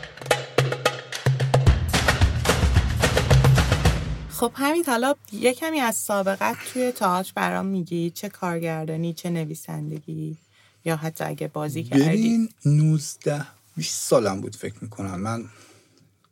خب 4.36 4.51
همین 4.55 4.83
حالا 4.88 5.15
یه 5.31 5.53
کمی 5.53 5.79
از 5.79 5.95
سابقت 5.95 6.55
توی 6.73 6.91
تئاتر 6.91 7.31
برام 7.36 7.65
میگی 7.65 8.09
چه 8.09 8.29
کارگردانی 8.29 9.13
چه 9.13 9.29
نویسندگی 9.29 10.38
یا 10.86 10.95
حتی 10.95 11.23
اگه 11.23 11.47
بازی 11.47 11.83
کردی؟ 11.83 12.03
ببین 12.03 12.49
19 12.65 13.45
20 13.77 14.01
سالم 14.01 14.41
بود 14.41 14.55
فکر 14.55 14.75
می‌کنم. 14.81 15.19
من 15.19 15.45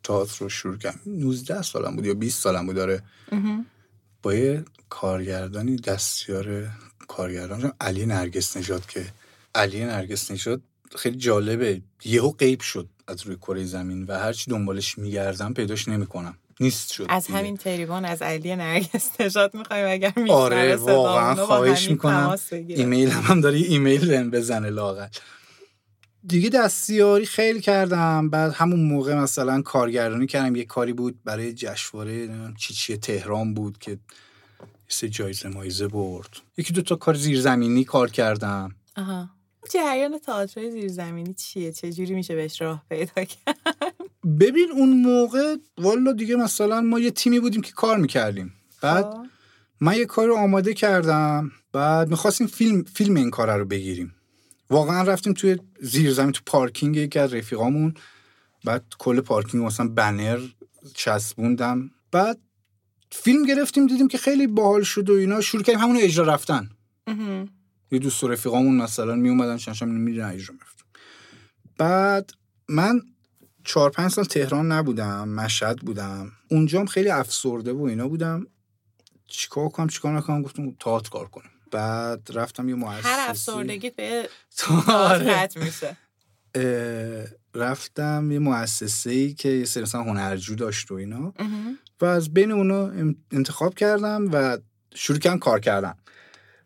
تئاتر 0.02 0.38
رو 0.38 0.48
شروع 0.48 0.76
کردم. 0.76 1.00
19 1.06 1.62
سالم 1.62 1.96
بود 1.96 2.06
یا 2.06 2.14
20 2.14 2.42
سالم 2.42 2.66
بود 2.66 2.76
داره. 2.76 3.02
با 4.22 4.34
یه 4.34 4.64
کارگردانی 4.88 5.76
دستیار 5.76 6.70
کارگردان 7.08 7.72
علی 7.80 8.06
نرگس 8.06 8.56
نژاد 8.56 8.86
که 8.86 9.06
علی 9.54 9.84
نرگس 9.84 10.30
نژاد 10.30 10.62
خیلی 10.96 11.16
جالبه. 11.16 11.82
یهو 12.04 12.30
غیب 12.30 12.60
شد 12.60 12.88
از 13.08 13.22
روی 13.22 13.36
کره 13.36 13.64
زمین 13.64 14.04
و 14.04 14.18
هرچی 14.18 14.50
دنبالش 14.50 14.98
میگردم 14.98 15.54
پیداش 15.54 15.88
نمی‌کنم. 15.88 16.36
نیست 16.60 16.92
شد 16.92 17.06
از 17.08 17.26
دیگه. 17.26 17.38
همین 17.38 17.56
تریبون 17.56 18.04
از 18.04 18.22
علی 18.22 18.56
نرگس 18.56 19.20
نجات 19.20 19.54
می‌خوایم. 19.54 19.86
اگر 19.88 20.12
میشنوه 20.16 20.38
آره 20.38 20.76
واقعا 20.76 21.34
خواهش 21.46 21.90
می‌کنم. 21.90 22.36
ایمیل 22.68 23.10
هم, 23.10 23.22
هم 23.22 23.40
داره 23.40 23.58
یه 23.58 23.68
ایمیل 23.68 24.08
بهم 24.08 24.30
بزنه 24.30 24.70
لاغر 24.70 25.08
دیگه 26.26 26.48
دستیاری 26.48 27.26
خیلی 27.26 27.60
کردم. 27.60 28.30
بعد 28.30 28.52
همون 28.52 28.80
موقع 28.80 29.14
مثلا 29.14 29.62
کارگردانی 29.62 30.26
کردم. 30.26 30.56
یه 30.56 30.64
کاری 30.64 30.92
بود 30.92 31.24
برای 31.24 31.52
جشنواره 31.52 32.28
چی 32.58 32.74
چیه 32.74 32.96
تهران 32.96 33.54
بود 33.54 33.78
که 33.78 33.98
سه 34.88 35.08
جایزه 35.08 35.48
مایزه 35.48 35.88
برد. 35.88 36.28
یکی 36.56 36.72
دو 36.72 36.82
تا 36.82 36.96
کار 36.96 37.14
زیرزمینی 37.14 37.84
کار 37.84 38.10
کردم. 38.10 38.74
آها. 38.96 39.30
جریان 39.70 40.18
تئاتر 40.18 40.70
زیرزمینی 40.70 41.34
چیه؟ 41.34 41.72
چه 41.72 41.92
جوری 41.92 42.14
میشه 42.14 42.34
بهش 42.34 42.62
راه 42.62 42.84
پیدا 42.88 43.24
کرد؟ 43.24 43.56
ببین 44.24 44.70
اون 44.72 45.02
موقع 45.02 45.56
والا 45.78 46.12
دیگه 46.12 46.36
مثلا 46.36 46.80
ما 46.80 47.00
یه 47.00 47.10
تیمی 47.10 47.40
بودیم 47.40 47.60
که 47.60 47.72
کار 47.72 47.98
می‌کردیم. 47.98 48.52
بعد 48.82 49.04
خب. 49.04 49.26
من 49.80 49.96
یه 49.96 50.04
کاری 50.06 50.28
رو 50.28 50.36
آماده 50.36 50.74
کردم. 50.74 51.52
بعد 51.72 52.08
می‌خواستیم 52.08 52.46
فیلم 52.46 52.82
فیلم 52.82 53.16
این 53.16 53.30
کار 53.30 53.58
رو 53.58 53.64
بگیریم. 53.64 54.14
واقعا 54.70 55.02
رفتیم 55.02 55.32
توی 55.32 55.58
زیر 55.80 56.12
زمین 56.12 56.32
تو 56.32 56.40
پارکینگ 56.46 56.96
یکی 56.96 57.18
از 57.18 57.34
رفیقامون. 57.34 57.94
بعد 58.64 58.84
کل 58.98 59.20
پارکینگ 59.20 59.64
مثلا 59.64 59.88
بنر 59.88 60.40
چسبوندم. 60.94 61.90
بعد 62.12 62.38
فیلم 63.10 63.44
گرفتیم 63.44 63.86
دیدیم 63.86 64.08
که 64.08 64.18
خیلی 64.18 64.46
باحال 64.46 64.82
شد 64.82 65.10
و 65.10 65.12
اینا. 65.12 65.40
شروع 65.40 65.62
کردیم 65.62 65.82
همون 65.82 65.96
اجرا 65.96 66.24
رفتن. 66.24 66.70
یه 67.92 67.98
دوست 67.98 68.24
و 68.24 68.28
رفیقامون 68.28 68.76
مثلا 68.76 69.14
می 69.14 69.28
اومدن 69.28 69.56
شنشم 69.56 69.88
میرن 69.88 70.30
اجرا 70.30 70.54
می‌رفتیم 70.54 70.86
بعد 71.78 72.30
من 72.68 73.00
چهار 73.64 73.90
پنج 73.90 74.10
سال 74.10 74.24
تهران 74.24 74.72
نبودم 74.72 75.28
مشهد 75.28 75.78
بودم. 75.78 76.32
اونجام 76.50 76.86
خیلی 76.86 77.08
افسرده 77.08 77.72
و 77.72 77.82
اینا 77.82 78.08
بودم. 78.08 78.46
چیکار 79.26 79.68
کنم 79.68 79.88
چیکار 79.88 80.16
نکنم؟ 80.16 80.42
گفتم 80.42 80.70
تئاتر 80.80 81.10
کار 81.10 81.28
کنم. 81.28 81.50
بعد 81.70 82.28
رفتم 82.34 82.68
یه 82.68 82.74
مؤسسه. 82.74 83.08
هر 83.08 83.30
افسردگیت 83.30 83.96
به 83.96 84.28
آره. 84.88 85.24
تئاتر 85.24 85.46
ختم 85.46 85.60
میشه. 85.60 85.96
رفتم 87.54 88.30
یه 88.32 88.38
مؤسسه 88.38 89.10
ای 89.10 89.34
که 89.34 89.48
یه 89.48 89.64
سری 89.64 89.82
مثلا 89.82 90.02
هنرجو 90.02 90.54
داشت 90.54 90.90
و 90.90 90.94
اینا. 90.94 91.34
و 92.00 92.04
از 92.04 92.34
بین 92.34 92.52
اونا 92.52 92.92
انتخاب 93.32 93.74
کردم 93.74 94.30
و 94.32 94.58
شروع 94.94 95.18
کردم 95.18 95.38
کار 95.38 95.60
کردم. 95.60 95.96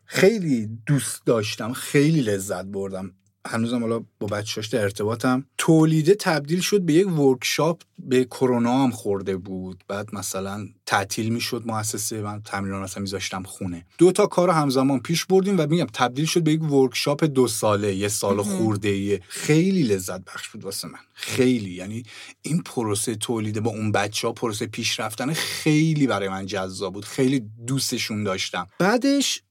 خیلی 0.05 0.69
دوست 0.85 1.25
داشتم 1.25 1.73
خیلی 1.73 2.21
لذت 2.21 2.65
بردم. 2.65 3.13
هنوزم 3.47 3.79
حالا 3.79 4.03
با 4.19 4.27
بچه‌هاش 4.27 4.67
در 4.67 4.81
ارتباطم. 4.81 5.45
تولیده 5.57 6.15
تبدیل 6.15 6.59
شد 6.59 6.81
به 6.81 6.93
یک 6.93 7.19
ورکشاپ 7.19 7.81
به 7.99 8.25
کرونا 8.25 8.83
هم 8.83 8.91
خورده 8.91 9.37
بود. 9.37 9.83
بعد 9.87 10.15
مثلا 10.15 10.67
تعطیل 10.85 11.29
می‌شد 11.29 11.63
مؤسسه 11.65 12.21
من 12.21 12.41
تمرینات 12.41 12.83
مثلا 12.83 13.01
میذاشتم 13.01 13.43
خونه. 13.43 13.85
دو 13.97 14.11
تا 14.11 14.25
کار 14.25 14.49
همزمان 14.49 14.99
پیش 14.99 15.25
بردیم 15.25 15.59
و 15.59 15.67
میگم 15.67 15.87
تبدیل 15.93 16.25
شد 16.25 16.43
به 16.43 16.51
یک 16.53 16.71
ورکشاپ 16.71 17.23
دو 17.23 17.47
ساله 17.47 17.95
یه 17.95 18.07
سال 18.07 18.41
خورده 18.41 18.89
ایه. 18.89 19.21
خیلی 19.27 19.83
لذت 19.83 20.25
بخش 20.25 20.49
بود 20.49 20.63
واسه 20.63 20.87
من. 20.87 20.99
خیلی. 21.13 21.69
یعنی 21.69 22.03
این 22.41 22.61
پروسه 22.61 23.15
تولیده 23.15 23.59
با 23.61 23.71
اون 23.71 23.91
بچه 23.91 24.27
ها 24.27 24.33
پروسه 24.33 24.65
پیش 24.65 24.99
رفتن 24.99 25.33
خیلی 25.33 26.07
برای 26.07 26.29
من 26.29 26.45
جذاب 26.45 26.93
بود. 26.93 27.05
خیلی 27.05 27.49
دوستشون 27.67 28.23
داشتم. 28.23 28.67
بعدش 28.79 29.41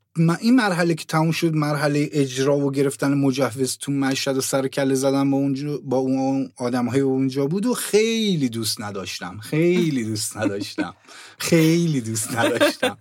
این 0.40 0.56
مرحله 0.56 0.94
که 0.94 1.04
تموم 1.04 1.30
شد 1.30 1.54
مرحله 1.54 2.08
اجرا 2.12 2.56
و 2.58 2.70
گرفتن 2.70 3.14
مجوز 3.14 3.78
تو 3.78 3.92
مشهد 3.92 4.36
و 4.36 4.40
سر 4.40 4.68
کله 4.68 4.94
زدن 4.94 5.30
با 5.30 5.36
اونجا 5.36 5.78
با 5.78 5.96
اون 5.96 6.52
آدم 6.56 6.86
های 6.86 7.00
اونجا 7.00 7.46
بود 7.46 7.66
و 7.66 7.74
خیلی 7.74 8.48
دوست 8.48 8.80
نداشتم. 8.80 9.38
خیلی 9.42 10.04
دوست 10.04 10.36
نداشتم. 10.36 10.94
خیلی 11.38 12.00
دوست 12.00 12.36
نداشتم. 12.36 12.98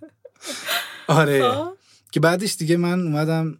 آره. 1.08 1.50
خب. 1.50 1.72
که 2.10 2.20
بعدش 2.20 2.56
دیگه 2.56 2.76
من 2.76 3.00
اومدم 3.00 3.58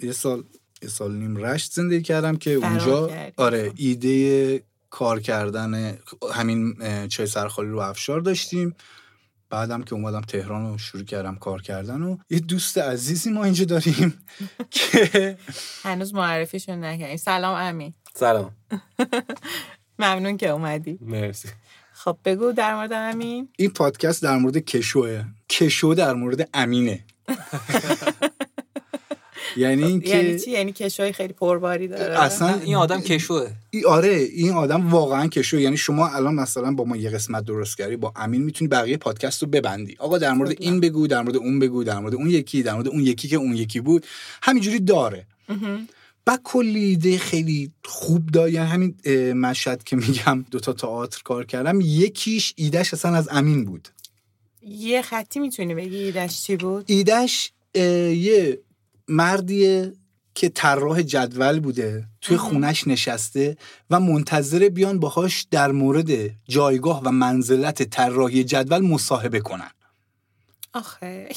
یه 0.00 0.12
سال 0.12 0.44
یه 0.82 0.88
سال 0.88 1.12
نیم 1.12 1.36
رشت 1.36 1.72
زندگی 1.72 2.02
کردم 2.02 2.36
که 2.36 2.50
اونجا. 2.50 3.10
آره 3.36 3.72
ایده 3.76 4.62
کار 4.90 5.20
کردن 5.20 5.98
همین 6.32 6.74
چای 7.08 7.26
سرخالی 7.26 7.68
رو 7.68 7.78
افشار 7.78 8.20
داشتیم. 8.20 8.74
بعدم 9.50 9.82
که 9.82 9.94
اومدم 9.94 10.20
تهران 10.20 10.70
رو 10.70 10.78
شروع 10.78 11.04
کردم 11.04 11.34
کار 11.34 11.62
کردن 11.62 12.02
و 12.02 12.16
یه 12.30 12.40
دوست 12.40 12.78
عزیزی 12.78 13.30
ما 13.30 13.44
اینجا 13.44 13.64
داریم 13.64 14.18
که 14.70 15.38
هنوز 15.82 16.14
معرفیشون 16.14 16.84
نکردیم. 16.84 17.16
سلام 17.16 17.56
امین. 17.56 17.94
سلام. 18.14 18.50
ممنون 19.98 20.36
که 20.36 20.48
اومدی. 20.48 20.98
مرسی. 21.00 21.48
خب 21.92 22.18
بگو 22.24 22.52
در 22.52 22.74
مورد 22.74 22.92
امین. 22.92 23.48
این 23.58 23.70
پادکست 23.70 24.22
در 24.22 24.36
مورد 24.36 24.56
کشوه 24.56 25.24
کشو 25.48 25.94
در 25.96 26.14
مورد 26.14 26.48
امینه. 26.54 27.04
یعنی 29.56 29.84
اینکه 29.84 30.08
یعنی 30.08 30.38
چی؟ 30.40 30.50
یعنی 30.50 30.72
کشوی 30.72 31.12
خیلی 31.12 31.32
پرباری 31.32 31.88
داره. 31.88 32.22
اصلا 32.22 32.60
این 32.60 32.74
آدم 32.74 33.00
کشوه. 33.00 33.50
ای- 33.70 33.84
آره 33.84 34.14
این 34.14 34.50
آدم 34.52 34.90
واقعا 34.90 35.26
کشو 35.26 35.58
یعنی 35.58 35.76
شما 35.76 36.08
الان 36.08 36.34
مثلا 36.34 36.72
با 36.72 36.84
ما 36.84 36.96
یه 36.96 37.10
قسمت 37.10 37.44
درست 37.44 37.78
کردی 37.78 37.96
با 37.96 38.12
امین 38.16 38.42
می‌تونی 38.42 38.68
بقیه 38.68 38.96
پادکست 38.96 39.42
رو 39.42 39.48
ببندی. 39.48 39.96
آقا 39.98 40.18
در 40.18 40.32
مورد 40.32 40.56
این 40.62 40.80
بگو 40.80 41.06
در 41.06 41.22
مورد 41.22 41.36
اون 41.36 41.58
بگو 41.58 41.84
در 41.84 41.98
مورد 41.98 42.14
اون 42.14 42.30
یکی 42.30 42.62
در 42.62 42.74
مورد 42.74 42.88
اون 42.88 43.00
یکی 43.00 43.28
که 43.28 43.36
اون 43.36 43.52
یکی 43.54 43.80
بود. 43.80 44.06
همینجوری 44.42 44.80
داره. 44.80 45.26
و 46.26 46.38
کلی 46.44 46.84
ایده 46.84 47.18
خیلی 47.18 47.70
خوب 47.84 48.26
داره 48.26 48.52
یعنی 48.52 48.68
همین 48.68 48.94
مشهد 49.32 49.84
که 49.84 49.96
میگم 49.96 50.44
دوتا 50.50 50.72
تئاتر 50.72 51.22
کار 51.24 51.44
کردم 51.44 51.80
یکیش 51.80 52.52
ایدهش 52.56 52.94
اصلا 52.94 53.14
از 53.14 53.28
امین 53.30 53.64
بود. 53.64 53.88
یه 54.62 55.02
خطی 55.02 55.40
می‌تونی 55.40 55.74
بگی 55.74 55.96
ایدش 55.96 56.42
چی 56.42 56.56
بود؟ 56.56 56.84
ایدهش 56.86 57.52
اه، 57.74 57.84
یه 58.14 58.58
مردیه 59.08 59.92
که 60.34 60.48
طراح 60.48 61.02
جدول 61.02 61.60
بوده 61.60 62.04
توی 62.20 62.36
خونش 62.36 62.88
نشسته 62.88 63.56
و 63.90 64.00
منتظر 64.00 64.68
بیان 64.68 65.00
باهاش 65.00 65.46
در 65.50 65.72
مورد 65.72 66.30
جایگاه 66.48 67.02
و 67.04 67.10
منزلت 67.10 67.82
طراحی 67.82 68.44
جدول 68.44 68.80
مصاحبه 68.80 69.40
کنن. 69.40 69.70
آخه. 70.72 71.28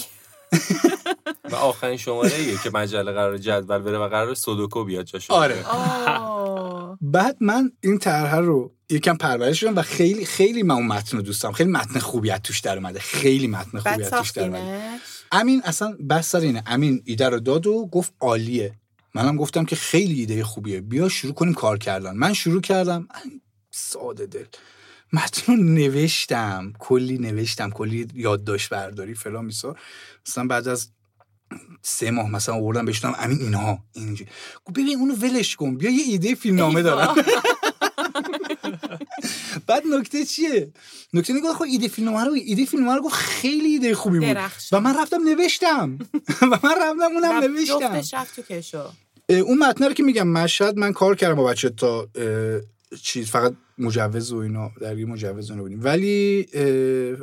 و 1.51 1.55
آخرین 1.55 1.97
شماره 1.97 2.35
ایه 2.35 2.57
که 2.63 2.69
مجله 2.69 3.11
قرار 3.11 3.37
جدول 3.37 3.79
بره 3.79 3.97
و 3.97 4.09
قرار 4.09 4.33
سودوکو 4.33 4.83
بیاد 4.83 5.05
جاشو 5.05 5.33
آره. 5.33 5.65
بعد 7.01 7.37
من 7.41 7.71
این 7.81 7.97
طرح 7.97 8.35
رو 8.35 8.71
یکم 8.89 9.17
پرورش 9.17 9.59
شدم 9.59 9.75
و 9.75 9.81
خیلی 9.81 10.25
خیلی 10.25 10.63
من 10.63 10.75
اون 10.75 10.87
متن 10.87 11.17
رو 11.17 11.23
دوستم 11.23 11.51
خیلی 11.51 11.71
متن 11.71 11.99
خوبی 11.99 12.31
از 12.31 12.39
توش 12.43 12.59
در 12.59 12.77
اومده. 12.77 12.99
خیلی 12.99 13.47
متن 13.47 13.79
خوبی 13.79 13.83
بعد 13.83 14.01
از 14.01 14.09
توش 14.11 14.29
در 14.29 14.43
اومده. 14.43 14.96
امین 15.31 15.61
اصلا 15.65 15.97
بس 16.09 16.29
سر 16.29 16.39
اینه. 16.39 16.63
امین 16.65 17.01
ایده 17.05 17.29
رو 17.29 17.39
داد 17.39 17.67
و 17.67 17.89
گفت 17.91 18.13
عالیه. 18.19 18.75
منم 19.15 19.37
گفتم 19.37 19.65
که 19.65 19.75
خیلی 19.75 20.19
ایده 20.19 20.43
خوبیه. 20.43 20.81
بیا 20.81 21.09
شروع 21.09 21.33
کنیم 21.33 21.53
کار 21.53 21.77
کردن. 21.77 22.15
من 22.15 22.33
شروع 22.33 22.61
کردم. 22.61 23.07
ساده 23.71 24.25
دل. 24.25 24.45
متن 25.13 25.51
رو 25.51 25.63
نوشتم. 25.63 26.73
کلی 26.79 27.17
نوشتم. 27.17 27.69
کلی 27.69 28.07
یادداشت 28.13 28.69
برداری 28.69 29.13
فلان 29.13 29.45
میسار 29.45 29.79
مثلا 30.27 30.47
بعد 30.47 30.67
از 30.67 30.89
سه 31.81 32.11
ماه 32.11 32.29
مثلا 32.29 32.55
آوردم 32.55 32.85
بهشتم 32.85 33.15
امین 33.19 33.41
اینها 33.41 33.83
گفت 34.65 34.79
ببین 34.79 34.97
اونو 34.99 35.15
ولش 35.15 35.55
کن. 35.55 35.77
بیا 35.77 35.89
یه 35.89 36.03
ایده 36.03 36.35
فیلمنامه 36.35 36.81
دارم 36.81 37.15
بعد 39.67 39.83
نکته 39.87 40.25
چیه؟ 40.25 40.71
نکته 41.13 41.41
که 41.41 41.53
خب 41.53 41.61
ایده 41.61 41.87
فیلمنامه 41.87 42.25
رو 42.25 42.33
ایده 42.33 42.65
فیلمنامه 42.65 42.97
رو 42.97 43.03
گفت 43.03 43.15
خیلی 43.15 43.67
ایده 43.67 43.95
خوبی 43.95 44.19
بود. 44.19 44.37
و 44.71 44.79
من 44.79 44.99
رفتم 44.99 45.23
نوشتم. 45.23 45.99
و 46.41 46.59
من 46.63 46.75
رفتم 46.81 47.13
اونم 47.13 47.43
نوشتم. 47.43 48.17
رفت 48.17 48.35
تو 48.35 48.41
کشو. 48.41 48.83
اون 49.29 49.57
متن 49.57 49.85
رو 49.85 49.93
که 49.93 50.03
میگم 50.03 50.27
مشهد 50.27 50.77
من 50.77 50.93
کار 50.93 51.15
کردم 51.15 51.35
با 51.35 51.43
بچه 51.43 51.69
تا 51.69 52.07
چیز 53.01 53.29
فقط 53.29 53.53
مجوز 53.77 54.31
و 54.31 54.37
اینا 54.37 54.71
در 54.81 54.95
مجوز 54.95 55.49
و 55.49 55.53
اینا 55.53 55.63
بودیم. 55.63 55.83
ولی 55.83 56.47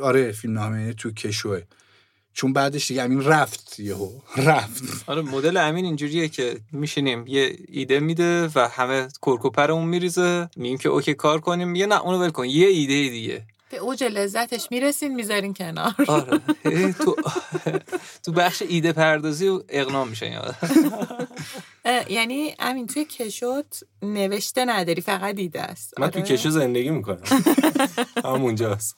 آره 0.03 0.33
فیلم 0.33 0.55
نامه 0.55 0.93
تو 0.93 1.11
کشوه. 1.11 1.61
چون 2.35 2.53
بعدش 2.53 2.89
دیگه 2.89 3.03
امین 3.03 3.25
رفت 3.25 3.81
یهو. 3.81 4.11
رفت. 4.37 4.83
آره 5.07 5.23
مدل 5.23 5.57
امین 5.57 5.85
اینجوریه 5.85 6.29
که 6.29 6.61
میشینیم 6.73 7.25
یه 7.27 7.57
ایده 7.69 8.01
میده 8.01 8.49
و 8.55 8.69
همه 8.69 9.09
کرکوپرمون 9.23 9.89
میریزه. 9.89 10.49
میگیم 10.57 10.79
که 10.79 10.89
اوکی 10.89 11.15
کار 11.15 11.41
کنیم. 11.41 11.69
میگه 11.69 11.87
نه 11.87 12.01
اونو 12.01 12.19
ول 12.19 12.31
کن. 12.31 12.45
یه 12.45 12.67
ایده 12.67 13.09
دیگه. 13.09 13.43
به 13.71 13.77
اوج 13.81 14.05
لذتش 14.05 14.69
می‌رسین 14.71 15.15
می‌ذارین 15.15 15.55
کنار. 15.55 15.95
آره. 16.09 16.41
تو 16.93 17.17
تو 18.25 18.33
بخش 18.33 18.63
ایده 18.69 18.93
پردازی 18.93 19.49
و 19.49 19.63
اقنام 19.69 20.13
آدم. 20.23 20.57
اه، 21.85 22.13
یعنی 22.13 22.55
امین 22.59 22.87
توی 22.87 23.05
کشوت 23.05 23.81
نوشته 24.03 24.65
نداری 24.65 25.01
فقط 25.03 25.35
دیده 25.35 25.63
است. 25.63 26.01
من 26.01 26.11
تو 26.11 26.19
آره؟ 26.19 26.29
کشو 26.29 26.51
زندگی 26.51 26.91
می‌کنم. 26.91 27.23
همونجاست. 28.25 28.97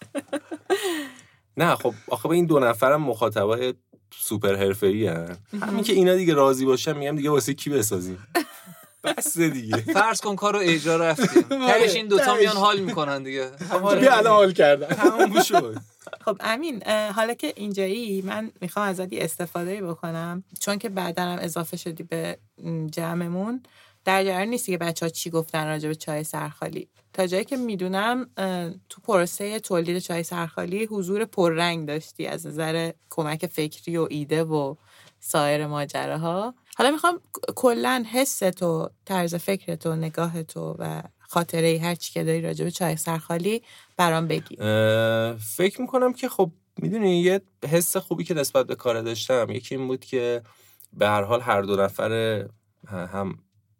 نه 1.57 1.75
خب 1.75 1.95
آخه 2.09 2.29
به 2.29 2.35
این 2.35 2.47
دو 2.47 2.59
نفرم 2.59 3.03
مخاطبای 3.03 3.75
سوپر 4.17 4.55
حرفه‌ای 4.55 5.07
هن. 5.07 5.37
همین 5.63 5.85
که 5.85 5.93
اینا 5.93 6.15
دیگه 6.15 6.35
راضی 6.35 6.65
باشن 6.67 6.97
میگم 6.97 7.17
دیگه 7.17 7.31
واسه 7.31 7.55
کی 7.55 7.71
بسازیم؟ 7.71 8.19
بس 9.05 9.39
دیگه. 9.39 9.77
فرض 9.77 10.21
کن 10.21 10.37
کارو 10.37 10.59
اجرا 10.63 10.97
رفتیم. 10.97 11.43
تهش 11.69 11.95
این 11.95 12.09
دوتا 12.09 12.37
میان 12.37 12.57
حال 12.57 12.81
می‌کنن 12.81 13.23
دیگه. 13.23 13.51
بیا 14.01 14.17
الان 14.17 14.33
حال 14.33 14.53
کردم 14.53 14.87
تموم 14.87 15.43
شد. 15.43 15.77
خب 16.25 16.37
امین 16.41 16.83
حالا 16.91 17.35
که 17.35 17.53
اینجایی 17.57 18.23
من 18.23 18.51
می‌خوام 18.61 18.89
ازت 18.89 19.13
یه 19.13 19.25
استفاده 19.25 19.83
بکنم. 19.83 20.45
چون 20.61 20.79
که 20.79 20.89
بعدا 20.89 21.23
هم 21.23 21.39
اضافه 21.41 21.77
شدی 21.77 22.03
به 22.03 22.39
جمعمون. 22.91 23.63
در 24.07 24.25
جریان 24.25 24.49
نیستی 24.49 24.73
که 24.73 24.79
بچه 24.79 25.07
ها 25.07 25.11
چی 25.11 25.31
گفتن 25.31 25.67
راجع 25.67 25.89
به 25.89 25.95
چای 25.95 26.25
سرخالی. 26.25 26.89
تا 27.13 27.27
جایی 27.27 27.45
که 27.45 27.57
می‌دونم 27.57 28.27
تو 28.89 29.01
پروسه 29.05 29.61
تولید 29.61 29.99
چای 29.99 30.23
سرخالی 30.23 30.85
حضور 30.85 31.25
پررنگ 31.25 31.89
داشتی 31.89 32.27
از 32.27 32.47
نظر 32.47 32.93
کمک 33.11 33.47
فکری 33.47 33.97
و 33.97 34.07
ایده 34.11 34.45
و 34.45 34.75
سایر 35.21 35.67
ماجراها. 35.67 36.55
حالا 36.77 36.91
می‌خوام 36.91 37.21
کلا 37.57 38.05
حس 38.13 38.39
تو 38.39 38.91
طرز 39.05 39.35
فکر 39.35 39.75
تو 39.75 39.97
نگاه 39.97 40.43
تو 40.43 40.77
و 40.79 41.03
خاطره 41.19 41.79
هر 41.83 41.95
چی 41.95 42.13
که 42.13 42.25
داری 42.25 42.43
راجع 42.43 42.65
به 42.65 42.71
چای 42.71 42.97
سرخالی 42.97 43.63
برام 43.97 44.29
بگی. 44.29 44.57
فکر 45.57 45.81
می‌کنم 45.81 46.13
که 46.13 46.29
خب 46.29 46.51
می‌دونی 46.79 47.21
یه 47.21 47.41
حس 47.69 47.97
خوبی 47.97 48.25
که 48.25 48.35
نسبت 48.35 48.67
به 48.67 48.75
کار 48.75 49.03
داشتم. 49.03 49.47
یکی 49.51 49.75
این 49.77 49.87
بود 49.87 50.05
که 50.05 50.43
به 50.93 51.09
هر 51.09 51.23
حال 51.23 51.41
هر 51.41 51.63
دو 51.63 51.77
نفر 51.77 52.45
هم 52.89 53.39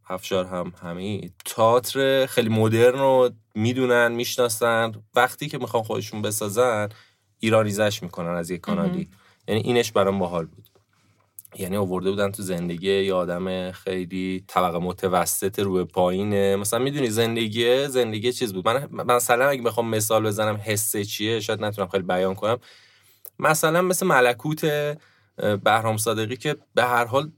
افشار 0.09 0.47
هم 0.47 0.73
همین 0.83 1.31
تئاتر 1.45 2.27
خیلی 2.27 2.49
مدرن 2.49 2.99
رو 2.99 3.31
می‌دونن 3.55 4.13
می‌شناسن. 4.13 4.93
وقتی 5.15 5.49
که 5.49 5.59
می‌خوان 5.59 5.83
خودشون 5.83 6.23
بسازن 6.23 6.89
ایرانیزش 7.41 8.03
می‌کنن 8.03 8.35
از 8.35 8.51
یک 8.51 8.61
کانالی. 8.61 9.09
یعنی 9.49 9.61
اینش 9.61 9.93
برام 9.93 10.19
باحال 10.19 10.47
بود. 10.47 10.69
یعنی 11.59 11.77
آورده 11.77 12.11
بودن 12.11 12.33
تو 12.33 12.43
زندگی 12.43 13.03
یه 13.03 13.15
آدم 13.15 13.71
خیلی 13.71 14.45
طبقه 14.49 14.79
متوسط 14.79 15.59
رو 15.59 15.73
به 15.73 15.85
پایینه. 15.85 16.57
مثلا 16.57 16.79
می‌دونی 16.79 17.11
زندگی 17.11 17.89
زندگی 17.89 18.33
چیز 18.33 18.55
بود. 18.55 18.69
من 18.69 18.89
مثلا 18.91 19.49
اگه 19.49 19.63
بخوام 19.63 19.89
مثال 19.89 20.27
بزنم 20.27 20.61
حسه 20.65 21.05
چیه 21.05 21.41
شاید 21.41 21.65
نتونم 21.65 21.89
خیلی 21.89 22.03
بیان 22.03 22.35
کنم. 22.35 22.59
مثلا 23.39 23.83
مثل 23.83 24.07
ملکوت 24.07 24.65
بهرام 25.65 25.97
صادقی 25.97 26.37
که 26.37 26.57
به 26.75 26.85
هر 26.85 27.05
حال 27.05 27.31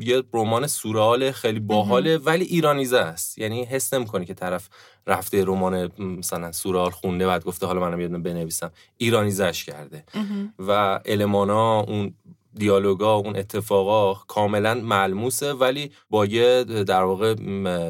یه 0.00 0.22
رمان 0.32 0.66
سورال 0.66 1.30
خیلی 1.30 1.60
باحاله 1.60 2.18
ولی 2.18 2.44
ایرانیزه 2.44 2.98
است. 2.98 3.38
یعنی 3.38 3.64
حس 3.64 3.94
نمی‌کنی 3.94 4.24
که 4.24 4.34
طرف 4.34 4.68
رفته 5.06 5.44
رمان 5.44 5.90
مثلا 5.98 6.52
سورال 6.52 6.90
خونده 6.90 7.26
بعد 7.26 7.44
گفته 7.44 7.66
حالا 7.66 7.80
منم 7.80 8.00
یه 8.00 8.08
بنویسم. 8.08 8.70
ایرانیزش 8.96 9.64
کرده. 9.64 10.04
و 10.58 11.00
المانا 11.06 11.80
اون 11.80 12.14
دیالوگا 12.54 13.14
اون 13.14 13.36
اتفاقا 13.36 14.14
کاملا 14.14 14.74
ملموسه 14.74 15.52
ولی 15.52 15.90
با 16.10 16.26
یه 16.26 16.64
در 16.64 17.02
واقع 17.02 17.34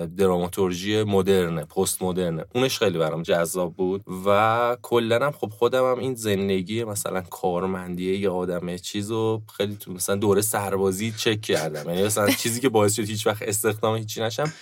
دراماتورژی 0.04 1.02
مدرنه 1.02 1.64
پست 1.64 2.02
مدرنه 2.02 2.44
اونش 2.54 2.78
خیلی 2.78 2.98
برام 2.98 3.22
جذاب 3.22 3.74
بود 3.74 4.04
و 4.26 4.76
کلا 4.82 5.26
هم 5.26 5.32
خب 5.32 5.50
خودم 5.50 5.90
هم 5.90 5.98
این 5.98 6.14
زندگی 6.14 6.84
مثلا 6.84 7.20
کارمندی 7.20 8.16
یه 8.16 8.30
آدم 8.30 8.76
چیزو 8.76 9.42
خیلی 9.56 9.76
تو 9.76 9.92
مثلا 9.92 10.16
دوره 10.16 10.40
سربازی 10.40 11.12
چک 11.12 11.40
کردم. 11.40 11.90
یعنی 11.90 12.02
مثلا 12.02 12.30
چیزی 12.30 12.60
که 12.60 12.68
باعث 12.68 12.94
شد 12.94 13.02
هیچ 13.02 13.26
وقت 13.26 13.42
استخدام 13.42 13.96
هیچی 13.96 14.22
نشم 14.22 14.52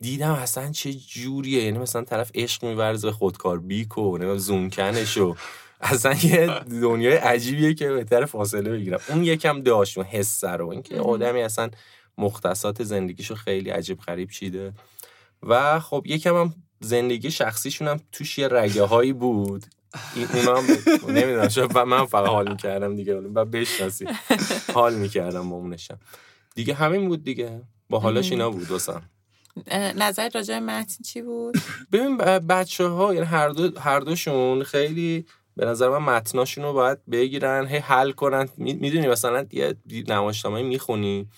دیدم 0.00 0.32
اصلا 0.32 0.70
چه 0.70 0.92
جوریه. 0.92 1.64
یعنی 1.64 1.78
مثلا 1.78 2.04
طرف 2.04 2.30
عشق 2.34 2.64
میورزه 2.64 3.12
خودکار 3.12 3.58
بیک 3.58 3.98
و 3.98 4.36
زونکنش 4.38 5.18
و 5.18 5.36
اصلا 5.86 6.14
یه 6.22 6.60
دنیای 6.82 7.16
عجیبیه 7.16 7.74
که 7.74 7.88
بهتر 7.88 8.24
فاصله 8.24 8.70
بگیرم. 8.70 9.00
اون 9.08 9.24
یکم 9.24 9.62
داشت 9.62 9.98
اون 9.98 10.06
حس 10.06 10.44
رو. 10.44 10.68
اینکه 10.68 11.00
آدمی 11.00 11.42
اصلا 11.42 11.70
مختصات 12.18 12.82
زندگیشو 12.82 13.34
خیلی 13.34 13.70
عجیب 13.70 14.00
غریب 14.00 14.30
چیده. 14.30 14.72
و 15.42 15.80
خب 15.80 16.02
یکم 16.06 16.36
هم 16.36 16.54
زندگی 16.80 17.30
شخصیشون 17.30 17.88
هم 17.88 18.00
توش 18.12 18.38
یه 18.38 18.48
رگه 18.48 18.82
هایی 18.82 19.12
بود. 19.12 19.66
این 20.14 20.28
اونا 20.34 20.56
هم 20.56 20.64
نمی‌دونم 21.08 21.48
شاید 21.48 21.78
من 21.78 22.04
فقط 22.04 22.28
حال 22.28 22.48
می‌کردم 22.48 22.96
دیگه. 22.96 23.14
و 23.14 23.44
بشناسی. 23.44 24.06
حال 24.74 24.94
می‌کردم 24.94 25.50
با 25.50 25.56
اونشم. 25.56 25.98
دیگه 26.54 26.74
همین 26.74 27.08
بود 27.08 27.24
دیگه. 27.24 27.62
با 27.90 27.98
حالش 27.98 28.32
اینا 28.32 28.50
بود 28.50 28.70
واسم. 28.70 29.02
نظر 29.72 30.30
راجع 30.34 30.58
متن 30.58 31.02
چی 31.04 31.22
بود؟ 31.22 31.58
ببین 31.92 32.16
بچه 32.38 32.86
ها 32.86 33.14
یعنی 33.14 33.26
هر, 33.26 33.48
دو 33.48 33.80
هر 33.80 34.00
دوشون 34.00 34.62
خیلی 34.62 35.26
به 35.56 35.66
نظر 35.66 35.88
من 35.88 36.14
متناشون 36.16 36.64
رو 36.64 36.72
باید 36.72 36.98
بگیرن 37.10 37.66
هی 37.66 37.78
حل 37.78 38.10
کنن. 38.10 38.48
می‌دونی 38.56 39.08
مثلا 39.08 39.46
یه 39.52 39.74
نمایشنامه 40.08 40.62
می‌خونی 40.62 41.28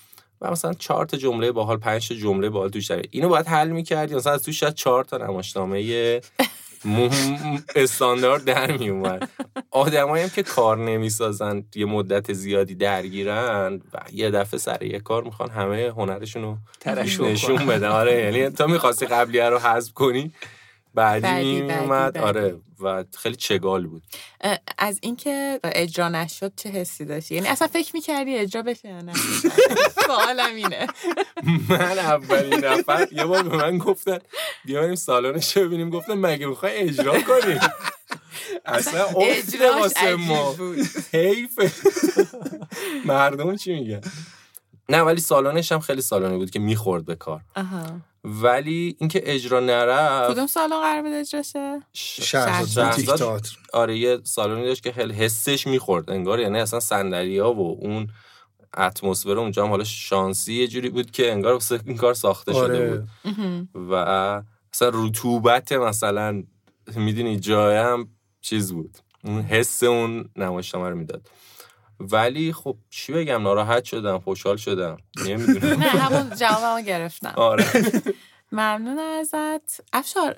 و 0.40 0.50
مثلا 0.50 0.72
چهار 0.72 1.06
تا 1.06 1.16
جمله 1.16 1.52
باحال 1.52 1.76
پنج 1.76 2.08
تا 2.08 2.14
جمله 2.14 2.48
باحال 2.50 2.68
توش 2.68 2.86
داره. 2.86 3.02
اینو 3.10 3.28
باید 3.28 3.46
حل 3.46 3.68
می‌کردی. 3.68 4.14
مثلا 4.14 4.32
از 4.32 4.42
توش 4.42 4.60
شاید 4.60 4.74
چهار 4.74 5.04
تا 5.04 5.16
نمایشنامه 5.16 6.20
استاندارد 7.76 8.44
در 8.44 8.76
می 8.76 8.88
اومد 8.88 9.30
آدمایی 9.70 10.24
هم 10.24 10.30
که 10.30 10.42
کار 10.42 10.76
نمی‌سازن 10.76 11.64
یه 11.74 11.84
مدت 11.84 12.32
زیادی 12.32 12.74
درگیرن 12.74 13.80
و 13.92 14.00
یه 14.12 14.30
دفعه 14.30 14.60
سر 14.60 14.82
یه 14.82 15.00
کار 15.00 15.24
می‌خوان 15.24 15.50
همه 15.50 15.92
هنرشون 15.96 16.42
رو 16.42 16.56
نشون 16.86 17.66
بدن. 17.66 17.88
آره 17.88 18.22
یعنی 18.22 18.50
تا 18.50 18.66
می‌خواستی 18.66 19.06
قبلیه 19.06 19.48
رو 19.48 19.58
حذف 19.58 19.92
کنی 19.92 20.32
بعدی 20.98 21.60
می 21.60 21.72
اومد. 21.72 22.18
آره 22.18 22.56
و 22.80 23.04
خیلی 23.18 23.36
چگال 23.36 23.86
بود. 23.86 24.02
از 24.78 24.98
اینکه 25.02 25.60
اجرا 25.64 26.08
نشد 26.08 26.52
چه 26.56 26.68
حسی 26.68 27.04
داشتی؟ 27.04 27.34
یعنی 27.34 27.48
اصلا 27.48 27.68
فکر 27.68 27.90
می‌کردی 27.94 28.36
اجرا 28.36 28.62
بشه 28.62 28.88
یا 28.88 29.00
نه؟ 29.00 29.12
سوالم 30.06 30.54
اینه. 30.54 30.86
من 31.68 31.98
اولین 31.98 32.64
نفر 32.64 33.08
یه 33.12 33.24
بار 33.24 33.42
به 33.42 33.56
من 33.56 33.78
گفتن 33.78 34.18
بیاریم 34.64 34.94
سالانش 34.94 35.56
رو 35.56 35.64
ببینیم. 35.64 35.90
گفتن 35.90 36.14
مگه 36.14 36.46
می‌خوای 36.46 36.76
اجرا 36.76 37.20
کنیم 37.20 37.60
اصلا 38.64 39.04
افت 39.04 39.60
واسه 39.80 40.14
ما. 40.14 40.54
حیف 41.12 41.58
مردم 43.04 43.56
چی 43.56 43.72
میگن؟ 43.72 44.00
نه 44.90 45.00
ولی 45.00 45.20
سالانش 45.20 45.72
هم 45.72 45.80
خیلی 45.80 46.00
سالانی 46.00 46.36
بود 46.36 46.50
که 46.50 46.58
می‌خورد 46.58 47.04
به 47.04 47.14
کار. 47.14 47.40
ولی 48.24 48.96
اینکه 49.00 49.22
اجرا 49.24 49.60
نرفت. 49.60 50.32
کدوم 50.32 50.46
سالن 50.46 50.80
قرار 50.80 51.02
بود 51.02 51.12
اجرا 51.12 51.42
شه 51.42 51.80
شهر 51.92 52.66
آره 53.72 53.98
یه 53.98 54.18
سالونی 54.24 54.64
داشت 54.64 54.82
که 54.82 54.92
خیلی 54.92 55.14
حسش 55.14 55.66
می‌خورد 55.66 56.10
انگار 56.10 56.40
یعنی 56.40 56.60
اصلا 56.60 56.80
صندلی 56.80 57.38
ها 57.38 57.54
و 57.54 57.78
اون 57.80 58.08
اتمسفر 58.76 59.38
اونجا 59.38 59.64
هم 59.64 59.70
حالا 59.70 59.84
شانسی 59.84 60.54
یه 60.54 60.68
جوری 60.68 60.88
بود 60.90 61.10
که 61.10 61.32
انگار 61.32 61.60
این 61.86 61.96
کار 61.96 62.14
ساخته 62.14 62.52
شده 62.52 62.62
آره. 62.62 63.06
بود. 63.24 63.68
و 63.74 63.94
اصلا 64.74 64.90
رطوبت 64.94 65.72
مثلا 65.72 66.42
می‌دونی 66.96 67.40
جای 67.40 67.76
هم 67.76 68.08
چیز 68.40 68.72
بود. 68.72 68.98
اون 69.24 69.42
حس 69.42 69.82
اون 69.82 70.28
نمایشنامه 70.36 70.88
رو 70.88 70.96
می‌داد. 70.96 71.28
ولی 72.00 72.52
خب 72.52 72.76
چی 72.90 73.12
بگم 73.12 73.42
ناراحت 73.42 73.84
شدم 73.84 74.18
خوشحال 74.18 74.56
شدم. 74.56 74.96
نمی‌دونم. 75.26 75.80
نه 75.80 75.88
همون 75.88 76.30
جوابمو 76.36 76.80
گرفتم. 76.80 77.34
آره. 77.36 77.64
ممنون 78.52 78.98
ازت. 78.98 79.80
افشار 79.92 80.34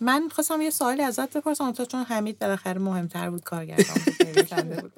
من 0.00 0.28
خواستم 0.28 0.60
یه 0.60 0.70
سوالی 0.70 1.02
ازت 1.02 1.36
بپرسم 1.36 1.72
تا 1.72 1.84
چون 1.84 2.04
حمید 2.04 2.38
بالاخره 2.38 2.78
مهمتر 2.78 3.30
بود 3.30 3.44
کارگردان 3.44 3.96
بود 4.04 4.92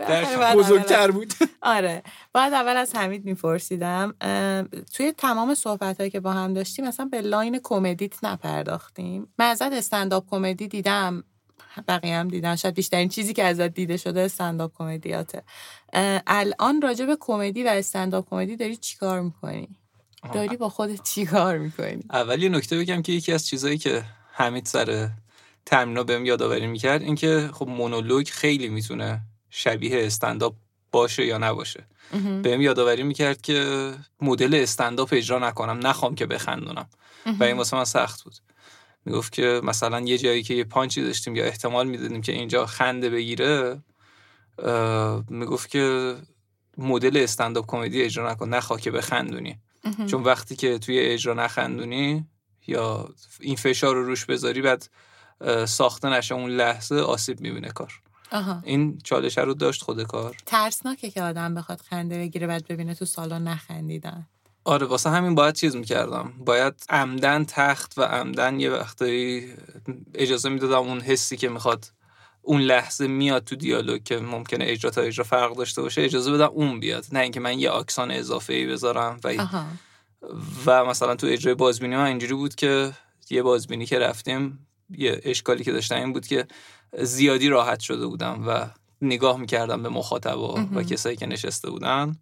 بزرگتر 0.56 1.10
بود. 1.10 1.34
آره. 1.62 2.02
بعد 2.32 2.52
اول 2.54 2.76
از 2.76 2.96
حمید 2.96 3.24
میپرسیدم 3.24 4.14
توی 4.94 5.12
تمام 5.12 5.54
صحبت 5.54 5.98
هایی 5.98 6.10
که 6.10 6.20
با 6.20 6.32
هم 6.32 6.54
داشتیم 6.54 6.86
مثلا 6.86 7.06
به 7.06 7.20
line 7.20 7.60
کمدیت 7.62 8.24
نپرداختیم. 8.24 9.34
من 9.38 9.46
ازت 9.46 9.72
stand-up 9.72 10.30
comedy 10.30 10.68
دیدم. 10.68 11.24
بقیه 11.88 12.16
هم 12.16 12.28
دیدن. 12.28 12.56
شاید 12.56 12.74
بیشترین 12.74 13.08
چیزی 13.08 13.34
که 13.34 13.44
ازت 13.44 13.68
دیده 13.68 13.96
شده 13.96 14.20
استنداپ 14.20 14.72
کمدیاته 14.78 15.42
الان 16.26 16.82
راجع 16.82 17.06
به 17.06 17.16
کمدی 17.20 17.62
و 17.62 17.68
استنداپ 17.68 18.30
کمدی 18.30 18.56
داری 18.56 18.76
چیکار 18.76 19.20
می‌کنی؟ 19.20 19.68
داری 20.34 20.56
با 20.56 20.68
خودت 20.68 21.02
چیکار 21.02 21.58
می‌کنی؟ 21.58 22.04
اول 22.10 22.42
یه 22.42 22.48
نکته 22.48 22.78
بگم 22.78 23.02
که 23.02 23.12
یکی 23.12 23.32
از 23.32 23.46
چیزهایی 23.46 23.78
که 23.78 24.04
حمید 24.32 24.66
سر 24.66 25.08
تمرینا 25.66 26.02
بهم 26.02 26.26
یادآوری 26.26 26.66
می‌کرد 26.66 27.02
اینکه 27.02 27.50
خب 27.52 27.68
مونولوگ 27.68 28.28
خیلی 28.28 28.68
می‌تونه 28.68 29.20
شبیه 29.50 30.06
استنداپ 30.06 30.54
باشه 30.92 31.26
یا 31.26 31.38
نباشه. 31.38 31.84
بهم 32.42 32.60
یادآوری 32.60 33.02
می‌کرد 33.02 33.40
که 33.40 33.92
مدل 34.20 34.54
استنداپ 34.54 35.08
اجرا 35.12 35.38
نکنم 35.38 35.86
نخوام 35.86 36.14
که 36.14 36.26
بخندونم. 36.26 36.88
و 37.40 37.44
این 37.44 37.56
واسه 37.56 37.76
من 37.76 37.84
سخت 37.84 38.22
بود. 38.22 38.34
می‌گفت 39.10 39.32
که 39.32 39.60
مثلا 39.64 40.00
یه 40.00 40.18
جایی 40.18 40.42
که 40.42 40.54
یه 40.54 40.64
پانچی 40.64 41.02
داشتیم 41.02 41.36
یا 41.36 41.44
احتمال 41.44 41.88
می‌دادیم 41.88 42.20
که 42.20 42.32
اینجا 42.32 42.66
خنده 42.66 43.10
بگیره 43.10 43.82
می‌گفت 45.28 45.70
که 45.70 46.16
مدل 46.78 47.16
استنداپ 47.16 47.64
کمدی 47.68 48.02
اجرا 48.02 48.30
نکن 48.30 48.48
نخواه 48.48 48.80
که 48.80 48.90
بخندونی 48.90 49.58
چون 50.06 50.22
وقتی 50.22 50.56
که 50.56 50.78
توی 50.78 50.98
اجرا 50.98 51.34
نخندونی 51.34 52.26
یا 52.66 53.08
این 53.40 53.56
فشار 53.56 53.94
رو 53.94 54.06
روش 54.06 54.24
بذاری 54.24 54.62
بعد 54.62 54.88
ساخته 55.66 56.08
نشه 56.08 56.34
اون 56.34 56.50
لحظه 56.50 56.94
آسیب 56.94 57.40
می‌بینه 57.40 57.68
کار. 57.68 57.92
این 58.62 58.98
چالش 59.04 59.38
رو 59.38 59.54
داشت 59.54 59.82
خود 59.82 60.02
کار. 60.02 60.36
ترسناکه 60.46 61.10
که 61.10 61.22
آدم 61.22 61.54
بخواد 61.54 61.80
خنده 61.80 62.18
بگیره 62.18 62.46
بعد 62.46 62.66
ببینه 62.68 62.94
تو 62.94 63.04
سالن 63.04 63.48
نخندیدن. 63.48 64.26
آره 64.70 64.86
واسه 64.86 65.10
همین 65.10 65.34
باید 65.34 65.54
چیز 65.54 65.76
می‌کردم. 65.76 66.32
باید 66.38 66.74
عمدن 66.88 67.44
تخت 67.44 67.98
و 67.98 68.02
عمدن 68.02 68.60
یه 68.60 68.70
وقتایی 68.70 69.52
اجازه 70.14 70.48
می‌دادم 70.48 70.78
اون 70.78 71.00
حسی 71.00 71.36
که 71.36 71.48
می‌خواد 71.48 71.86
اون 72.42 72.60
لحظه 72.60 73.06
میاد 73.06 73.44
تو 73.44 73.56
دیالوگ 73.56 74.02
که 74.02 74.16
ممکنه 74.16 74.64
اجرا 74.68 74.90
تا 74.90 75.00
اجرا 75.00 75.24
فرق 75.24 75.56
داشته 75.56 75.82
باشه 75.82 76.02
اجازه 76.02 76.32
بدم 76.32 76.46
اون 76.46 76.80
بیاد. 76.80 77.06
نه 77.12 77.20
اینکه 77.20 77.40
من 77.40 77.58
یه 77.58 77.70
آکسان 77.70 78.10
اضافه 78.10 78.52
ای 78.52 78.66
بذارم 78.66 79.20
و 79.24 79.46
و 80.66 80.84
مثلا 80.84 81.16
تو 81.16 81.26
اجرای 81.26 81.54
بازبینی 81.54 81.94
ها 81.94 82.04
اینجوری 82.04 82.34
بود 82.34 82.54
که 82.54 82.92
یه 83.30 83.42
بازبینی 83.42 83.86
که 83.86 83.98
رفتیم 83.98 84.66
یه 84.90 85.20
اشکالی 85.24 85.64
که 85.64 85.72
داشتم 85.72 85.96
این 85.96 86.12
بود 86.12 86.26
که 86.26 86.46
زیادی 86.98 87.48
راحت 87.48 87.80
شده 87.80 88.06
بودم 88.06 88.44
و 88.48 88.66
نگاه 89.02 89.38
می‌کردم 89.38 89.82
به 89.82 89.88
مخاطبا 89.88 90.68
و 90.74 90.82
کسایی 90.82 91.16
که 91.16 91.26
نشسته 91.26 91.70
بودن. 91.70 92.16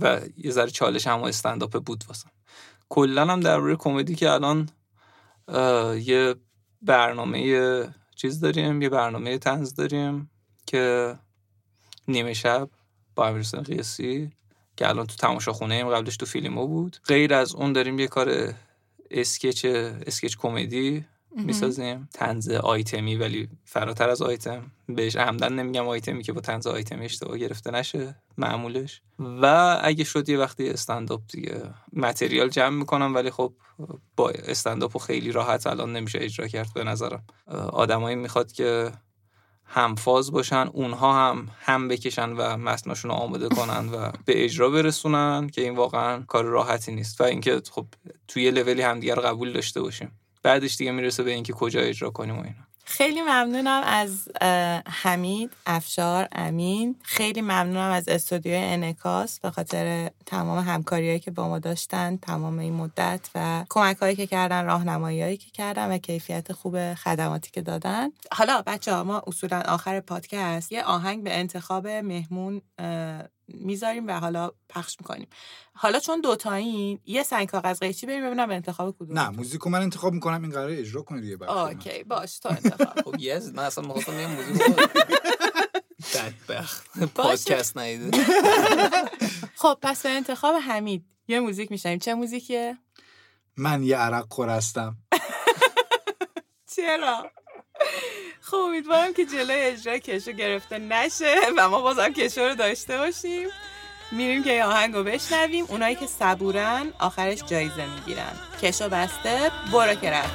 و 0.00 0.20
یه 0.36 0.50
ذره 0.50 0.70
چالش 0.70 1.06
هم 1.06 1.22
استنداپ 1.22 1.84
بود 1.84 2.04
واسم. 2.08 2.30
کلا 2.88 3.26
هم 3.26 3.40
در 3.40 3.56
روی 3.56 3.76
کمدی 3.78 4.14
که 4.14 4.30
الان 4.30 4.68
یه 5.98 6.34
برنامه 6.82 7.94
چیز 8.16 8.40
داریم 8.40 8.82
یه 8.82 8.88
برنامه 8.88 9.38
تنز 9.38 9.74
داریم 9.74 10.30
که 10.66 11.14
نیمه 12.08 12.34
شب 12.34 12.70
با 13.14 13.28
امیرسن 13.28 13.62
قیاسی 13.62 14.32
که 14.76 14.88
الان 14.88 15.06
تو 15.06 15.16
تماشا 15.16 15.52
خونه 15.52 15.74
ایم 15.74 15.88
قبلش 15.88 16.16
تو 16.16 16.26
فیلمو 16.26 16.66
بود. 16.66 16.96
غیر 17.06 17.34
از 17.34 17.54
اون 17.54 17.72
داریم 17.72 17.98
یه 17.98 18.06
کار 18.06 18.54
اسکچ 19.10 19.64
اسکچ 20.06 20.36
کمدی 20.36 21.04
می‌سازیم. 21.36 22.08
تنز 22.12 22.48
آیتمی 22.48 23.16
ولی 23.16 23.48
فراتر 23.64 24.08
از 24.08 24.22
آیتم. 24.22 24.70
بهش 24.88 25.16
عمدن 25.16 25.52
نمیگم 25.52 25.88
آیتمی 25.88 26.22
که 26.22 26.32
با 26.32 26.40
تنز 26.40 26.66
آیتمی 26.66 27.04
اشتباه 27.04 27.38
گرفته 27.38 27.70
نشه 27.70 28.16
معمولش. 28.38 29.02
و 29.18 29.78
اگه 29.82 30.04
شد 30.04 30.28
یه 30.28 30.38
وقتی 30.38 30.70
استنداپ 30.70 31.22
دیگه 31.32 31.62
متریال 31.92 32.48
جمع 32.48 32.76
می‌کنم 32.76 33.14
ولی 33.14 33.30
خب 33.30 33.52
با 34.16 34.30
استنداپ 34.30 34.98
خیلی 34.98 35.32
راحت 35.32 35.66
الان 35.66 35.92
نمیشه 35.92 36.18
اجرا 36.22 36.46
کرد 36.48 36.68
به 36.74 36.84
نظرم. 36.84 37.24
آدمایی 37.72 38.16
می‌خواد 38.16 38.52
که 38.52 38.92
همفاز 39.64 40.32
باشن 40.32 40.68
اونها 40.72 41.28
هم 41.28 41.48
هم 41.60 41.88
بکشن 41.88 42.30
و 42.30 42.56
متناشون 42.56 43.10
رو 43.10 43.16
آماده 43.16 43.48
کنن 43.48 43.88
و 43.88 44.10
به 44.24 44.44
اجرا 44.44 44.70
برسونن 44.70 45.48
که 45.48 45.60
این 45.62 45.76
واقعا 45.76 46.22
کار 46.22 46.44
راحتی 46.44 46.94
نیست. 46.94 47.20
و 47.20 47.24
اینکه 47.24 47.62
خب 47.70 47.86
توی 48.28 48.50
لولی 48.50 48.82
همدیگر 48.82 49.14
قبول 49.14 49.52
داشته 49.52 49.82
باشیم. 49.82 50.10
بعدش 50.44 50.76
دیگه 50.76 50.90
می‌رسه 50.90 51.22
به 51.22 51.30
اینکه 51.30 51.52
کجا 51.52 51.80
اجرا 51.80 52.10
کنیم 52.10 52.38
و 52.38 52.42
اینا. 52.42 52.54
خیلی 52.86 53.22
ممنونم 53.22 53.82
از 53.86 54.28
حمید 54.86 55.50
افشار 55.66 56.28
امین. 56.32 56.96
خیلی 57.02 57.40
ممنونم 57.40 57.90
از 57.90 58.08
استودیوی 58.08 58.56
انکاس 58.56 59.40
به 59.40 59.50
خاطر 59.50 60.10
تمام 60.26 60.58
همکاریهایی 60.58 61.18
که 61.18 61.30
با 61.30 61.48
ما 61.48 61.58
داشتن 61.58 62.16
تمام 62.16 62.58
این 62.58 62.72
مدت 62.72 63.30
و 63.34 63.64
کمک 63.68 63.96
هایی 63.96 64.16
که 64.16 64.26
کردن 64.26 64.64
راهنمایی 64.64 65.22
هایی 65.22 65.36
که 65.36 65.50
کردن 65.50 65.92
و 65.92 65.98
کیفیت 65.98 66.52
خوب 66.52 66.94
خدماتی 66.94 67.50
که 67.50 67.62
دادن. 67.62 68.08
حالا 68.32 68.62
بچه 68.66 68.94
ها 68.94 69.04
ما 69.04 69.22
اصولا 69.26 69.62
آخر 69.68 70.00
پادکست. 70.00 70.72
یه 70.72 70.82
آهنگ 70.82 71.24
به 71.24 71.38
انتخاب 71.38 71.86
مهمون 71.86 72.62
می‌ذاریم 73.48 74.06
و 74.06 74.12
حالا 74.12 74.50
پخش 74.68 74.96
می‌کنیم. 75.00 75.28
حالا 75.74 75.98
چون 75.98 76.20
دوتایین 76.20 77.00
یه 77.04 77.22
سنگ 77.22 77.48
کاغذ 77.48 77.78
قیچی 77.78 78.06
بریم 78.06 78.26
ببینم 78.26 78.48
به 78.48 78.54
انتخاب 78.54 78.96
کدوم 78.98 79.18
نه 79.18 79.28
موزیکو 79.28 79.70
من 79.70 79.82
انتخاب 79.82 80.12
می‌کنم 80.12 80.42
این 80.42 80.52
قرار 80.52 80.70
اجرا 80.70 81.02
کنه 81.02 81.20
دیگه 81.20 81.36
بخش. 81.36 81.50
اوکی 81.50 82.04
باش 82.04 82.38
تو 82.38 82.48
انتخاب. 82.48 83.02
خب 83.04 83.14
یزد 83.18 83.54
من 83.54 83.62
اصلا 83.62 83.84
می‌خواستم 83.84 84.20
یه 84.20 84.26
موزیک 84.26 84.62
بدبخت. 86.14 86.98
پادکست 87.14 87.78
نیده. 87.78 88.24
خب 89.56 89.78
پس 89.82 90.02
به 90.02 90.08
انتخاب 90.08 90.54
حمید 90.68 91.04
یه 91.28 91.40
موزیک 91.40 91.70
میشنیم 91.70 91.98
چه 91.98 92.14
موزیکیه؟ 92.14 92.78
من 93.56 93.82
یه 93.82 93.96
عرق 93.96 94.26
خورستم 94.32 94.96
چرا؟ 96.76 97.30
خب 98.50 98.56
امیدوارم 98.56 99.14
که 99.14 99.24
جلوی 99.24 99.60
اجرای 99.60 100.00
کشو 100.00 100.32
گرفته 100.32 100.78
نشه 100.78 101.34
و 101.56 101.68
ما 101.68 101.80
بازم 101.80 102.12
کشو 102.12 102.40
رو 102.40 102.54
داشته 102.54 102.98
باشیم. 102.98 103.48
میریم 104.12 104.42
که 104.44 104.52
یه 104.52 104.64
آهنگ 104.64 104.94
رو 104.94 105.04
بشنویم. 105.04 105.64
اونایی 105.68 105.94
که 105.94 106.06
صبورن 106.06 106.92
آخرش 106.98 107.38
جایزه 107.46 107.86
می‌گیرن. 107.86 108.32
کشو 108.62 108.88
بسته 108.88 109.50
برو 109.72 109.94
که 109.94 110.10
رفت. 110.10 110.34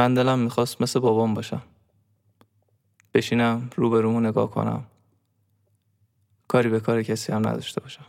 من 0.00 0.14
دلم 0.14 0.38
می‌خواست 0.38 0.82
مثل 0.82 1.00
بابام 1.00 1.34
باشم. 1.34 1.62
بشینم 3.14 3.70
روبرومو 3.76 4.20
نگاه 4.20 4.50
کنم. 4.50 4.86
کاری 6.48 6.68
به 6.68 6.80
کار 6.80 7.02
کسی 7.02 7.32
هم 7.32 7.48
نداشته 7.48 7.80
باشم. 7.80 8.06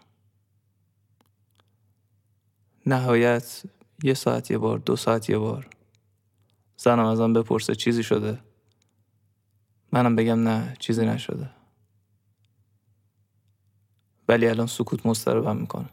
نهایت 2.86 3.64
یه 4.04 4.14
ساعت 4.14 4.52
یه 4.52 4.58
بار 4.58 4.78
دو 4.78 4.96
ساعت 4.96 5.30
یه 5.30 5.38
بار. 5.38 5.68
زنم 6.78 7.06
ازم 7.06 7.34
بپرسه 7.34 7.76
چیزی 7.76 8.04
شده. 8.04 8.40
منم 9.92 10.16
بگم 10.16 10.48
نه 10.48 10.76
چیزی 10.80 11.06
نشده. 11.06 11.50
ولی 14.28 14.48
الان 14.48 14.68
سکوت 14.68 15.06
مضطربم 15.06 15.58
می‌کنه. 15.58 15.90